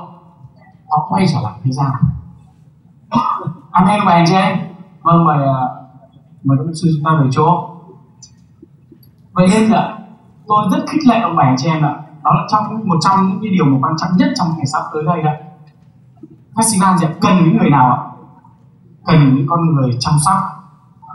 Họ 0.90 1.06
quay 1.08 1.26
trở 1.32 1.38
lại 1.42 1.52
thế 1.64 1.70
gian. 1.72 1.90
Amen 3.70 4.04
mời 4.04 4.14
anh 4.14 4.24
chị 4.28 4.34
em. 4.34 4.58
Vâng 5.02 5.24
mời 5.24 5.38
à, 5.38 5.60
mời 6.44 6.58
các 6.66 6.72
sư 6.82 6.88
chúng 6.94 7.04
ta 7.04 7.10
về 7.22 7.28
chỗ. 7.30 7.70
Vậy 9.32 9.46
nên 9.50 9.70
là 9.70 9.98
tôi 10.48 10.64
rất 10.72 10.84
khích 10.88 11.02
lệ 11.08 11.20
ông 11.20 11.36
bà 11.36 11.44
anh 11.44 11.56
chị 11.58 11.68
em 11.68 11.82
ạ. 11.82 11.94
Đó 12.24 12.34
là 12.34 12.46
trong 12.48 12.88
một 12.88 12.96
trong 13.00 13.28
những 13.28 13.38
cái 13.42 13.50
điều 13.50 13.64
mà 13.64 13.78
quan 13.82 13.94
trọng 13.98 14.10
nhất 14.16 14.28
trong 14.36 14.48
ngày 14.56 14.66
sắp 14.66 14.82
tới 14.92 15.02
đây 15.06 15.22
đó 15.22 15.30
festival 16.54 16.96
gì 16.96 17.06
ạ? 17.06 17.10
Cần 17.20 17.44
những 17.44 17.58
người 17.58 17.70
nào 17.70 17.90
ạ? 17.90 17.98
Cần 19.06 19.34
những 19.34 19.46
con 19.48 19.74
người 19.74 19.90
chăm 20.00 20.14
sóc, 20.26 20.36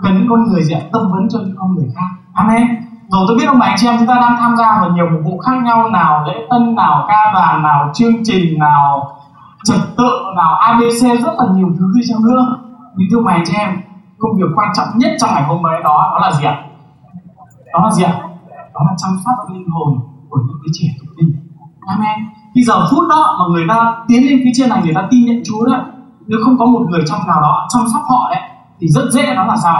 cần 0.03 0.17
những 0.17 0.27
con 0.29 0.43
người 0.43 0.63
gì 0.63 0.75
tâm 0.93 1.11
vấn 1.11 1.27
cho 1.29 1.39
những 1.39 1.55
con 1.57 1.75
người 1.75 1.87
khác. 1.95 2.09
Amen. 2.33 2.67
Rồi 3.09 3.25
tôi 3.27 3.37
biết 3.37 3.45
ông 3.45 3.59
bà 3.59 3.65
anh 3.65 3.75
chị 3.79 3.87
em 3.87 3.95
chúng 3.97 4.07
ta 4.07 4.15
đang 4.21 4.35
tham 4.39 4.55
gia 4.57 4.81
vào 4.81 4.89
nhiều 4.89 5.05
mục 5.11 5.21
vụ 5.25 5.37
khác 5.39 5.63
nhau, 5.63 5.89
nào 5.89 6.23
lễ 6.27 6.47
tân, 6.49 6.75
nào 6.75 7.05
ca 7.07 7.31
đoàn 7.33 7.63
nào 7.63 7.91
chương 7.93 8.23
trình, 8.23 8.59
nào 8.59 9.15
trật 9.63 9.79
tự, 9.97 10.11
nào 10.35 10.53
abc 10.55 11.23
rất 11.23 11.33
là 11.37 11.45
nhiều 11.53 11.67
thứ 11.79 11.85
đi 11.95 12.01
chăng 12.09 12.23
nữa 12.23 12.57
nhưng 12.95 13.07
thưa 13.11 13.21
bà 13.25 13.31
anh 13.31 13.43
chị 13.45 13.53
em, 13.57 13.81
công 14.17 14.31
việc 14.37 14.49
quan 14.55 14.69
trọng 14.75 14.87
nhất 14.95 15.11
trong 15.19 15.29
ngày 15.33 15.43
hôm 15.43 15.65
ấy 15.65 15.83
đó 15.83 16.11
đó 16.13 16.19
là 16.21 16.31
gì 16.31 16.45
ạ? 16.45 16.63
Đó 17.73 17.79
là 17.83 17.91
gì 17.91 18.03
ạ? 18.03 18.13
Đó 18.73 18.81
là 18.85 18.93
chăm 18.97 19.11
sóc 19.25 19.35
linh 19.53 19.69
hồn 19.69 19.99
của 20.29 20.37
những 20.47 20.57
đứa 20.63 20.71
trẻ 20.73 20.87
thuộc 21.01 21.17
linh. 21.17 21.33
Amen. 21.87 22.19
Khi 22.55 22.61
giờ 22.63 22.87
phút 22.91 23.03
đó 23.09 23.35
mà 23.39 23.45
người 23.53 23.65
ta 23.69 23.95
tiến 24.07 24.23
lên 24.29 24.41
phía 24.43 24.51
trên 24.53 24.69
này, 24.69 24.81
người 24.83 24.93
ta 24.93 25.07
tin 25.11 25.25
nhận 25.25 25.41
chúa 25.45 25.65
đấy 25.65 25.79
nếu 26.29 26.39
không 26.43 26.57
có 26.59 26.65
một 26.65 26.83
người 26.89 27.03
trong 27.09 27.21
nào 27.27 27.41
đó 27.41 27.67
chăm 27.69 27.83
sóc 27.93 28.01
họ 28.09 28.29
đấy 28.31 28.41
thì 28.79 28.87
rất 28.87 29.05
dễ 29.11 29.35
đó 29.35 29.43
là 29.45 29.57
sao? 29.63 29.79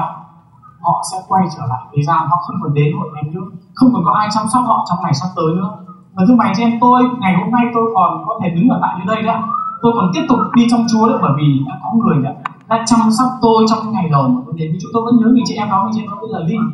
Họ 0.82 1.04
sẽ 1.12 1.18
quay 1.28 1.44
trở 1.56 1.64
lại 1.70 1.82
thế 1.92 2.02
gian 2.08 2.22
họ 2.30 2.38
không 2.46 2.56
còn 2.64 2.74
đến 2.74 2.90
hội 2.98 3.10
thánh 3.16 3.34
nữa 3.34 3.48
không 3.74 3.90
còn 3.94 4.04
có 4.06 4.12
ai 4.12 4.28
chăm 4.36 4.46
sóc 4.54 4.64
họ 4.68 4.86
trong 4.90 5.00
ngày 5.04 5.14
sắp 5.14 5.28
tới 5.36 5.50
nữa. 5.58 5.70
Và 6.16 6.24
thưa 6.28 6.36
mày 6.36 6.56
xem 6.56 6.72
tôi 6.82 7.04
ngày 7.20 7.34
hôm 7.40 7.52
nay 7.52 7.66
tôi 7.74 7.84
còn 7.96 8.24
có 8.28 8.40
thể 8.44 8.50
đứng 8.50 8.70
ở 8.70 8.80
tại 8.82 8.94
nơi 8.98 9.16
đây 9.16 9.24
đấy 9.24 9.42
tôi 9.82 9.92
còn 9.96 10.12
tiếp 10.14 10.26
tục 10.30 10.40
đi 10.56 10.68
trong 10.72 10.86
chúa 10.92 11.08
đấy 11.10 11.18
bởi 11.22 11.32
vì 11.38 11.64
đã 11.68 11.76
có 11.84 11.90
người 11.94 12.24
đã, 12.24 12.32
đã 12.70 12.84
chăm 12.88 13.00
sóc 13.18 13.30
tôi 13.42 13.66
trong 13.70 13.92
ngày 13.92 14.10
đầu 14.12 14.28
mà 14.28 14.42
tôi 14.46 14.56
đến 14.58 14.72
với 14.72 14.80
chúa. 14.82 14.90
Tôi 14.94 15.04
vẫn 15.06 15.16
nhớ 15.20 15.28
người 15.32 15.44
chị 15.46 15.56
em 15.56 15.70
đó 15.70 15.84
người 15.84 15.92
chị 15.96 16.02
em 16.02 16.10
đó 16.10 16.18
là 16.22 16.40
linh. 16.40 16.72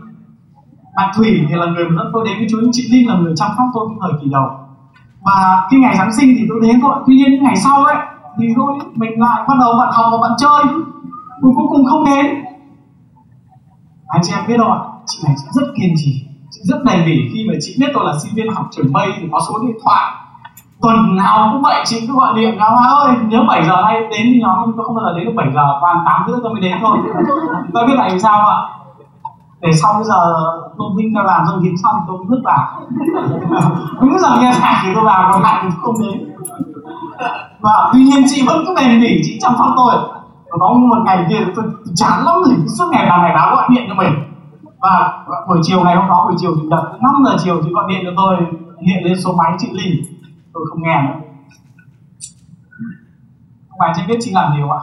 Bạn 0.96 1.12
thủy 1.18 1.46
thì 1.50 1.56
là 1.56 1.66
người 1.66 1.86
mà 1.90 1.96
dẫn 1.98 2.12
tôi 2.14 2.26
đến 2.26 2.38
với 2.38 2.48
chúa. 2.50 2.58
Chị 2.72 2.84
linh 2.92 3.08
là 3.10 3.16
người 3.16 3.34
chăm 3.36 3.50
sóc 3.58 3.68
tôi 3.74 3.86
cái 3.90 3.98
thời 4.02 4.22
kỳ 4.22 4.28
đầu. 4.32 4.48
Và 5.26 5.68
cái 5.70 5.80
ngày 5.80 5.96
giáng 5.98 6.14
sinh 6.14 6.30
thì 6.38 6.46
tôi 6.50 6.60
đến 6.62 6.82
thôi. 6.82 6.96
Tuy 7.08 7.16
nhiên 7.16 7.32
những 7.32 7.44
ngày 7.44 7.56
sau 7.56 7.84
ấy 7.84 7.96
thì 8.40 8.48
thôi, 8.56 8.74
mình 8.96 9.12
lại 9.18 9.44
bắt 9.48 9.56
đầu 9.60 9.74
bạn 9.80 9.90
học 9.94 10.06
và 10.12 10.18
bạn 10.22 10.32
chơi. 10.38 10.64
Cuối 11.42 11.66
cùng 11.70 11.86
không 11.86 12.06
đến 12.06 12.26
anh 14.08 14.22
chị 14.24 14.34
em 14.36 14.48
biết 14.48 14.56
không 14.58 14.72
ạ? 14.72 14.80
Chị 15.06 15.18
này 15.26 15.36
chị 15.38 15.48
rất 15.52 15.68
kiên 15.76 15.94
trì, 15.98 16.12
chị 16.52 16.62
rất 16.64 16.78
bền 16.86 17.06
bỉ. 17.06 17.30
Khi 17.34 17.46
mà 17.48 17.54
chị 17.62 17.76
biết 17.80 17.88
tôi 17.94 18.06
là 18.06 18.14
sinh 18.24 18.32
viên 18.36 18.54
học 18.54 18.66
trường 18.72 18.94
mây 18.94 19.08
thì 19.18 19.28
có 19.32 19.40
số 19.50 19.54
điện 19.68 19.78
thoại. 19.84 20.12
Tuần 20.82 21.16
nào 21.16 21.50
cũng 21.52 21.62
vậy, 21.62 21.84
chị 21.86 22.08
cứ 22.08 22.14
gọi 22.14 22.34
điện. 22.36 22.58
Là 22.58 22.70
hoa 22.70 22.88
ơi, 22.88 23.16
nhớ 23.28 23.44
7 23.48 23.64
giờ 23.66 23.82
nay 23.82 24.02
đến 24.02 24.28
thì 24.34 24.40
nhóm. 24.42 24.72
Tôi 24.78 24.86
không 24.86 24.96
bao 24.96 25.06
giờ 25.06 25.18
đến 25.18 25.26
được 25.26 25.34
7 25.36 25.48
giờ, 25.56 25.66
toàn 25.82 25.98
8 26.06 26.24
rưỡi 26.28 26.38
tôi 26.44 26.54
mới 26.54 26.62
đến 26.62 26.78
thôi. 26.82 26.98
Tôi 27.74 27.88
biết 27.88 27.94
tại 27.98 28.10
vì 28.14 28.20
sao 28.20 28.48
ạ? 28.48 28.58
Để 29.66 29.72
sau 29.82 29.94
bây 29.94 30.04
giờ 30.04 30.34
tôi 30.78 30.90
vinh 30.96 31.14
ra 31.14 31.22
làm 31.24 31.46
xong 31.48 31.62
hiến 31.62 31.78
xong 31.84 31.96
tôi 32.08 32.18
vứt 32.28 32.42
vào. 32.44 32.82
Đúng 34.02 34.20
giờ 34.20 34.38
nghe 34.42 34.52
nhạc 34.62 34.82
thì 34.84 34.90
tôi 34.96 35.04
vào, 35.04 35.30
còn 35.34 35.42
lại 35.42 35.60
thì 35.64 35.70
không 35.82 35.96
đến. 36.02 36.32
Và 37.60 37.90
tuy 37.94 38.04
nhiên 38.04 38.24
chị 38.28 38.44
vẫn 38.48 38.64
cứ 38.68 38.74
bền 38.76 39.02
bỉ, 39.02 39.22
chị 39.24 39.38
chăm 39.42 39.54
sóc 39.58 39.68
tôi. 39.78 39.96
Và 40.50 40.58
có 40.60 40.74
một 40.74 40.98
ngày 41.06 41.26
kia 41.30 41.46
tôi 41.56 41.66
chán 41.96 42.26
lắm 42.26 42.36
rồi 42.46 42.56
suốt 42.78 42.86
ngày 42.92 43.06
bà 43.10 43.18
này 43.18 43.32
báo 43.36 43.56
gọi 43.56 43.68
điện 43.70 43.86
cho 43.88 43.96
mình. 43.96 44.14
Và 44.80 45.24
buổi 45.48 45.60
chiều 45.62 45.84
ngày 45.84 45.96
hôm 45.96 46.08
đó, 46.10 46.26
buổi 46.26 46.36
chiều 46.38 46.52
chủ 46.56 46.62
nhật, 46.64 46.84
năm 47.02 47.14
giờ 47.26 47.36
chiều 47.44 47.62
chị 47.64 47.70
gọi 47.74 47.86
điện 47.90 48.02
cho 48.06 48.12
tôi, 48.18 48.38
hiện 48.82 49.04
lên 49.04 49.22
số 49.22 49.34
máy 49.34 49.54
chị 49.58 49.68
Linh 49.72 50.04
tôi 50.54 50.64
không 50.70 50.84
nghe 50.84 51.02
nữa. 51.02 51.20
Không 53.70 53.80
phải 53.80 53.94
chị 53.96 54.02
biết 54.08 54.18
chị 54.22 54.32
làm 54.32 54.58
điều 54.58 54.70
ạ? 54.70 54.80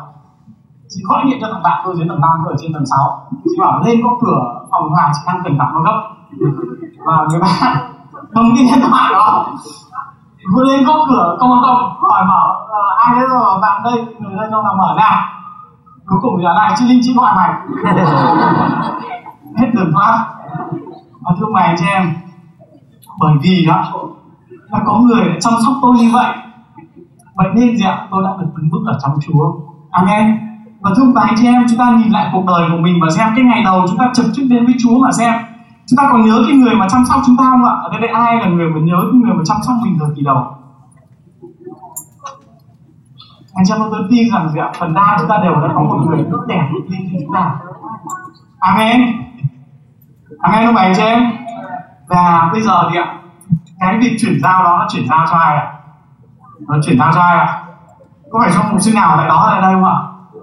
Chị 0.95 1.01
gọi 1.05 1.25
điện 1.27 1.39
cho 1.41 1.49
thằng 1.53 1.63
bạn 1.63 1.83
tôi 1.85 1.97
dưới 1.97 2.07
tầng 2.09 2.21
5 2.21 2.31
ở 2.47 2.55
trên 2.59 2.73
tầng 2.73 2.87
6 2.87 2.99
chị 3.45 3.57
bảo 3.61 3.81
lên 3.85 4.01
có 4.05 4.11
cửa 4.21 4.41
phòng 4.71 4.91
hòa 4.91 5.11
chị 5.15 5.21
đang 5.27 5.41
cần 5.45 5.59
gặp 5.59 5.69
nó 5.75 5.81
gấp. 5.81 5.99
Và 7.07 7.27
người 7.31 7.41
bạn 7.41 7.77
bấm 8.35 8.45
cái 8.57 8.65
điện 8.65 8.91
thoại 8.91 9.13
đó. 9.13 9.47
Vừa 10.55 10.65
lên 10.65 10.85
góc 10.85 10.97
cửa, 11.09 11.37
công 11.41 11.51
công 11.63 11.97
hỏi 12.01 12.25
bảo 12.29 12.67
ờ, 12.69 12.83
ai 12.97 13.21
đấy 13.21 13.29
rồi? 13.31 13.61
Bạn 13.63 13.83
đây, 13.85 14.07
người 14.19 14.37
đây 14.37 14.49
cho 14.51 14.63
là 14.63 14.73
mở 14.79 14.95
nào 14.97 15.23
cuối 16.07 16.19
cùng 16.23 16.35
thì 16.39 16.45
là 16.45 16.53
lại 16.53 16.75
chị 16.79 16.85
linh, 16.89 17.01
chị 17.03 17.15
gọi 17.17 17.35
mày. 17.37 17.51
Hết 19.57 19.71
đường 19.75 19.93
thoát. 19.93 20.27
Và 21.21 21.33
thưa 21.41 21.47
mày 21.53 21.77
cho 21.81 21.87
em, 21.87 22.13
bởi 23.21 23.33
vì 23.43 23.67
đó 23.67 23.85
là 24.71 24.81
có 24.87 24.99
người 24.99 25.29
đã 25.29 25.35
chăm 25.41 25.53
sóc 25.65 25.75
tôi 25.83 25.97
như 25.97 26.11
vậy. 26.13 26.35
Vậy 27.35 27.49
nên 27.55 27.77
gì 27.77 27.85
ạ? 27.85 28.07
Tôi 28.11 28.25
đã 28.25 28.31
được 28.41 28.47
đứng 28.57 28.71
bước 28.71 28.83
ở 28.87 28.99
trong 29.03 29.13
chúa. 29.21 29.53
Amen 29.91 30.52
và 30.83 30.91
thưa 30.97 31.13
bà 31.15 31.23
anh 31.23 31.35
chị 31.39 31.47
em 31.47 31.67
chúng 31.69 31.79
ta 31.79 31.91
nhìn 31.91 32.11
lại 32.11 32.31
cuộc 32.33 32.45
đời 32.47 32.69
của 32.71 32.79
mình 32.79 32.99
và 33.03 33.11
xem 33.11 33.29
cái 33.37 33.45
ngày 33.45 33.63
đầu 33.65 33.85
chúng 33.89 33.99
ta 33.99 34.11
trực 34.15 34.27
tiếp 34.37 34.47
đến 34.51 34.67
với 34.67 34.75
chúa 34.83 34.99
mà 34.99 35.13
xem. 35.13 35.35
Chúng 35.87 35.97
ta 35.97 36.09
còn 36.13 36.23
nhớ 36.27 36.45
cái 36.47 36.57
người 36.57 36.75
mà 36.75 36.89
chăm 36.89 37.05
sóc 37.09 37.21
chúng 37.27 37.37
ta 37.37 37.45
không 37.45 37.65
ạ? 37.65 37.73
Ở 37.83 37.91
đây, 37.93 38.01
đây 38.01 38.11
ai 38.11 38.37
là 38.37 38.47
người 38.47 38.69
mà 38.69 38.81
nhớ 38.81 38.97
cái 39.03 39.21
người 39.21 39.35
mà 39.35 39.43
chăm 39.45 39.57
sóc 39.67 39.77
mình 39.83 39.97
từ 40.01 40.07
kỳ 40.17 40.23
đầu? 40.23 40.57
Anh 43.55 43.65
chị 43.67 43.75
em 43.75 43.81
tôi 43.91 44.01
tin 44.11 44.31
rằng 44.33 44.49
gì 44.49 44.61
ạ? 44.61 44.71
Phần 44.79 44.95
đa 44.95 45.17
chúng 45.19 45.29
ta 45.29 45.39
đều 45.43 45.55
đã 45.55 45.69
có 45.75 45.83
một 45.83 45.99
người 46.07 46.27
tốt 46.33 46.41
đẹp 46.49 46.69
như 46.73 46.99
chúng 47.13 47.35
ta. 47.35 47.55
Amen. 48.59 49.01
Amen 50.39 50.67
không 50.67 50.75
phải 50.75 50.87
anh 50.87 50.95
chị 50.97 51.03
em? 51.03 51.33
Và 52.09 52.51
bây 52.53 52.61
giờ 52.61 52.89
thì 52.91 52.99
ạ 52.99 53.19
cái 53.83 53.99
việc 54.01 54.17
chuyển 54.21 54.41
giao 54.43 54.65
đó 54.65 54.77
nó 54.79 54.87
chuyển 54.91 55.09
giao 55.09 55.27
cho 55.31 55.37
ai 55.37 55.57
ạ? 55.57 55.73
Nó 56.69 56.77
chuyển 56.87 56.99
giao 56.99 57.13
cho 57.15 57.21
ai 57.21 57.39
ạ? 57.39 57.65
Có 58.31 58.41
phải 58.41 58.51
trong 58.55 58.71
mục 58.71 58.81
sư 58.81 58.93
nào 58.95 59.15
tại 59.17 59.29
đó 59.29 59.49
lại 59.51 59.63
đây 59.63 59.75
không 59.75 59.85
ạ? 59.85 59.97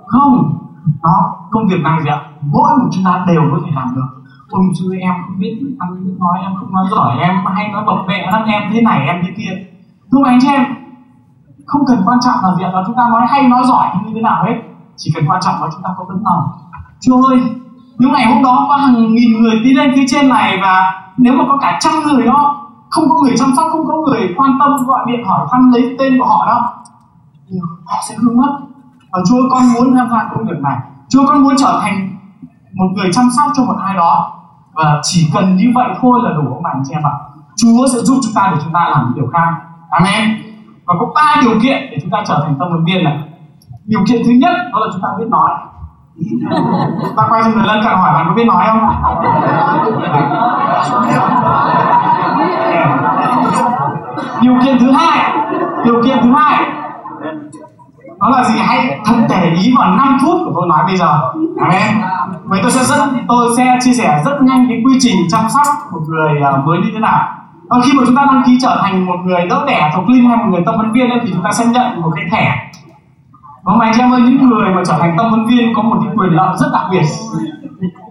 Không, 0.09 0.57
đó, 1.03 1.35
công 1.51 1.67
việc 1.67 1.81
này 1.83 1.99
gì 2.03 2.09
ạ, 2.09 2.19
mỗi 2.41 2.69
một 2.79 2.89
chúng 2.91 3.03
ta 3.03 3.25
đều 3.27 3.41
có 3.51 3.57
thể 3.65 3.71
làm 3.75 3.87
được. 3.95 4.09
Ôi 4.49 4.63
chứ 4.75 4.95
em 4.99 5.13
không 5.25 5.39
biết, 5.39 5.59
ăn 5.79 5.89
biết 6.05 6.15
nói, 6.19 6.39
em 6.41 6.51
không 6.59 6.73
nói 6.73 6.85
giỏi, 6.91 7.17
em 7.19 7.35
hay 7.55 7.67
nói 7.73 7.83
bập 7.85 7.97
bẹ 8.07 8.31
lắm, 8.31 8.43
em 8.45 8.61
thế 8.73 8.81
này, 8.81 9.07
em 9.07 9.21
thế 9.23 9.33
kia. 9.37 9.53
Thưa 10.11 10.23
anh 10.25 10.39
chị 10.41 10.47
em, 10.47 10.65
không 11.65 11.81
cần 11.87 12.01
quan 12.05 12.19
trọng 12.25 12.35
là 12.43 12.55
việc 12.59 12.73
là 12.73 12.83
chúng 12.87 12.95
ta 12.95 13.09
nói 13.09 13.21
hay, 13.29 13.47
nói 13.47 13.63
giỏi 13.63 13.87
như 14.05 14.11
thế 14.15 14.21
nào 14.21 14.43
hết. 14.45 14.55
Chỉ 14.97 15.11
cần 15.15 15.25
quan 15.27 15.41
trọng 15.41 15.61
là 15.61 15.69
chúng 15.73 15.81
ta 15.83 15.89
có 15.97 16.05
tấm 16.07 16.17
lòng. 16.23 16.43
Chúa 17.01 17.23
ơi 17.23 17.39
nếu 17.99 18.09
ngày 18.09 18.25
hôm 18.25 18.43
đó 18.43 18.65
có 18.69 18.75
hàng 18.75 19.13
nghìn 19.13 19.41
người 19.41 19.59
đi 19.63 19.73
lên 19.73 19.91
phía 19.95 20.05
trên 20.07 20.29
này 20.29 20.59
và 20.61 21.01
nếu 21.17 21.33
mà 21.33 21.43
có 21.47 21.57
cả 21.61 21.79
trăm 21.81 21.93
người 22.03 22.25
đó, 22.25 22.67
không 22.89 23.09
có 23.09 23.15
người 23.23 23.37
chăm 23.37 23.49
sóc, 23.57 23.67
không 23.71 23.87
có 23.87 23.93
người 23.95 24.33
quan 24.37 24.51
tâm, 24.59 24.71
gọi 24.87 24.99
điện 25.07 25.25
hỏi 25.25 25.47
thăm 25.51 25.71
lấy 25.71 25.95
tên 25.99 26.19
của 26.19 26.25
họ 26.25 26.45
đó, 26.47 26.69
thì 27.49 27.55
họ 27.85 27.97
sẽ 28.09 28.15
hư 28.21 28.29
mất 28.35 28.59
và 29.11 29.19
chúa 29.29 29.41
con 29.51 29.73
muốn 29.73 29.95
tham 29.95 30.07
gia 30.11 30.29
công 30.31 30.47
việc 30.47 30.59
này. 30.61 30.77
Chúa 31.09 31.27
con 31.27 31.43
muốn 31.43 31.53
trở 31.57 31.79
thành 31.81 32.17
một 32.73 32.87
người 32.95 33.09
chăm 33.13 33.25
sóc 33.37 33.51
cho 33.55 33.63
một 33.63 33.75
ai 33.83 33.95
đó. 33.95 34.35
Và 34.73 34.99
chỉ 35.03 35.29
cần 35.33 35.55
như 35.55 35.71
vậy 35.75 35.87
thôi 36.01 36.19
là 36.23 36.29
đủ, 36.31 36.53
ông 36.53 36.63
bà 36.63 36.69
anh 36.73 36.83
chị 36.87 36.93
em 36.93 37.03
ạ. 37.03 37.15
Chúa 37.55 37.87
sẽ 37.93 37.99
giúp 37.99 38.19
chúng 38.23 38.33
ta 38.35 38.49
để 38.51 38.57
chúng 38.63 38.73
ta 38.73 38.89
làm 38.89 39.05
những 39.05 39.15
điều 39.15 39.31
khác. 39.33 39.49
Amen. 39.89 40.41
Và 40.85 40.93
có 40.99 41.05
ba 41.15 41.41
điều 41.41 41.59
kiện 41.63 41.77
để 41.91 41.97
chúng 42.01 42.11
ta 42.11 42.23
trở 42.27 42.41
thành 42.43 42.55
tâm 42.59 42.67
huấn 42.69 42.85
viên 42.85 43.03
này. 43.03 43.17
Điều 43.85 43.99
kiện 44.07 44.21
thứ 44.25 44.31
nhất, 44.31 44.55
đó 44.73 44.79
là 44.79 44.87
chúng 44.93 45.01
ta 45.01 45.09
biết 45.19 45.27
nói. 45.29 45.51
Ta 47.17 47.23
quay 47.29 47.41
cho 47.43 47.49
người 47.49 47.67
lân 47.67 47.83
cận 47.83 47.93
hỏi, 47.93 48.13
bạn 48.13 48.25
có 48.27 48.33
biết 48.33 48.45
nói 48.47 48.65
không? 48.67 48.79
Điều 54.41 54.55
kiện 54.63 54.79
thứ 54.79 54.91
hai, 54.91 55.33
điều 55.85 56.03
kiện 56.03 56.17
thứ 56.23 56.33
hai 56.35 56.78
đó 58.19 58.29
là 58.29 58.43
gì? 58.43 58.59
Hãy 58.59 58.99
thật 59.05 59.15
để 59.29 59.53
ý 59.63 59.73
vào 59.77 59.95
5 59.95 60.17
phút 60.21 60.37
của 60.45 60.51
tôi 60.55 60.67
nói 60.67 60.83
bây 60.87 60.97
giờ. 60.97 61.19
Amen. 61.59 62.01
Vậy 62.43 62.59
tôi 62.63 62.71
sẽ 62.71 62.83
rất 62.83 63.05
tôi 63.27 63.53
sẽ 63.57 63.77
chia 63.81 63.93
sẻ 63.93 64.21
rất 64.25 64.41
nhanh 64.41 64.65
cái 64.69 64.81
quy 64.85 64.93
trình 64.99 65.15
chăm 65.31 65.41
sóc 65.49 65.67
một 65.91 66.01
người 66.07 66.41
à, 66.41 66.51
mới 66.65 66.77
như 66.77 66.89
thế 66.93 66.99
nào. 66.99 67.19
Và 67.69 67.77
khi 67.83 67.91
mà 67.97 68.03
chúng 68.05 68.15
ta 68.15 68.25
đăng 68.25 68.43
ký 68.45 68.57
trở 68.61 68.79
thành 68.81 69.05
một 69.05 69.15
người 69.25 69.47
đỡ 69.49 69.63
đẻ 69.67 69.91
thuộc 69.95 70.09
linh 70.09 70.29
hay 70.29 70.37
một 70.37 70.45
người 70.49 70.61
tâm 70.65 70.77
vấn 70.77 70.91
viên 70.91 71.09
ấy, 71.09 71.19
thì 71.23 71.31
chúng 71.33 71.43
ta 71.43 71.51
sẽ 71.51 71.65
nhận 71.65 72.01
một 72.01 72.11
cái 72.15 72.25
thẻ. 72.31 72.71
Vâng, 73.63 73.79
và 73.79 73.85
mày 73.85 73.91
chị 73.95 74.01
em 74.01 74.13
ơi 74.13 74.21
những 74.21 74.49
người 74.49 74.69
mà 74.75 74.81
trở 74.85 74.93
thành 74.99 75.15
tâm 75.17 75.31
vấn 75.31 75.45
viên 75.45 75.73
có 75.75 75.81
một 75.81 75.97
cái 76.03 76.13
quyền 76.17 76.29
lợi 76.29 76.55
rất 76.57 76.67
đặc 76.73 76.83
biệt. 76.91 77.05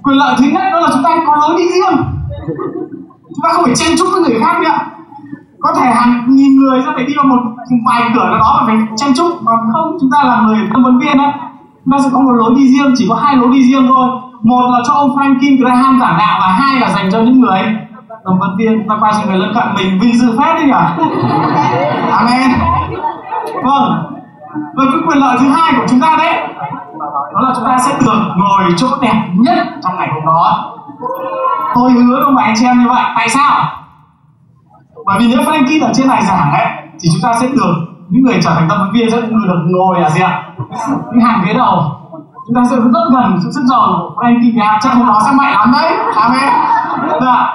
Quyền 0.03 0.16
lợi 0.16 0.35
thứ 0.38 0.44
nhất 0.44 0.62
đó 0.73 0.81
là 0.81 0.88
chúng 0.94 1.03
ta 1.05 1.11
có 1.27 1.37
lối 1.37 1.59
đi 1.59 1.64
riêng. 1.68 1.97
Chúng 3.23 3.42
ta 3.42 3.49
không 3.53 3.64
phải 3.64 3.75
chen 3.75 3.99
chúc 3.99 4.09
với 4.12 4.23
người 4.23 4.40
khác 4.40 4.61
nữa 4.62 4.79
có 5.61 5.75
thể 5.77 5.87
hàng 5.94 6.25
nghìn 6.29 6.58
người 6.68 6.83
sẽ 6.85 6.92
phải 6.94 7.04
đi 7.04 7.14
vào 7.16 7.26
một 7.26 7.42
vài 7.87 8.02
cửa 8.14 8.24
nào 8.24 8.38
đó 8.38 8.57
mà 8.61 8.66
phải 8.66 8.76
chen 8.96 9.14
chúc. 9.16 9.26
Còn 9.44 9.59
không 9.72 9.96
chúng 10.00 10.11
ta 10.12 10.24
là 10.24 10.42
người 10.46 10.59
tâm 10.72 10.83
vấn 10.83 10.98
viên 10.98 11.18
ấy 11.18 11.33
chúng 11.85 11.92
ta 11.92 11.98
sẽ 12.04 12.11
có 12.12 12.20
một 12.20 12.33
lối 12.33 12.54
đi 12.57 12.68
riêng 12.68 12.94
chỉ 12.96 13.07
có 13.09 13.14
hai 13.14 13.37
lối 13.37 13.48
đi 13.52 13.62
riêng 13.62 13.87
thôi. 13.88 14.09
Một 14.42 14.70
là 14.72 14.78
cho 14.87 14.94
ông 14.94 15.16
Franklin 15.16 15.62
Graham 15.62 16.00
giảng 16.00 16.18
đạo 16.18 16.38
và 16.40 16.46
hai 16.46 16.81
là 16.81 16.88
dành 16.90 17.12
cho 17.12 17.18
những 17.18 17.40
người 17.40 17.61
tâm 18.24 18.38
vấn 18.38 18.57
viên. 18.59 18.88
Ta 18.88 18.96
qua 19.00 19.12
cho 19.12 19.28
người 19.28 19.38
lân 19.38 19.54
cận 19.54 19.64
mình 19.76 19.98
vinh 20.00 20.18
dự 20.18 20.38
phép 20.38 20.54
đấy 20.54 20.64
nhỉ? 20.64 20.72
Amen. 22.11 22.50
Vâng. 23.62 24.14
Và 24.76 24.85
cái 24.85 25.00
quyền 25.07 25.18
lợi 25.18 25.37
thứ 25.40 25.48
hai 25.48 25.72
của 25.76 25.87
chúng 25.88 26.00
ta 26.00 26.16
đấy 26.18 26.35
đó 27.35 27.40
là 27.40 27.52
chúng 27.57 27.64
ta 27.64 27.78
sẽ 27.78 27.92
được 28.00 28.20
ngồi 28.37 28.62
chỗ 28.76 28.87
đẹp 29.00 29.22
nhất 29.35 29.59
trong 29.83 29.96
ngày 29.96 30.09
hôm 30.14 30.26
đó. 30.26 30.74
Tôi 31.74 31.92
hứa 31.92 32.31
với 32.35 32.44
anh 32.44 32.54
chị 32.59 32.64
em 32.64 32.78
như 32.78 32.88
vậy. 32.88 33.02
Tại 33.16 33.28
sao 33.28 33.68
bởi 35.09 35.18
vì 35.18 35.29
nếu 35.29 35.40
Frankie 35.40 35.87
ở 35.87 35.92
trên 35.94 36.09
này 36.09 36.23
giảng 36.25 36.53
ấy, 36.53 36.66
thì 37.01 37.09
chúng 37.12 37.23
ta 37.23 37.33
sẽ 37.40 37.47
được 37.49 37.75
những 38.09 38.23
người 38.23 38.38
trở 38.42 38.51
thành 38.55 38.66
tâm 38.68 38.79
vấn 38.79 38.90
viên 38.92 39.11
sẽ 39.11 39.21
được 39.21 39.61
ngồi 39.66 40.03
ở 40.03 40.11
gì 40.11 40.21
ạ? 40.21 40.42
Những 41.12 41.21
hàng 41.21 41.42
ghế 41.47 41.55
đầu. 41.55 41.83
Chúng 42.47 42.55
ta 42.57 42.62
sẽ 42.71 42.77
rất 42.77 43.09
gần 43.12 43.38
sự 43.42 43.51
sức 43.55 43.64
giàu 43.71 43.81
của 43.99 44.23
Frankie 44.23 44.57
nhà 44.57 44.79
chắc 44.83 44.94
hôm 44.94 45.07
đó 45.07 45.21
sẽ 45.25 45.33
mạnh 45.33 45.55
lắm 45.55 45.73
đấy. 45.73 45.92
Amen 46.14 46.49
và 47.03 47.18
dạ. 47.25 47.55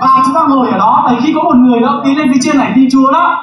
và 0.00 0.22
chúng 0.24 0.34
ta 0.34 0.40
ngồi 0.48 0.70
ở 0.70 0.78
đó, 0.78 1.04
tại 1.06 1.16
khi 1.22 1.32
có 1.36 1.42
một 1.42 1.56
người 1.56 1.80
đó 1.80 2.00
tiến 2.04 2.18
lên 2.18 2.28
phía 2.32 2.40
trên 2.42 2.58
này 2.58 2.72
đi 2.74 2.88
chúa 2.92 3.12
đó 3.12 3.36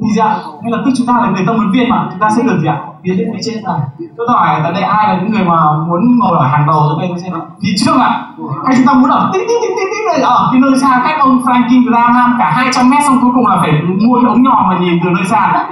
thì 0.00 0.08
gì 0.14 0.20
ạ 0.20 0.36
ngay 0.62 0.72
lập 0.72 0.82
tức 0.84 0.90
chúng 0.96 1.06
ta 1.06 1.14
là 1.20 1.28
người 1.30 1.44
tâm 1.46 1.56
vấn 1.56 1.70
viên 1.72 1.88
mà 1.90 2.08
chúng 2.10 2.20
ta 2.20 2.28
sẽ 2.36 2.42
được 2.42 2.58
gì 2.62 2.68
ạ? 2.68 2.78
Tiến 3.02 3.18
lên 3.18 3.28
phía 3.32 3.42
trên 3.44 3.64
này. 3.64 3.80
Tôi 4.16 4.26
hỏi 4.30 4.60
tại 4.62 4.72
đây 4.72 4.82
ai 4.82 5.08
là 5.08 5.20
những 5.20 5.32
người 5.32 5.44
mà 5.44 5.58
muốn 5.86 6.18
ngồi 6.18 6.38
ở 6.38 6.46
hàng 6.46 6.66
đầu 6.66 6.80
cho 6.88 7.00
đây 7.00 7.10
xem 7.22 7.32
phía 7.62 7.74
trước 7.84 7.96
ạ 8.00 8.26
hay 8.66 8.74
chúng 8.76 8.86
ta 8.86 8.92
muốn 8.92 9.10
ở 9.10 9.30
tít 9.32 9.42
tít 9.48 9.58
tít 9.62 9.72
tít 9.78 9.88
tít 9.92 10.02
này 10.12 10.20
ở 10.22 10.48
cái 10.52 10.60
nơi 10.60 10.78
xa 10.80 11.00
cách 11.04 11.16
ông 11.20 11.38
Franklin 11.44 11.88
Graham 11.88 12.36
cả 12.38 12.52
200 12.56 12.90
mét 12.90 13.00
xong 13.06 13.18
cuối 13.22 13.30
cùng 13.34 13.46
là 13.46 13.56
phải 13.60 13.72
mua 14.06 14.20
cái 14.20 14.28
ống 14.28 14.42
nhòm 14.42 14.68
mà 14.68 14.78
nhìn 14.78 15.00
từ 15.04 15.10
nơi 15.10 15.24
xa. 15.24 15.66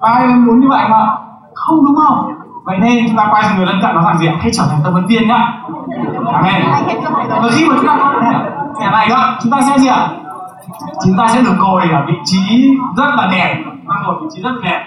Ai 0.00 0.26
muốn 0.26 0.60
như 0.60 0.68
vậy 0.68 0.84
mà? 0.90 1.06
Không 1.54 1.84
đúng 1.84 1.96
không? 1.96 2.32
Vậy 2.64 2.78
nên 2.78 3.04
chúng 3.08 3.16
ta 3.16 3.28
quay 3.30 3.42
sang 3.42 3.56
người 3.56 3.66
lân 3.66 3.80
cận 3.82 3.94
nó 3.94 4.00
làm 4.00 4.18
gì 4.18 4.26
ạ? 4.26 4.34
Hãy 4.40 4.50
trở 4.54 4.62
thành 4.70 4.80
tâm 4.84 4.94
vấn 4.94 5.06
viên 5.06 5.28
nhá. 5.28 5.52
Amen 6.32 6.62
và 7.28 7.48
khi 7.50 7.64
mà 7.68 7.74
chúng 7.76 7.86
ta 7.86 8.12
thẻ 8.80 8.90
này 8.90 9.08
đó 9.08 9.36
chúng 9.42 9.52
ta 9.52 9.60
sẽ 9.60 9.78
gì 9.78 9.88
ạ 9.88 10.08
chúng 11.04 11.16
ta 11.18 11.26
sẽ 11.28 11.42
được 11.42 11.54
ngồi 11.58 11.82
ở 11.92 12.04
vị 12.06 12.14
trí 12.24 12.70
rất 12.96 13.10
là 13.16 13.28
đẹp 13.32 13.54
đang 13.88 14.02
ngồi 14.02 14.16
vị 14.22 14.26
trí 14.34 14.42
rất 14.42 14.52
đẹp. 14.62 14.80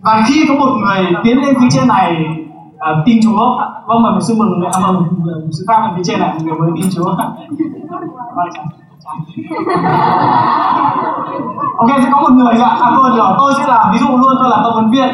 Và 0.00 0.22
khi 0.26 0.44
có 0.48 0.54
một 0.54 0.72
người 0.80 1.06
tiến 1.24 1.38
lên 1.42 1.54
phía 1.60 1.66
trên 1.70 1.88
này 1.88 2.26
uh, 2.74 3.06
tin 3.06 3.18
Chúa 3.22 3.58
vâng 3.86 4.02
mời 4.02 4.20
sư 4.20 4.34
mừng 4.38 4.64
à, 4.72 4.80
vâng 4.82 5.04
sư 5.52 5.64
pháp 5.68 5.82
ở 5.82 5.92
phía 5.96 6.02
trên 6.04 6.20
này 6.20 6.34
người 6.42 6.58
mới 6.58 6.70
tin 6.76 6.90
Chúa. 6.94 7.14
Ok 11.78 11.88
sẽ 12.02 12.08
có 12.12 12.20
một 12.20 12.32
người 12.32 12.54
ạ. 12.60 12.76
À 12.80 12.90
tôi 12.96 13.10
rồi 13.16 13.34
tôi 13.38 13.52
sẽ 13.58 13.66
là 13.66 13.90
ví 13.92 13.98
dụ 13.98 14.06
luôn 14.06 14.32
tôi 14.40 14.50
là 14.50 14.60
tâm 14.64 14.72
huấn 14.72 14.90
viên. 14.90 15.08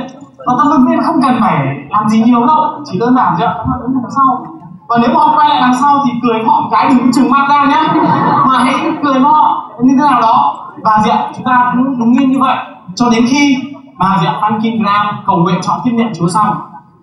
Và 0.46 0.55
tâm 0.59 0.66
huấn 0.66 0.87
viên 0.87 1.03
không 1.03 1.22
cần 1.22 1.37
phải 1.40 1.66
làm 1.90 2.09
gì 2.09 2.22
nhiều 2.22 2.46
đâu 2.46 2.83
chỉ 2.85 2.98
đơn 2.98 3.14
giản 3.14 3.35
chứ 3.38 3.44
họ 3.44 3.77
đứng 3.81 4.03
đằng 4.03 4.11
sau 4.16 4.46
và 4.88 4.97
nếu 5.03 5.11
mà 5.14 5.20
họ 5.20 5.35
quay 5.37 5.49
lại 5.49 5.61
đằng 5.61 5.75
sau 5.81 6.01
thì 6.07 6.12
cười 6.23 6.44
họ 6.47 6.61
một 6.61 6.68
cái 6.73 6.88
đừng 6.88 7.12
trừng 7.12 7.31
mắt 7.31 7.47
ra 7.49 7.64
nhé 7.64 8.03
mà 8.47 8.59
hãy 8.59 8.75
cười 9.03 9.12
với 9.12 9.23
họ 9.23 9.70
như 9.83 9.94
thế 9.99 10.09
nào 10.11 10.20
đó. 10.20 10.57
Và 10.83 11.01
gì 11.05 11.11
ạ 11.11 11.31
chúng 11.37 11.44
ta 11.44 11.73
cũng 11.73 11.99
đúng 11.99 12.12
nhiên 12.12 12.31
như 12.31 12.38
vậy. 12.40 12.57
Cho 12.94 13.11
đến 13.11 13.25
khi 13.29 13.59
mà 13.97 14.18
gì 14.20 14.27
ạ 14.27 14.51
kim 14.62 14.83
Graham 14.83 15.07
cầu 15.27 15.37
nguyện 15.37 15.61
chọn 15.62 15.81
tiếp 15.85 15.90
nhận 15.94 16.12
Chúa 16.18 16.29
xong, 16.29 16.57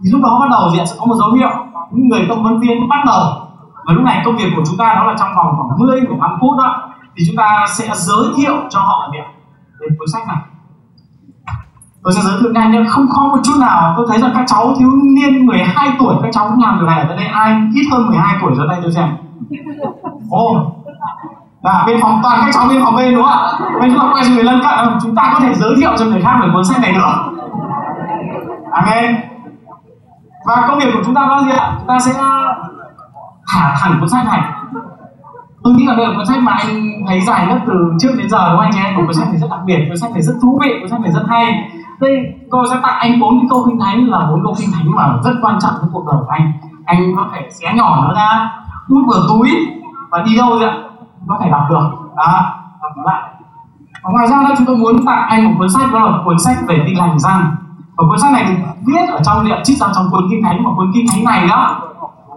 thì 0.04 0.12
lúc 0.12 0.22
đó 0.24 0.38
bắt 0.40 0.48
đầu 0.52 0.70
gì 0.70 0.80
ạ 0.80 0.86
sẽ 0.86 0.96
có 1.00 1.06
một 1.06 1.16
dấu 1.16 1.32
hiệu. 1.32 1.50
Những 1.92 2.08
người 2.08 2.26
công 2.30 2.44
vấn 2.44 2.60
viên 2.60 2.90
bắt 2.90 3.04
đầu. 3.06 3.24
Và 3.86 3.94
lúc 3.94 4.04
này 4.04 4.22
công 4.26 4.36
việc 4.36 4.54
của 4.56 4.64
chúng 4.68 4.78
ta 4.78 4.94
đó 4.94 5.04
là 5.04 5.16
trong 5.20 5.36
vòng 5.36 5.48
khoảng 5.58 5.80
10 5.80 6.02
15 6.02 6.38
phút 6.42 6.58
đó. 6.58 6.84
Thì 7.16 7.24
chúng 7.28 7.36
ta 7.36 7.66
sẽ 7.70 7.90
giới 7.94 8.26
thiệu 8.38 8.54
cho 8.70 8.80
họ 8.80 9.10
gì 9.12 9.18
ạ 9.18 9.28
về 9.80 9.88
cuốn 10.00 10.08
sách 10.14 10.28
này 10.28 10.38
tôi 12.04 12.14
sẽ 12.14 12.22
giới 12.22 12.34
thiệu 12.42 12.52
nhanh 12.54 12.72
nhưng 12.72 12.88
không 12.88 13.10
khó 13.10 13.28
một 13.28 13.40
chút 13.44 13.58
nào. 13.60 13.94
Tôi 13.98 14.06
thấy 14.10 14.22
rằng 14.22 14.32
các 14.36 14.44
cháu 14.48 14.74
thiếu 14.80 14.90
niên 15.16 15.46
12 15.46 15.90
tuổi, 16.00 16.16
các 16.24 16.30
cháu 16.34 16.50
cũng 16.50 16.64
làm 16.64 16.78
điều 16.80 16.88
này. 16.88 17.02
Ở 17.02 17.16
đây 17.16 17.26
ai, 17.26 17.56
ít 17.76 17.88
hơn 17.92 18.08
12 18.08 18.36
tuổi 18.42 18.52
ra 18.58 18.64
đây 18.70 18.80
tôi 18.82 18.92
xem. 18.92 19.08
Ồ. 20.30 20.52
Oh. 20.52 20.78
là 21.62 21.84
bên 21.88 22.00
phòng, 22.02 22.20
toàn 22.24 22.42
các 22.46 22.52
cháu 22.54 22.68
bên 22.70 22.82
phòng 22.84 22.96
bên 22.96 23.16
đúng 23.16 23.24
không 23.24 23.32
ạ? 23.32 23.52
Bên 23.82 23.98
phòng, 23.98 24.14
quay 24.14 24.24
cho 24.26 24.34
người 24.34 24.44
lân 24.44 24.62
cận. 24.62 24.78
Ừ, 24.78 24.98
chúng 25.02 25.16
ta 25.16 25.32
có 25.34 25.40
thể 25.40 25.54
giới 25.54 25.76
thiệu 25.78 25.92
cho 25.98 26.06
người 26.06 26.22
khác 26.22 26.40
về 26.42 26.48
cuốn 26.54 26.66
sách 26.66 26.82
này 26.82 26.94
nữa 26.94 27.32
amen. 28.72 29.16
Và 30.46 30.66
công 30.68 30.80
việc 30.80 30.92
của 30.94 31.02
chúng 31.06 31.16
ta 31.16 31.22
là 31.22 31.44
gì 31.44 31.52
ạ? 31.52 31.76
Chúng 31.80 31.88
ta 31.88 32.00
sẽ 32.00 32.12
à, 32.20 32.56
thả 33.48 33.76
thẳng 33.80 33.98
cuốn 34.00 34.10
sách 34.10 34.26
này. 34.26 34.42
Tôi 35.64 35.74
nghĩ 35.74 35.86
là 35.86 35.96
đây 35.96 36.08
là 36.08 36.14
cuốn 36.16 36.26
sách 36.26 36.40
mà 36.40 36.52
anh 36.52 36.92
thấy 37.08 37.22
dài 37.22 37.48
nhất 37.48 37.58
từ 37.68 37.74
trước 38.00 38.10
đến 38.18 38.30
giờ 38.30 38.50
đúng 38.50 38.58
không 38.58 38.60
anh 38.60 38.72
chị 38.74 38.80
em 38.86 38.96
một 38.96 39.02
cuốn 39.06 39.16
sách 39.16 39.28
này 39.28 39.38
rất 39.38 39.48
đặc 39.52 39.60
biệt, 39.66 39.86
cuốn 39.88 39.98
sách 39.98 40.12
này 40.12 40.22
rất 40.22 40.34
thú 40.42 40.60
vị, 40.62 40.74
cuốn 40.80 40.90
sách 40.90 41.02
này 41.02 41.12
rất 41.12 41.24
hay 41.28 41.72
đây 42.02 42.34
tôi 42.52 42.68
sẽ 42.70 42.78
tặng 42.84 42.98
anh 43.00 43.20
bốn 43.20 43.40
cái 43.40 43.48
câu 43.50 43.64
kinh 43.68 43.80
thánh 43.80 44.10
là 44.10 44.28
bốn 44.30 44.44
câu 44.44 44.56
kinh 44.60 44.70
thánh 44.74 44.92
mà 44.96 45.14
rất 45.24 45.32
quan 45.42 45.58
trọng 45.62 45.74
trong 45.82 45.90
cuộc 45.94 46.06
đời 46.12 46.22
của 46.26 46.32
anh. 46.32 46.52
Anh 46.86 47.16
có 47.18 47.26
thể 47.34 47.50
xé 47.52 47.74
nhỏ 47.76 48.04
nó 48.08 48.14
ra, 48.14 48.52
hút 48.90 49.04
vào 49.12 49.22
túi 49.30 49.50
và 50.12 50.24
đi 50.26 50.38
đâu 50.38 50.60
ạ? 50.62 50.72
Có 51.28 51.38
thể 51.44 51.50
đọc 51.50 51.64
được. 51.70 51.90
Đó, 52.16 52.54
đọc 52.82 52.92
nó 52.98 53.04
lại. 53.06 53.22
Và 54.04 54.12
ngoài 54.12 54.28
ra 54.28 54.44
đó 54.44 54.50
chúng 54.58 54.68
tôi 54.68 54.78
muốn 54.78 55.06
tặng 55.06 55.28
anh 55.30 55.46
một 55.46 55.52
cuốn 55.58 55.70
sách 55.70 55.94
đó 55.94 56.00
là 56.00 56.18
cuốn 56.26 56.40
sách 56.40 56.58
về 56.68 56.84
tin 56.86 56.98
lành 56.98 57.20
răng. 57.20 57.56
Và 57.98 58.08
cuốn 58.10 58.20
sách 58.20 58.32
này 58.32 58.44
được 58.44 58.54
viết 58.88 59.10
ở 59.10 59.20
trong 59.26 59.46
địa 59.46 59.62
trích 59.64 59.78
ra 59.78 59.88
trong 59.96 60.06
cuốn 60.12 60.24
kinh 60.32 60.44
thánh 60.44 60.64
và 60.66 60.72
cuốn 60.76 60.92
kinh 60.94 61.06
thánh 61.12 61.24
này 61.24 61.48
đó. 61.48 61.82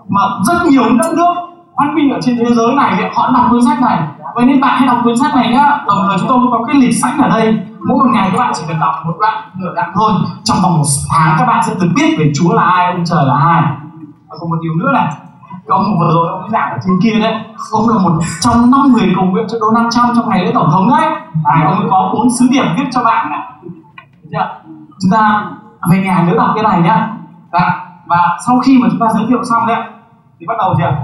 Mà 0.09 0.20
rất 0.42 0.66
nhiều 0.70 0.83
đất 0.98 1.14
nước 1.16 1.35
văn 1.77 1.94
minh 1.94 2.11
ở 2.11 2.18
trên 2.22 2.37
thế 2.38 2.55
giới 2.55 2.74
này 2.74 3.11
họ 3.16 3.31
đọc 3.35 3.46
cuốn 3.50 3.62
sách 3.64 3.81
này. 3.83 3.98
Vậy 4.35 4.44
nên 4.44 4.61
bạn 4.61 4.79
hãy 4.79 4.87
đọc 4.87 4.98
cuốn 5.05 5.16
sách 5.16 5.35
này 5.35 5.53
nhá. 5.53 5.85
Đồng 5.87 5.98
thời 6.09 6.18
chúng 6.18 6.29
tôi 6.29 6.38
có 6.50 6.64
cái 6.66 6.77
lịch 6.77 6.94
sách 7.03 7.12
ở 7.22 7.29
đây 7.29 7.59
mỗi 7.88 7.99
một 7.99 8.11
ngày 8.12 8.31
các 8.33 8.38
bạn 8.38 8.53
chỉ 8.55 8.62
cần 8.68 8.81
đọc 8.81 8.94
một 9.05 9.16
đoạn 9.20 9.51
nửa 9.55 9.75
đoạn 9.75 9.92
thôi. 9.94 10.12
Trong 10.44 10.57
vòng 10.62 10.79
một 10.79 10.85
tháng 11.11 11.37
các 11.38 11.47
bạn 11.47 11.62
sẽ 11.66 11.75
được 11.81 11.88
biết 11.97 12.16
về 12.18 12.33
Chúa 12.35 12.53
là 12.55 12.62
ai 12.62 12.92
ông 12.92 13.05
trời 13.05 13.25
là 13.27 13.35
ai. 13.35 13.62
Và 14.29 14.37
còn 14.40 14.51
một 14.51 14.59
điều 14.62 14.75
nữa 14.75 14.92
này 14.92 15.07
cái 15.66 15.77
ông 15.79 15.99
vừa 16.01 16.11
rồi 16.14 16.29
ông 16.29 16.51
giảng 16.51 16.70
ở 16.70 16.79
trên 16.85 16.94
kia 17.03 17.20
đấy 17.20 17.35
ông 17.73 17.88
là 17.88 17.99
một 17.99 18.12
trong 18.40 18.70
năm 18.70 18.92
người 18.92 19.12
cầu 19.16 19.25
nguyện 19.25 19.47
cho 19.49 19.59
Donald 19.59 19.94
Trump 19.94 20.16
trong 20.16 20.29
ngày 20.29 20.44
lễ 20.44 20.53
tổng 20.55 20.70
thống 20.73 20.88
đấy. 20.88 21.11
À, 21.44 21.66
ông 21.66 21.88
có 21.90 22.11
bốn 22.14 22.27
sứ 22.38 22.47
điệp 22.51 22.64
viết 22.77 22.85
cho 22.92 23.05
bạn 23.05 23.31
này. 23.31 23.40
Chưa? 24.33 24.61
chúng 25.01 25.11
ta 25.12 25.51
về 25.90 26.03
nhà 26.05 26.25
nhớ 26.27 26.35
đọc 26.37 26.51
cái 26.55 26.64
này 26.64 26.81
nhá. 26.81 27.09
Và, 27.53 27.87
và 28.07 28.38
sau 28.47 28.61
khi 28.64 28.79
mà 28.83 28.88
chúng 28.90 29.01
ta 29.01 29.07
giới 29.14 29.27
thiệu 29.29 29.44
xong 29.51 29.66
đấy 29.66 29.83
thì 30.40 30.47
bắt 30.47 30.55
đầu 30.59 30.75
gì 30.75 30.85
ạ 30.85 30.94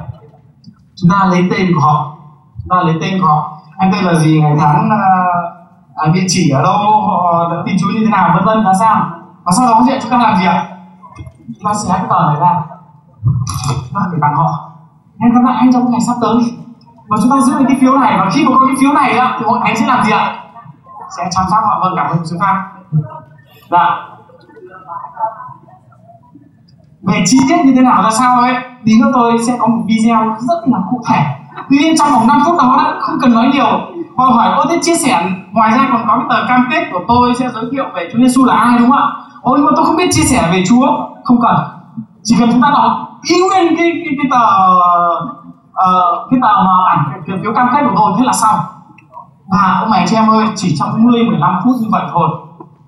chúng 0.97 1.11
ta 1.11 1.25
lấy 1.25 1.49
tên 1.51 1.73
của 1.75 1.81
họ. 1.81 2.17
Chúng 2.57 2.69
ta 2.71 2.77
lấy 2.83 2.95
tên 3.01 3.21
của 3.21 3.27
họ. 3.27 3.59
Anh 3.79 3.91
tên 3.93 4.05
là 4.05 4.15
gì? 4.15 4.41
Ngày 4.41 4.57
tháng 4.61 4.89
ờ, 4.91 5.60
à, 6.05 6.13
địa 6.15 6.25
chỉ 6.29 6.51
ở 6.51 6.63
đâu? 6.63 6.73
Họ 7.07 7.49
đã 7.51 7.63
tin 7.67 7.77
chúa 7.81 7.89
như 7.95 8.01
thế 8.05 8.11
nào? 8.11 8.31
Vân 8.35 8.45
vân 8.45 8.65
là 8.65 8.73
sao? 8.81 9.11
Và 9.45 9.53
sau 9.57 9.67
đó 9.67 9.83
thì 9.87 9.93
chúng 10.03 10.11
ta 10.11 10.19
làm 10.19 10.37
gì 10.37 10.47
ạ? 10.47 10.67
Chúng 11.47 11.65
ta 11.65 11.75
xé 11.75 11.89
cái 11.89 12.07
tờ 12.09 12.21
này 12.27 12.37
ra. 12.41 12.63
Chúng 13.69 13.95
ta 13.95 14.01
phải 14.11 14.19
tặng 14.21 14.35
họ. 14.35 14.71
Nên 15.19 15.31
các 15.35 15.43
bạn 15.45 15.57
anh 15.57 15.73
trong 15.73 15.91
ngày 15.91 16.01
sắp 16.01 16.17
tới. 16.21 16.35
Và 17.09 17.17
chúng 17.23 17.31
ta 17.31 17.41
giữ 17.41 17.53
cái 17.69 17.77
phiếu 17.81 17.99
này. 17.99 18.19
Và 18.19 18.31
khi 18.33 18.45
mà 18.45 18.51
có 18.55 18.67
cái 18.67 18.77
phiếu 18.81 18.93
này 18.93 19.19
á 19.19 19.37
thì 19.39 19.45
hội 19.47 19.59
thánh 19.63 19.77
sẽ 19.77 19.87
làm 19.87 20.05
gì 20.05 20.11
ạ? 20.13 20.37
Sẽ 21.17 21.23
chăm 21.31 21.45
sóc 21.51 21.61
họ 21.65 21.81
vâng 21.83 21.93
cảm 21.97 22.11
ơn 22.11 22.19
chúng 22.31 22.39
ta 22.39 22.67
dạ. 23.71 23.87
Về 27.03 27.23
chi 27.27 27.39
tiết 27.49 27.57
như 27.65 27.73
thế 27.77 27.83
nào 27.83 28.03
ra 28.03 28.11
sao 28.11 28.41
ấy 28.41 28.55
tí 28.85 29.01
nữa 29.01 29.11
tôi 29.15 29.39
sẽ 29.47 29.57
có 29.61 29.67
một 29.67 29.83
video 29.87 30.37
rất 30.39 30.59
là 30.67 30.79
cụ 30.91 31.01
thể. 31.09 31.25
Tuy 31.71 31.79
nhiên 31.79 31.95
trong 31.99 32.11
vòng 32.13 32.27
5 32.27 32.41
phút 32.47 32.55
đó, 32.59 32.77
đó 32.79 32.95
không 33.01 33.19
cần 33.21 33.35
nói 33.35 33.51
nhiều 33.53 33.81
họ 34.21 34.33
hỏi 34.33 34.53
tôi 34.57 34.67
thích 34.69 34.83
chia 34.83 34.95
sẻ. 34.95 35.31
Ngoài 35.53 35.71
ra 35.71 35.89
còn 35.93 36.05
có 36.09 36.17
cái 36.17 36.27
tờ 36.31 36.49
cam 36.49 36.69
kết 36.71 36.89
của 36.93 37.01
tôi 37.09 37.35
sẽ 37.35 37.49
giới 37.55 37.65
thiệu 37.73 37.85
về 37.95 38.09
Chúa 38.13 38.19
Giêsu 38.19 38.45
là 38.45 38.55
ai 38.55 38.79
đúng 38.79 38.91
không 38.91 38.99
ạ? 38.99 39.07
Ôi 39.43 39.59
nhưng 39.59 39.67
mà 39.67 39.73
tôi 39.77 39.87
không 39.87 39.97
biết 39.97 40.09
chia 40.11 40.23
sẻ 40.23 40.49
về 40.53 40.65
Chúa. 40.69 40.87
Không 41.25 41.41
cần. 41.43 41.57
Chỉ 42.23 42.37
cần 42.41 42.49
chúng 42.53 42.63
ta 42.63 42.71
đọc 42.71 42.93
y 43.23 43.37
nguyên 43.41 43.77
cái 43.77 43.91
cái, 44.05 44.15
cái 44.19 44.31
tờ 44.31 44.47
uh, 45.87 46.31
cái 46.31 46.41
tờ 46.43 46.63
mà 46.63 46.73
ảnh 46.89 47.05
cái 47.27 47.39
phiếu 47.43 47.53
cam 47.55 47.69
kết 47.75 47.81
của 47.85 47.95
tôi 47.97 48.13
thế 48.19 48.25
là 48.25 48.33
xong. 48.33 48.59
Và 49.53 49.79
ông 49.81 49.91
mày 49.91 50.07
chị 50.09 50.17
em 50.17 50.31
ơi 50.31 50.47
chỉ 50.57 50.77
trong 50.79 51.05
10 51.05 51.25
15 51.25 51.61
phút 51.65 51.75
như 51.81 51.89
vậy 51.91 52.03
thôi. 52.13 52.29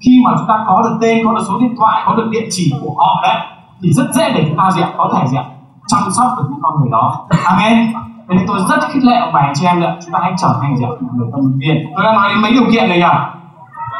Khi 0.07 0.23
mà 0.25 0.31
chúng 0.39 0.47
ta 0.49 0.65
có 0.67 0.83
được 0.83 0.97
tên 1.01 1.27
có 1.27 1.33
được 1.33 1.45
số 1.49 1.59
điện 1.61 1.75
thoại 1.79 2.03
có 2.07 2.15
được 2.15 2.29
địa 2.31 2.47
chỉ 2.51 2.75
của 2.83 2.95
họ 2.99 3.21
đấy 3.23 3.37
thì 3.83 3.93
rất 3.93 4.07
dễ 4.15 4.33
để 4.35 4.45
chúng 4.49 4.59
ta 4.59 4.71
gì 4.71 4.83
có 4.99 5.11
thể 5.15 5.27
gì 5.27 5.39
chăm 5.87 6.01
sóc 6.13 6.27
được 6.37 6.45
những 6.51 6.61
con 6.63 6.81
người 6.81 6.91
đó. 6.91 7.27
Amen 7.45 7.93
thế 8.29 8.35
nên 8.35 8.47
tôi 8.47 8.59
rất 8.69 8.81
khích 8.91 9.05
lệ 9.05 9.17
ông 9.17 9.33
bà 9.33 9.41
anh 9.41 9.53
chị 9.55 9.67
em 9.67 9.81
nữa 9.81 9.93
chúng 10.05 10.13
ta 10.13 10.19
hãy 10.23 10.33
trở 10.39 10.49
thành 10.61 10.77
gì 10.77 10.85
ạ? 10.85 10.93
Người 11.17 11.29
tâm 11.33 11.41
viên. 11.61 11.77
Tôi 11.95 12.05
đã 12.05 12.13
nói 12.13 12.29
đến 12.29 12.43
mấy 12.43 12.53
điều 12.53 12.65
kiện 12.73 12.89
này 12.89 12.99
nhỉ? 12.99 13.13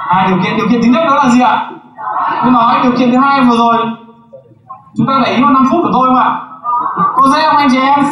Hai 0.07 0.29
điều 0.29 0.39
kiện. 0.43 0.57
Điều 0.57 0.69
kiện 0.69 0.81
thứ 0.83 0.89
nhất 0.89 1.05
đó 1.07 1.15
là 1.15 1.29
gì 1.29 1.41
ạ? 1.41 1.71
Tôi 2.43 2.51
nói 2.51 2.75
điều 2.83 2.93
kiện 2.93 3.11
thứ 3.11 3.19
hai 3.19 3.41
vừa 3.41 3.57
rồi. 3.57 3.77
Chúng 4.97 5.07
ta 5.07 5.21
để 5.25 5.33
ý 5.33 5.43
vào 5.43 5.53
5 5.53 5.65
phút 5.71 5.81
của 5.83 5.91
tôi 5.93 6.09
không 6.09 6.17
ạ? 6.17 6.41
Có 7.15 7.29
dễ 7.29 7.43
không 7.49 7.57
anh 7.57 7.69
chị 7.71 7.79
em? 7.81 8.05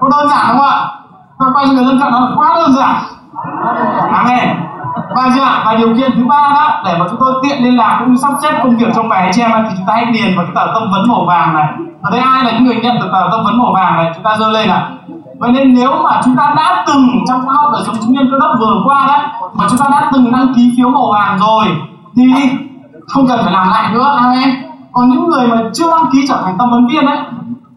Có 0.00 0.08
đơn 0.08 0.28
giản 0.28 0.46
không 0.46 0.60
ạ? 0.60 0.88
Tôi 1.38 1.48
quay 1.54 1.66
cho 1.66 1.72
người 1.72 1.84
dân 1.84 2.00
cận 2.00 2.12
nó 2.12 2.20
là 2.20 2.36
quá 2.36 2.54
đơn 2.56 2.72
giản. 2.72 2.94
Amen 4.12 4.71
và 5.16 5.30
chưa 5.34 5.42
ạ? 5.42 5.62
và 5.66 5.74
điều 5.74 5.96
kiện 5.96 6.10
thứ 6.16 6.24
ba 6.24 6.50
đó, 6.54 6.82
để 6.84 6.96
mà 6.98 7.06
chúng 7.10 7.20
tôi 7.20 7.32
tiện 7.42 7.64
liên 7.64 7.76
lạc 7.76 7.96
cũng 8.04 8.18
sắp 8.18 8.32
xếp 8.42 8.60
công 8.62 8.76
việc 8.76 8.88
trong 8.94 9.08
bài 9.08 9.22
anh 9.22 9.32
chị 9.34 9.42
em 9.42 9.50
thì 9.54 9.74
chúng 9.76 9.86
ta 9.86 9.94
hãy 9.94 10.04
điền 10.04 10.36
vào 10.36 10.46
cái 10.46 10.54
tờ 10.54 10.72
tâm 10.74 10.90
vấn 10.92 11.08
màu 11.08 11.24
vàng 11.24 11.54
này. 11.54 11.68
Ở 12.02 12.10
đây 12.10 12.20
ai 12.20 12.44
là 12.44 12.50
những 12.50 12.64
người 12.64 12.76
nhận 12.82 13.00
được 13.00 13.08
tờ 13.12 13.28
tâm 13.30 13.44
vấn 13.44 13.58
màu 13.58 13.72
vàng 13.72 13.96
này, 13.96 14.12
chúng 14.14 14.24
ta 14.24 14.36
giơ 14.38 14.48
lên 14.48 14.68
ạ. 14.68 14.88
Vậy 15.38 15.52
nên 15.52 15.74
nếu 15.74 15.92
mà 16.04 16.20
chúng 16.24 16.36
ta 16.36 16.54
đã 16.56 16.84
từng 16.86 17.24
trong 17.28 17.44
khóa 17.44 17.54
học 17.54 17.70
đời 17.72 17.82
sống 17.86 17.96
chứng 18.00 18.12
nhân 18.12 18.28
cơ 18.30 18.38
đốc 18.40 18.50
vừa 18.60 18.74
qua 18.84 19.06
đấy, 19.06 19.50
mà 19.54 19.64
chúng 19.70 19.78
ta 19.78 19.86
đã 19.90 20.10
từng 20.12 20.32
đăng 20.32 20.54
ký 20.54 20.74
phiếu 20.76 20.88
màu 20.88 21.12
vàng 21.12 21.38
rồi, 21.38 21.64
thì 22.16 22.22
không 23.08 23.26
cần 23.28 23.40
phải 23.44 23.52
làm 23.52 23.68
lại 23.70 23.92
nữa 23.92 24.16
anh 24.20 24.42
em 24.42 24.50
còn 24.92 25.08
những 25.08 25.30
người 25.30 25.46
mà 25.48 25.56
chưa 25.74 25.90
đăng 25.90 26.10
ký 26.12 26.26
trở 26.28 26.42
thành 26.44 26.54
tâm 26.58 26.70
vấn 26.70 26.86
viên 26.86 27.06
đấy 27.06 27.18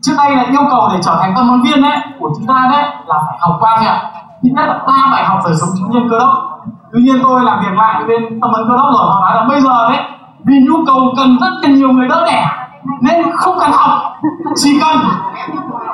trước 0.02 0.14
đây 0.18 0.36
là 0.36 0.44
yêu 0.44 0.62
cầu 0.72 0.90
để 0.94 1.00
trở 1.04 1.18
thành 1.22 1.34
tâm 1.36 1.50
vấn 1.50 1.62
viên 1.62 1.82
đấy 1.82 1.98
của 2.20 2.30
chúng 2.38 2.48
ta 2.48 2.70
đấy 2.72 2.84
là 3.06 3.16
phải 3.28 3.38
học 3.40 3.58
qua 3.60 3.78
gì 3.80 3.86
ạ? 3.86 4.12
Ít 4.42 4.52
nhất 4.56 4.66
là 4.68 4.80
ba 4.88 5.12
bài 5.12 5.26
học 5.26 5.40
đời 5.46 5.54
sống 5.56 5.70
chứng 5.78 5.92
nhân 5.92 6.08
cơ 6.10 6.20
đốc 6.20 6.55
tuy 6.94 7.02
nhiên 7.02 7.20
tôi 7.24 7.42
làm 7.44 7.60
việc 7.60 7.78
lại 7.78 8.04
bên 8.08 8.40
tâm 8.42 8.52
vấn 8.54 8.70
cơ 8.70 8.78
đốc 8.78 8.88
rồi, 8.94 9.06
họ 9.08 9.20
nói 9.22 9.36
là 9.36 9.46
bây 9.50 9.62
giờ 9.62 9.90
đấy, 9.90 10.00
vì 10.46 10.56
nhu 10.68 10.86
cầu 10.86 11.14
cần 11.18 11.38
rất 11.42 11.52
là 11.62 11.70
nhiều 11.70 11.90
người 11.90 12.08
đỡ 12.08 12.26
đẻ, 12.26 12.48
nên 13.02 13.32
không 13.36 13.60
cần 13.60 13.72
học, 13.72 13.90
chỉ 14.56 14.80
cần. 14.80 14.98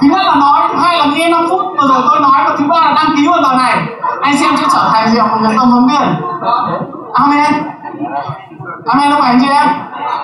Thứ 0.02 0.08
nhất 0.08 0.22
là 0.26 0.36
nói 0.36 0.70
thứ 0.70 0.78
hai 0.78 0.98
là 0.98 1.06
nghe 1.06 1.30
5 1.30 1.46
phút 1.50 1.62
vừa 1.78 1.88
rồi 1.88 2.02
tôi 2.08 2.20
nói, 2.20 2.44
và 2.46 2.56
thứ 2.58 2.66
ba 2.70 2.76
là 2.76 2.94
đăng 2.96 3.16
ký 3.16 3.28
vào 3.28 3.44
giờ 3.44 3.58
này. 3.58 3.88
Anh 4.22 4.38
xem 4.38 4.56
sẽ 4.58 4.68
trở 4.74 4.90
thành 4.92 5.14
liệu 5.14 5.24
một 5.24 5.38
người 5.42 5.56
tâm 5.58 5.72
vấn 5.72 5.88
viên 5.88 6.02
amen 7.14 7.54
amen 8.86 9.12
không 9.12 9.22
phải 9.22 9.32
anh 9.32 9.40
chị 9.42 9.48
em. 9.48 9.68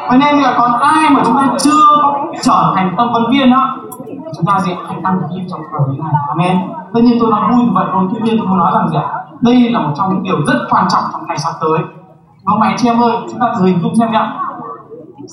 Vậy 0.09 0.17
nên 0.17 0.35
là 0.41 0.55
còn 0.57 0.71
ai 0.81 1.09
mà 1.09 1.21
chúng 1.25 1.35
ta 1.35 1.47
chưa 1.59 1.81
trở 2.41 2.73
thành 2.75 2.95
tâm 2.97 3.07
vấn 3.13 3.23
viên 3.31 3.51
đó? 3.51 3.77
Chúng 4.35 4.45
ta 4.45 4.59
sẽ 4.65 4.75
hãy 4.87 4.97
đăng 5.03 5.19
ký 5.29 5.41
trong 5.49 5.61
thời 5.71 5.97
này. 5.97 6.13
Amen. 6.27 6.57
Tất 6.93 6.99
nhiên 7.03 7.17
tôi 7.19 7.31
nói 7.31 7.41
vui 7.51 7.65
như 7.65 7.71
vậy 7.73 7.85
thôi, 7.93 8.03
tuy 8.13 8.19
nhiên 8.21 8.35
tôi 8.37 8.47
muốn 8.47 8.57
nói 8.57 8.71
rằng 8.75 8.89
gì 8.89 8.97
ạ? 8.97 9.07
Đây 9.41 9.69
là 9.69 9.79
một 9.79 9.91
trong 9.97 10.09
những 10.09 10.23
điều 10.23 10.45
rất 10.47 10.59
quan 10.69 10.85
trọng 10.89 11.03
trong 11.13 11.27
ngày 11.27 11.37
sắp 11.37 11.51
tới. 11.61 11.79
Vâng 12.45 12.61
anh 12.61 12.75
chị 12.77 12.89
em 12.89 13.01
ơi, 13.01 13.17
chúng 13.29 13.39
ta 13.39 13.47
thử 13.57 13.65
hình 13.65 13.81
dung 13.81 13.95
xem 13.95 14.11
nhá 14.11 14.33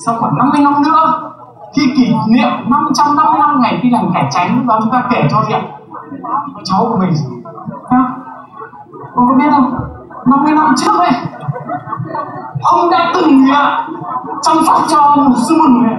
sau 0.05 0.15
khoảng 0.19 0.37
50 0.37 0.61
năm 0.61 0.73
nữa, 0.83 1.31
khi 1.75 1.93
kỷ 1.95 2.15
niệm 2.27 2.49
555 2.69 3.61
ngày 3.61 3.79
khi 3.81 3.89
làm 3.89 4.13
cải 4.13 4.27
tránh 4.31 4.57
lúc 4.57 4.65
đó 4.67 4.79
chúng 4.81 4.91
ta 4.91 5.03
kể 5.09 5.27
cho 5.31 5.43
gì 5.47 5.53
ạ? 5.53 5.61
Cháu 6.63 6.85
của 6.89 6.97
mình. 6.97 7.13
Ha 7.91 7.97
ông 9.15 9.27
có 9.27 9.33
biết 9.35 9.49
không? 9.51 9.75
50 10.25 10.53
năm 10.53 10.73
trước 10.77 10.99
ấy 10.99 11.11
ông 12.63 12.89
đã 12.91 13.11
từng 13.13 13.45
gì 13.45 13.51
ạ 13.51 13.87
chăm 14.41 14.57
sóc 14.67 14.77
cho 14.87 15.15
một 15.15 15.35
sư 15.49 15.55
mừng 15.59 15.83
này 15.83 15.95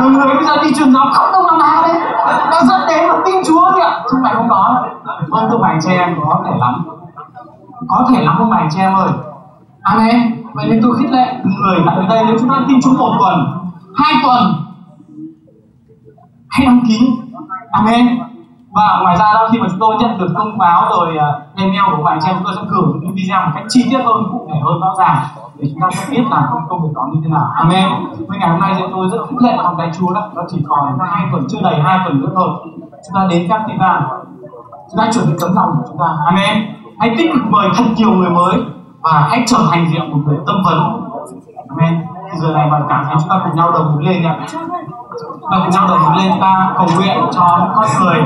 người 0.00 0.10
người 0.10 0.34
bây 0.34 0.44
giờ 0.44 0.62
đi 0.62 0.74
truyền 0.74 0.92
giáo 0.92 1.06
khắp 1.14 1.30
đông 1.32 1.46
nam 1.46 1.58
á 1.60 1.82
đấy. 1.88 2.00
Đã 2.50 2.60
dẫn 2.64 2.80
đến 2.88 3.08
một 3.08 3.18
tin 3.26 3.34
chúa 3.46 3.64
ạ 3.64 4.02
không 4.06 4.20
phải 4.24 4.34
không 4.34 4.48
có 4.48 4.86
vâng 5.28 5.50
thưa 5.50 5.58
bạn 5.58 5.78
chị 5.82 5.90
em 5.90 6.16
có 6.24 6.42
thể 6.44 6.52
lắm. 6.58 6.84
Có 7.88 8.06
thể 8.10 8.24
lắm 8.24 8.34
không 8.38 8.50
bạn 8.50 8.68
chị 8.70 8.80
em 8.80 8.94
ơi? 8.94 9.10
Amen 9.82 10.44
vậy 10.54 10.66
nên 10.70 10.80
tôi 10.82 10.96
khích 10.98 11.10
lệ 11.10 11.34
người 11.44 11.78
tại 11.86 11.96
đây 12.08 12.24
nếu 12.26 12.36
chúng 12.40 12.48
ta 12.48 12.56
tin 12.68 12.80
chúa 12.82 12.92
một 12.98 13.16
tuần 13.18 13.60
hai 13.96 14.14
tuần. 14.24 14.52
Hãy 16.48 16.66
đăng 16.66 16.80
ký. 16.88 17.12
Amen 17.70 18.18
và 18.76 19.00
ngoài 19.02 19.16
ra 19.16 19.32
đó 19.34 19.48
khi 19.52 19.58
mà 19.58 19.66
chúng 19.70 19.78
tôi 19.80 19.96
nhận 20.00 20.18
được 20.18 20.32
thông 20.36 20.58
báo 20.58 20.88
rồi 20.90 21.16
uh, 21.16 21.56
email 21.56 21.96
của 21.96 22.02
bạn 22.02 22.18
chị 22.22 22.30
chúng 22.34 22.44
tôi 22.44 22.54
sẽ 22.56 22.62
gửi 22.68 22.86
những 23.00 23.14
video 23.14 23.40
một 23.44 23.52
cách 23.54 23.64
chi 23.68 23.86
tiết 23.90 23.98
hơn 24.04 24.24
cụ 24.32 24.48
thể 24.48 24.60
hơn 24.64 24.80
rõ 24.80 24.94
ràng 24.98 25.16
để 25.58 25.68
chúng 25.70 25.80
ta 25.80 25.88
sẽ 25.90 26.06
biết 26.10 26.22
là 26.30 26.48
công 26.52 26.62
công 26.68 26.82
việc 26.82 26.92
đó 26.94 27.08
như 27.12 27.20
thế 27.24 27.30
nào. 27.30 27.50
Amen. 27.54 27.88
Với 28.28 28.38
ngày 28.38 28.50
hôm 28.50 28.60
nay 28.60 28.74
thì 28.76 28.82
tôi 28.92 29.08
rất 29.12 29.18
khích 29.28 29.42
lệ 29.42 29.58
con 29.62 29.74
cái 29.78 29.90
chúa 29.98 30.12
đó. 30.12 30.28
Nó 30.34 30.42
chỉ 30.48 30.64
còn 30.68 30.98
hai 31.10 31.26
tuần 31.32 31.44
chưa 31.48 31.58
đầy 31.62 31.80
hai 31.80 31.98
tuần 32.04 32.20
nữa 32.20 32.28
thôi. 32.34 32.48
Chúng 32.90 33.14
ta 33.14 33.26
đến 33.30 33.46
các 33.48 33.62
tin 33.68 33.78
bàn 33.78 34.02
chúng 34.90 34.98
ta 34.98 35.10
chuẩn 35.12 35.26
bị 35.26 35.32
tấm 35.40 35.54
lòng 35.54 35.70
của 35.76 35.84
chúng 35.88 35.98
ta. 35.98 36.16
Amen. 36.26 36.74
Hãy 36.98 37.14
tích 37.18 37.30
cực 37.32 37.42
mời 37.50 37.68
thật 37.76 37.84
nhiều 37.96 38.10
người 38.10 38.30
mới 38.30 38.54
và 39.00 39.26
hãy 39.30 39.44
trở 39.46 39.58
thành 39.70 39.86
diện 39.90 40.10
một 40.10 40.18
người 40.26 40.38
tâm 40.46 40.56
vấn 40.64 41.06
amen. 41.68 42.06
Giờ 42.34 42.52
này 42.54 42.70
bạn 42.70 42.82
cảm 42.88 43.04
thấy 43.04 43.14
chúng 43.20 43.28
ta 43.28 43.40
cùng 43.44 43.56
nhau 43.56 43.72
đồng 43.72 43.98
lên 43.98 44.22
nhé. 44.22 44.36
Và 45.40 45.58
cùng 45.62 45.70
nhau 45.70 45.86
đồng 45.88 46.16
lên 46.16 46.26
chúng 46.30 46.40
ta 46.40 46.72
cầu 46.76 46.86
nguyện 46.96 47.18
cho 47.32 47.70
con 47.74 47.86
người 48.00 48.22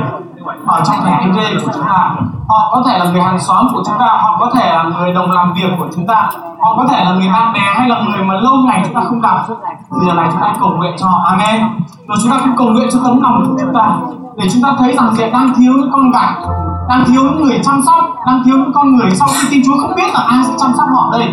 ở 0.67 0.81
trong 0.85 0.95
thành 1.03 1.21
kinh 1.23 1.35
tế 1.35 1.53
của 1.65 1.71
chúng 1.73 1.83
ta, 1.89 2.15
họ 2.47 2.69
có 2.73 2.83
thể 2.87 2.97
là 2.97 3.05
người 3.05 3.21
hàng 3.21 3.39
xóm 3.39 3.67
của 3.73 3.83
chúng 3.85 3.97
ta, 3.99 4.05
họ 4.05 4.37
có 4.39 4.51
thể 4.53 4.73
là 4.73 4.83
người 4.83 5.13
đồng 5.13 5.31
làm 5.31 5.53
việc 5.53 5.69
của 5.79 5.87
chúng 5.95 6.07
ta, 6.07 6.31
họ 6.61 6.75
có 6.77 6.85
thể 6.89 7.03
là 7.05 7.11
người 7.11 7.29
bạn 7.33 7.53
bè 7.53 7.59
hay 7.59 7.89
là 7.89 8.01
người 8.01 8.23
mà 8.23 8.33
lâu 8.33 8.55
ngày 8.55 8.81
chúng 8.85 8.93
ta 8.93 9.01
không 9.01 9.21
gặp. 9.21 9.45
Thì 9.91 10.07
giờ 10.07 10.13
này 10.13 10.29
chúng 10.31 10.41
ta 10.41 10.53
cầu 10.59 10.69
nguyện 10.69 10.95
cho 10.97 11.07
amen. 11.25 11.61
Rồi 12.07 12.17
chúng 12.21 12.31
ta 12.31 12.37
cũng 12.43 12.57
cầu 12.57 12.67
nguyện 12.67 12.89
cho 12.91 12.99
tấm 13.03 13.21
lòng 13.21 13.43
của 13.47 13.55
chúng 13.59 13.73
ta, 13.73 13.95
để 14.37 14.47
chúng 14.53 14.63
ta 14.63 14.73
thấy 14.79 14.93
rằng 14.93 15.15
sẽ 15.15 15.29
đang 15.29 15.53
thiếu 15.53 15.73
những 15.77 15.91
con 15.93 16.11
gái 16.11 16.33
đang 16.91 17.05
thiếu 17.05 17.23
những 17.23 17.43
người 17.43 17.59
chăm 17.63 17.81
sóc, 17.85 18.05
đang 18.27 18.43
thiếu 18.45 18.57
những 18.57 18.73
con 18.73 18.95
người 18.95 19.11
sau 19.11 19.27
khi 19.27 19.47
tin 19.51 19.61
chúa 19.65 19.77
không 19.81 19.95
biết 19.95 20.13
là 20.13 20.19
ai 20.19 20.43
sẽ 20.43 20.53
chăm 20.57 20.71
sóc 20.77 20.89
họ 20.93 21.09
đây. 21.11 21.27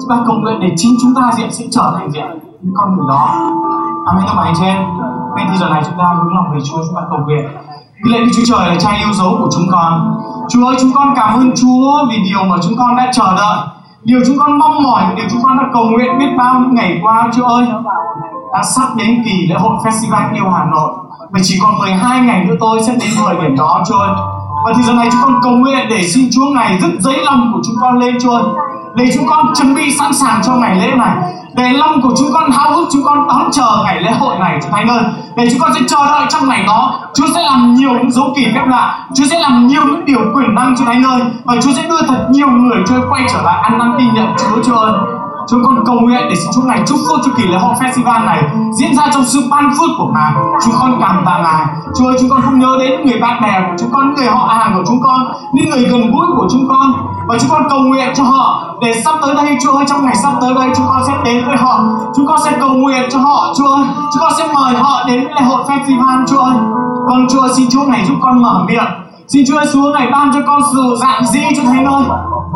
Chúng 0.00 0.10
ta 0.10 0.16
cầu 0.26 0.36
nguyện 0.36 0.60
để 0.60 0.74
chính 0.76 0.92
chúng 1.02 1.14
ta 1.14 1.30
diện 1.36 1.52
sẽ 1.52 1.64
trở 1.70 1.92
thành 1.96 2.10
diện 2.10 2.26
những 2.62 2.74
con 2.76 2.96
người 2.96 3.06
đó. 3.08 3.28
Amen 4.06 4.24
các 4.26 4.34
bạn 4.36 4.46
anh 4.46 4.54
chị 4.58 4.64
em 4.64 4.82
ngay 5.36 5.46
từ 5.48 5.58
giờ 5.58 5.68
này 5.68 5.82
chúng 5.84 5.98
ta 5.98 6.04
hướng 6.04 6.34
lòng 6.34 6.46
về 6.54 6.60
Chúa 6.64 6.76
chúng 6.76 6.94
ta 6.96 7.02
cầu 7.10 7.18
nguyện. 7.26 7.44
Vì 8.04 8.12
lạy 8.12 8.20
Đức 8.20 8.30
Chúa 8.36 8.42
Trời 8.46 8.68
là 8.68 8.74
cha 8.80 8.90
yêu 8.98 9.12
dấu 9.12 9.36
của 9.40 9.48
chúng 9.54 9.66
con. 9.72 10.20
Chúa 10.48 10.66
ơi, 10.66 10.76
chúng 10.80 10.92
con 10.94 11.14
cảm 11.16 11.34
ơn 11.34 11.50
Chúa 11.56 12.06
vì 12.10 12.16
điều 12.30 12.44
mà 12.44 12.56
chúng 12.62 12.76
con 12.78 12.96
đã 12.96 13.10
chờ 13.12 13.34
đợi. 13.36 13.58
Điều 14.02 14.20
chúng 14.26 14.38
con 14.38 14.58
mong 14.58 14.82
mỏi, 14.82 15.02
điều 15.16 15.26
chúng 15.30 15.42
con 15.42 15.58
đã 15.58 15.64
cầu 15.72 15.84
nguyện 15.84 16.18
biết 16.18 16.30
bao 16.38 16.60
những 16.60 16.74
ngày 16.74 17.00
qua, 17.02 17.28
Chúa 17.36 17.44
ơi. 17.44 17.66
Đã 18.52 18.62
sắp 18.62 18.88
đến 18.96 19.22
kỳ 19.24 19.46
lễ 19.46 19.56
hội 19.58 19.76
Festival 19.84 20.34
yêu 20.34 20.50
Hà 20.50 20.64
Nội. 20.64 20.90
Và 21.30 21.40
chỉ 21.42 21.58
còn 21.62 21.78
12 21.78 22.20
ngày 22.20 22.44
nữa 22.44 22.54
tôi 22.60 22.82
sẽ 22.86 22.92
đến 23.00 23.10
thời 23.16 23.36
điểm 23.42 23.56
đó, 23.56 23.82
Chúa 23.88 23.98
ơi. 23.98 24.10
Và 24.64 24.72
thì 24.76 24.82
giờ 24.82 24.92
này 24.92 25.08
chúng 25.12 25.20
con 25.24 25.40
cầu 25.42 25.52
nguyện 25.52 25.86
để 25.90 26.02
xin 26.14 26.28
Chúa 26.34 26.46
ngày 26.54 26.78
rất 26.78 26.88
giấy 27.00 27.24
lòng 27.24 27.50
của 27.54 27.60
chúng 27.64 27.76
con 27.80 27.98
lên, 27.98 28.16
Chúa 28.22 28.30
ơi. 28.30 28.44
Để 28.94 29.10
chúng 29.14 29.26
con 29.26 29.52
chuẩn 29.56 29.74
bị 29.74 29.96
sẵn 29.98 30.14
sàng 30.14 30.40
cho 30.46 30.52
ngày 30.56 30.76
lễ 30.76 30.94
này. 30.96 31.16
Để 31.54 31.72
lòng 31.72 32.02
của 32.02 32.14
chúng 32.18 32.28
con 32.32 32.50
háo 32.50 32.72
hức, 32.72 32.88
chúng 32.92 33.02
con 33.04 33.28
đón 33.28 33.50
chờ 33.52 33.82
ngày 33.84 34.00
lễ 34.00 34.10
hội 34.10 34.38
này 34.38 34.58
cho 34.62 34.68
Thánh 34.72 34.88
ơn 34.88 35.14
để 35.36 35.48
chúng 35.50 35.60
con 35.60 35.74
sẽ 35.74 35.80
chờ 35.88 36.06
đợi 36.06 36.26
trong 36.28 36.48
ngày 36.48 36.64
đó. 36.66 37.00
Chúa 37.14 37.26
sẽ 37.34 37.42
làm 37.42 37.74
nhiều 37.74 37.92
những 37.92 38.10
dấu 38.10 38.32
kỳ 38.36 38.44
phép 38.54 38.64
lạ. 38.66 39.06
Chúa 39.14 39.24
sẽ 39.30 39.40
làm 39.40 39.66
nhiều 39.66 39.82
những 39.86 40.04
điều 40.04 40.20
quyền 40.34 40.54
năng 40.54 40.76
cho 40.78 40.84
Thánh 40.84 41.02
ơi. 41.04 41.20
Và 41.44 41.54
Chúa 41.62 41.72
sẽ 41.72 41.82
đưa 41.88 42.02
thật 42.02 42.26
nhiều 42.30 42.48
người 42.48 42.82
chơi 42.86 43.00
quay 43.10 43.22
trở 43.32 43.42
lại 43.42 43.60
ăn 43.62 43.78
năn 43.78 43.94
tin 43.98 44.14
nhận 44.14 44.28
Chúa 44.38 44.62
Chúa 44.62 44.76
ơn 44.76 45.23
Chúng 45.48 45.64
con 45.64 45.84
cầu 45.86 45.96
nguyện 46.00 46.20
để 46.28 46.36
xin 46.36 46.50
Chúa 46.54 46.62
Ngài 46.62 46.82
chúc 46.86 46.98
phước 47.08 47.20
cho 47.24 47.32
kỳ 47.36 47.46
lễ 47.46 47.58
hội 47.58 47.74
festival 47.80 48.24
này 48.24 48.42
diễn 48.78 48.96
ra 48.96 49.08
trong 49.14 49.24
sự 49.24 49.42
ban 49.50 49.70
phước 49.70 49.90
của 49.98 50.08
Ngài. 50.14 50.32
Chúng 50.64 50.74
con 50.80 50.98
cảm 51.00 51.22
tạ 51.26 51.38
Ngài. 51.42 51.66
Chúa 51.98 52.06
ơi, 52.06 52.16
chúng 52.20 52.30
con 52.30 52.42
không 52.42 52.58
nhớ 52.58 52.76
đến 52.80 53.06
người 53.06 53.20
bạn 53.20 53.42
bè 53.42 53.60
của 53.60 53.74
chúng 53.78 53.90
con, 53.92 54.14
người 54.14 54.26
họ 54.26 54.54
hàng 54.58 54.72
của 54.74 54.82
chúng 54.86 55.00
con, 55.02 55.20
những 55.52 55.70
người 55.70 55.84
gần 55.84 56.10
gũi 56.12 56.26
của 56.36 56.46
chúng 56.50 56.68
con. 56.68 56.92
Và 57.28 57.38
chúng 57.38 57.50
con 57.50 57.62
cầu 57.70 57.78
nguyện 57.78 58.08
cho 58.14 58.24
họ 58.24 58.64
để 58.80 59.02
sắp 59.04 59.14
tới 59.22 59.34
đây, 59.34 59.56
Chúa 59.62 59.72
ơi, 59.72 59.84
trong 59.88 60.04
ngày 60.04 60.16
sắp 60.16 60.32
tới 60.40 60.54
đây 60.54 60.68
chúng 60.76 60.86
con 60.88 61.02
sẽ 61.06 61.12
đến 61.24 61.44
với 61.46 61.56
họ. 61.56 61.80
Chúng 62.16 62.26
con 62.26 62.38
sẽ 62.44 62.52
cầu 62.60 62.70
nguyện 62.70 63.02
cho 63.10 63.18
họ, 63.18 63.54
Chúa 63.58 63.66
ơi. 63.66 63.84
Chúng 64.12 64.20
con 64.20 64.32
sẽ 64.38 64.48
mời 64.54 64.74
họ 64.74 65.04
đến 65.06 65.20
lễ 65.20 65.42
hội 65.42 65.62
festival, 65.68 66.26
Chúa 66.26 66.38
ơi. 66.38 66.54
con 67.08 67.26
Chúa 67.28 67.48
xin 67.54 67.66
Chúa 67.70 67.84
này 67.86 68.04
giúp 68.04 68.14
con 68.20 68.42
mở 68.42 68.64
miệng. 68.68 69.03
Xin 69.28 69.44
Chúa 69.48 69.56
ơi, 69.56 69.66
xuống 69.66 69.92
ban 70.12 70.30
cho 70.34 70.40
con 70.46 70.60
sự 70.72 70.96
dạng 71.00 71.26
dĩ 71.26 71.40
cho 71.56 71.62
Thánh 71.64 71.84
ơi 71.84 72.04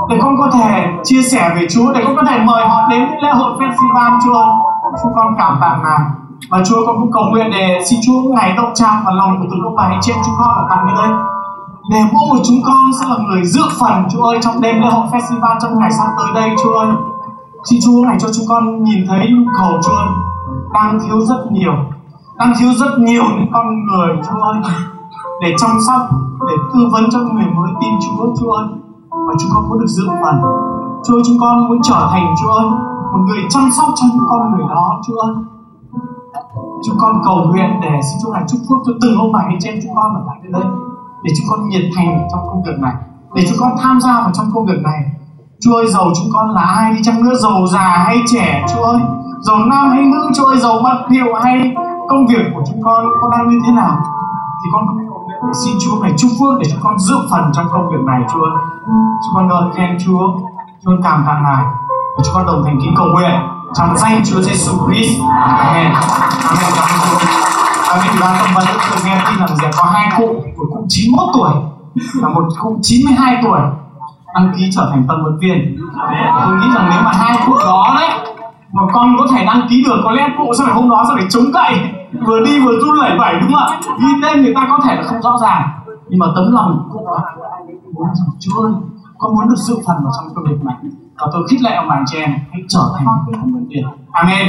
để 0.09 0.19
con 0.23 0.37
có 0.39 0.51
thể 0.53 0.87
chia 1.05 1.23
sẻ 1.23 1.53
về 1.55 1.67
Chúa 1.71 1.93
để 1.93 2.01
con 2.05 2.17
có 2.17 2.23
thể 2.29 2.39
mời 2.45 2.69
họ 2.69 2.89
đến 2.91 3.03
lễ 3.23 3.31
hội 3.33 3.53
festival 3.59 4.19
Chúa 4.25 4.43
chúng 5.03 5.13
con 5.17 5.35
cảm 5.39 5.59
tạ 5.61 5.79
ngài. 5.83 5.99
Và 6.51 6.65
Chúa 6.65 6.87
con 6.87 6.97
cũng 7.01 7.13
cầu 7.13 7.25
nguyện 7.31 7.51
để 7.53 7.81
xin 7.91 8.01
Chúa 8.07 8.35
ngày 8.35 8.53
động 8.57 8.73
chạm 8.75 9.05
vào 9.05 9.15
lòng 9.15 9.37
của 9.39 9.47
từng 9.51 9.65
ông 9.65 9.77
bà 9.77 9.83
anh 9.83 10.01
chị 10.03 10.13
em 10.13 10.21
chúng 10.27 10.35
con 10.39 10.49
ở 10.49 10.67
tại 10.71 10.79
nơi 10.87 10.95
đây 10.97 11.19
để 11.91 11.99
mỗi 12.13 12.23
một 12.29 12.43
chúng 12.45 12.61
con 12.67 12.93
sẽ 13.01 13.07
là 13.09 13.17
người 13.17 13.45
dự 13.45 13.63
phần 13.81 14.05
Chúa 14.11 14.23
ơi 14.23 14.39
trong 14.43 14.61
đêm 14.61 14.81
lễ 14.81 14.89
hội 14.91 15.07
festival 15.13 15.59
trong 15.63 15.79
ngày 15.79 15.91
sắp 15.91 16.07
tới 16.19 16.43
đây 16.43 16.57
Chúa 16.63 16.73
ơi. 16.73 16.89
Xin 17.65 17.79
Chúa 17.85 18.03
ngày 18.03 18.17
cho 18.21 18.29
chúng 18.33 18.45
con 18.49 18.85
nhìn 18.85 19.07
thấy 19.09 19.29
nhu 19.31 19.51
cầu 19.61 19.81
Chúa 19.85 19.93
ơi. 19.93 20.09
Đang 20.75 20.99
thiếu 21.01 21.21
rất 21.21 21.47
nhiều. 21.51 21.73
Đang 22.37 22.53
thiếu 22.59 22.73
rất 22.75 22.99
nhiều 22.99 23.23
những 23.37 23.53
con 23.53 23.87
người 23.87 24.17
Chúa 24.29 24.41
ơi 24.41 24.57
để 25.43 25.55
chăm 25.59 25.71
sóc 25.87 26.01
để 26.49 26.55
tư 26.75 26.81
vấn 26.93 27.05
cho 27.13 27.19
người 27.19 27.49
mới. 27.57 27.71
Tin 27.81 27.93
Chúa 28.05 28.27
Chúa 28.41 28.51
ơi. 28.51 28.67
Và 29.11 29.35
chúng 29.41 29.51
con 29.55 29.69
muốn 29.69 29.79
được 29.79 29.87
dự 29.97 30.05
phần. 30.23 30.37
Chúa 31.05 31.15
ơi, 31.15 31.23
chúng 31.27 31.37
con 31.41 31.69
muốn 31.69 31.79
trở 31.83 32.09
thành 32.11 32.35
Chúa 32.43 32.51
ơi, 32.51 32.67
một 33.13 33.21
người 33.27 33.43
chăm 33.51 33.71
sóc 33.77 33.89
cho 33.97 34.07
những 34.15 34.27
con 34.29 34.41
người 34.51 34.67
đó 34.69 35.01
Chúa 35.07 35.17
ơi. 35.17 35.35
Chúng 36.85 36.97
con 37.01 37.23
cầu 37.25 37.37
nguyện 37.49 37.71
để 37.83 38.01
xin 38.03 38.19
Chúa 38.23 38.33
này 38.33 38.45
chúc 38.49 38.61
phước 38.69 38.79
cho 38.87 38.93
từng 39.03 39.19
ông 39.19 39.33
bà 39.33 39.41
anh 39.41 39.59
chị 39.61 39.69
em 39.69 39.79
chúng 39.83 39.95
con 39.97 40.15
ở 40.15 40.23
lại 40.27 40.39
đây. 40.51 40.67
Để 41.23 41.33
chúng 41.37 41.47
con 41.51 41.69
nhiệt 41.69 41.83
thành 41.97 42.29
trong 42.33 42.41
công 42.51 42.63
việc 42.63 42.79
này. 42.81 42.95
Để 43.35 43.43
chúng 43.49 43.59
con 43.61 43.73
tham 43.83 44.01
gia 44.01 44.21
vào 44.21 44.31
trong 44.35 44.47
công 44.55 44.67
việc 44.67 44.81
này. 44.83 45.01
Chúa 45.61 45.75
ơi 45.75 45.87
giàu 45.87 46.05
chúng 46.17 46.31
con 46.35 46.51
là 46.51 46.63
ai 46.63 46.93
đi 46.93 46.99
chăng 47.03 47.25
nữa? 47.25 47.35
Giàu 47.35 47.67
già 47.73 47.89
hay 48.07 48.19
trẻ 48.33 48.67
Chúa 48.75 48.83
ơi? 48.83 49.01
Giàu 49.41 49.57
nam 49.59 49.91
hay 49.91 50.05
nữ? 50.05 50.31
Chúa 50.37 50.45
ơi 50.45 50.59
giàu 50.59 50.81
bận 50.85 50.97
điệu 51.09 51.35
hay 51.43 51.75
công 52.09 52.27
việc 52.27 52.45
của 52.55 52.63
chúng 52.69 52.83
con 52.83 53.05
có 53.23 53.29
đang 53.33 53.49
như 53.49 53.59
thế 53.67 53.73
nào? 53.73 53.97
Thì 54.65 54.71
con 54.73 54.87
xin 55.65 55.75
Chúa 55.85 56.03
này 56.03 56.13
chúc 56.19 56.31
phước 56.41 56.59
để 56.61 56.71
cho 56.73 56.79
con 56.83 56.99
dự 56.99 57.15
phần 57.31 57.51
trong 57.55 57.67
công 57.73 57.89
việc 57.91 58.03
này, 58.07 58.21
Chúa. 58.33 58.47
Chúng 59.23 59.35
con 59.35 59.49
ngợi 59.49 59.63
khen 59.77 59.99
Chúa 60.07 60.21
chúng 60.85 60.97
con 60.97 61.03
cảm 61.03 61.25
tạ 61.27 61.41
Ngài. 61.45 61.65
Và 62.17 62.23
chúng 62.25 62.35
con 62.35 62.47
đồng 62.47 62.63
thành 62.65 62.79
kính 62.83 62.95
cầu 62.97 63.07
nguyện 63.07 63.35
trong 63.75 63.99
danh 63.99 64.21
Chúa 64.25 64.41
Giêsu 64.41 64.73
Christ. 64.87 65.21
Amen. 65.21 65.59
Amen. 65.67 65.93
Cảm 66.43 66.57
ơn 66.63 66.73
Chúa. 67.11 67.19
Và 67.89 68.03
bên 68.05 68.21
đoàn 68.21 68.35
tâm 68.39 68.49
vấn 68.55 68.67
tôi 68.91 68.99
nghe 69.05 69.21
tin 69.31 69.39
rằng 69.39 69.59
sẽ 69.63 69.71
có 69.77 69.85
hai 69.93 70.13
cụ, 70.19 70.27
một 70.57 70.65
cụ 70.71 70.87
91 70.89 71.29
tuổi 71.35 71.51
và 72.23 72.29
một 72.29 72.45
cụ 72.61 72.79
92 72.83 73.37
tuổi 73.43 73.61
đăng 74.35 74.53
ký 74.57 74.71
trở 74.77 74.89
thành 74.91 75.05
tâm 75.09 75.25
vấn 75.25 75.39
viên. 75.39 75.77
Tôi 76.45 76.57
nghĩ 76.57 76.67
rằng 76.75 76.87
nếu 76.91 77.01
mà 77.05 77.13
hai 77.13 77.39
cụ 77.47 77.59
đó 77.59 77.95
đấy, 78.01 78.11
mà 78.73 78.83
con 78.93 79.17
có 79.19 79.27
thể 79.31 79.45
đăng 79.45 79.67
ký 79.71 79.85
được, 79.85 80.01
có 80.05 80.11
lẽ 80.11 80.29
cụ 80.39 80.53
sao 80.59 80.67
phải 80.67 80.75
hôm 80.75 80.91
đó 80.91 81.05
sẽ 81.09 81.15
phải 81.15 81.27
chống 81.31 81.53
cậy 81.55 81.98
vừa 82.27 82.41
đi 82.45 82.61
vừa 82.65 82.79
run 82.81 82.95
lẩy 82.99 83.19
bẩy, 83.19 83.35
đúng 83.41 83.53
không 83.53 83.69
ạ? 83.69 83.81
Ghi 84.01 84.09
tên 84.23 84.43
người 84.43 84.55
ta 84.55 84.67
có 84.71 84.79
thể 84.85 84.97
là 84.97 85.03
không 85.03 85.23
rõ 85.23 85.39
ràng, 85.43 85.69
nhưng 86.09 86.19
mà 86.19 86.27
tấm 86.35 86.53
lòng 86.53 86.89
cũng 86.93 87.07
đó 87.07 87.19
muốn 87.93 88.07
rằng, 88.15 88.29
chúa 88.41 88.63
ơi, 88.63 88.73
con 89.19 89.35
muốn 89.35 89.49
được 89.49 89.61
sự 89.67 89.75
phần 89.87 89.97
vào 90.05 90.13
trong 90.19 90.35
công 90.35 90.45
việc 90.45 90.65
này. 90.65 90.77
Và 91.21 91.27
tôi 91.33 91.43
khích 91.51 91.63
lệ 91.63 91.75
ông 91.75 91.89
bà 91.89 91.97
trẻ 91.97 92.05
chị 92.07 92.19
em 92.19 92.31
hãy 92.53 92.63
trở 92.69 92.81
thành 92.97 93.07
một 93.07 93.47
người 93.47 93.63
tiền. 93.71 93.85
amen. 94.13 94.47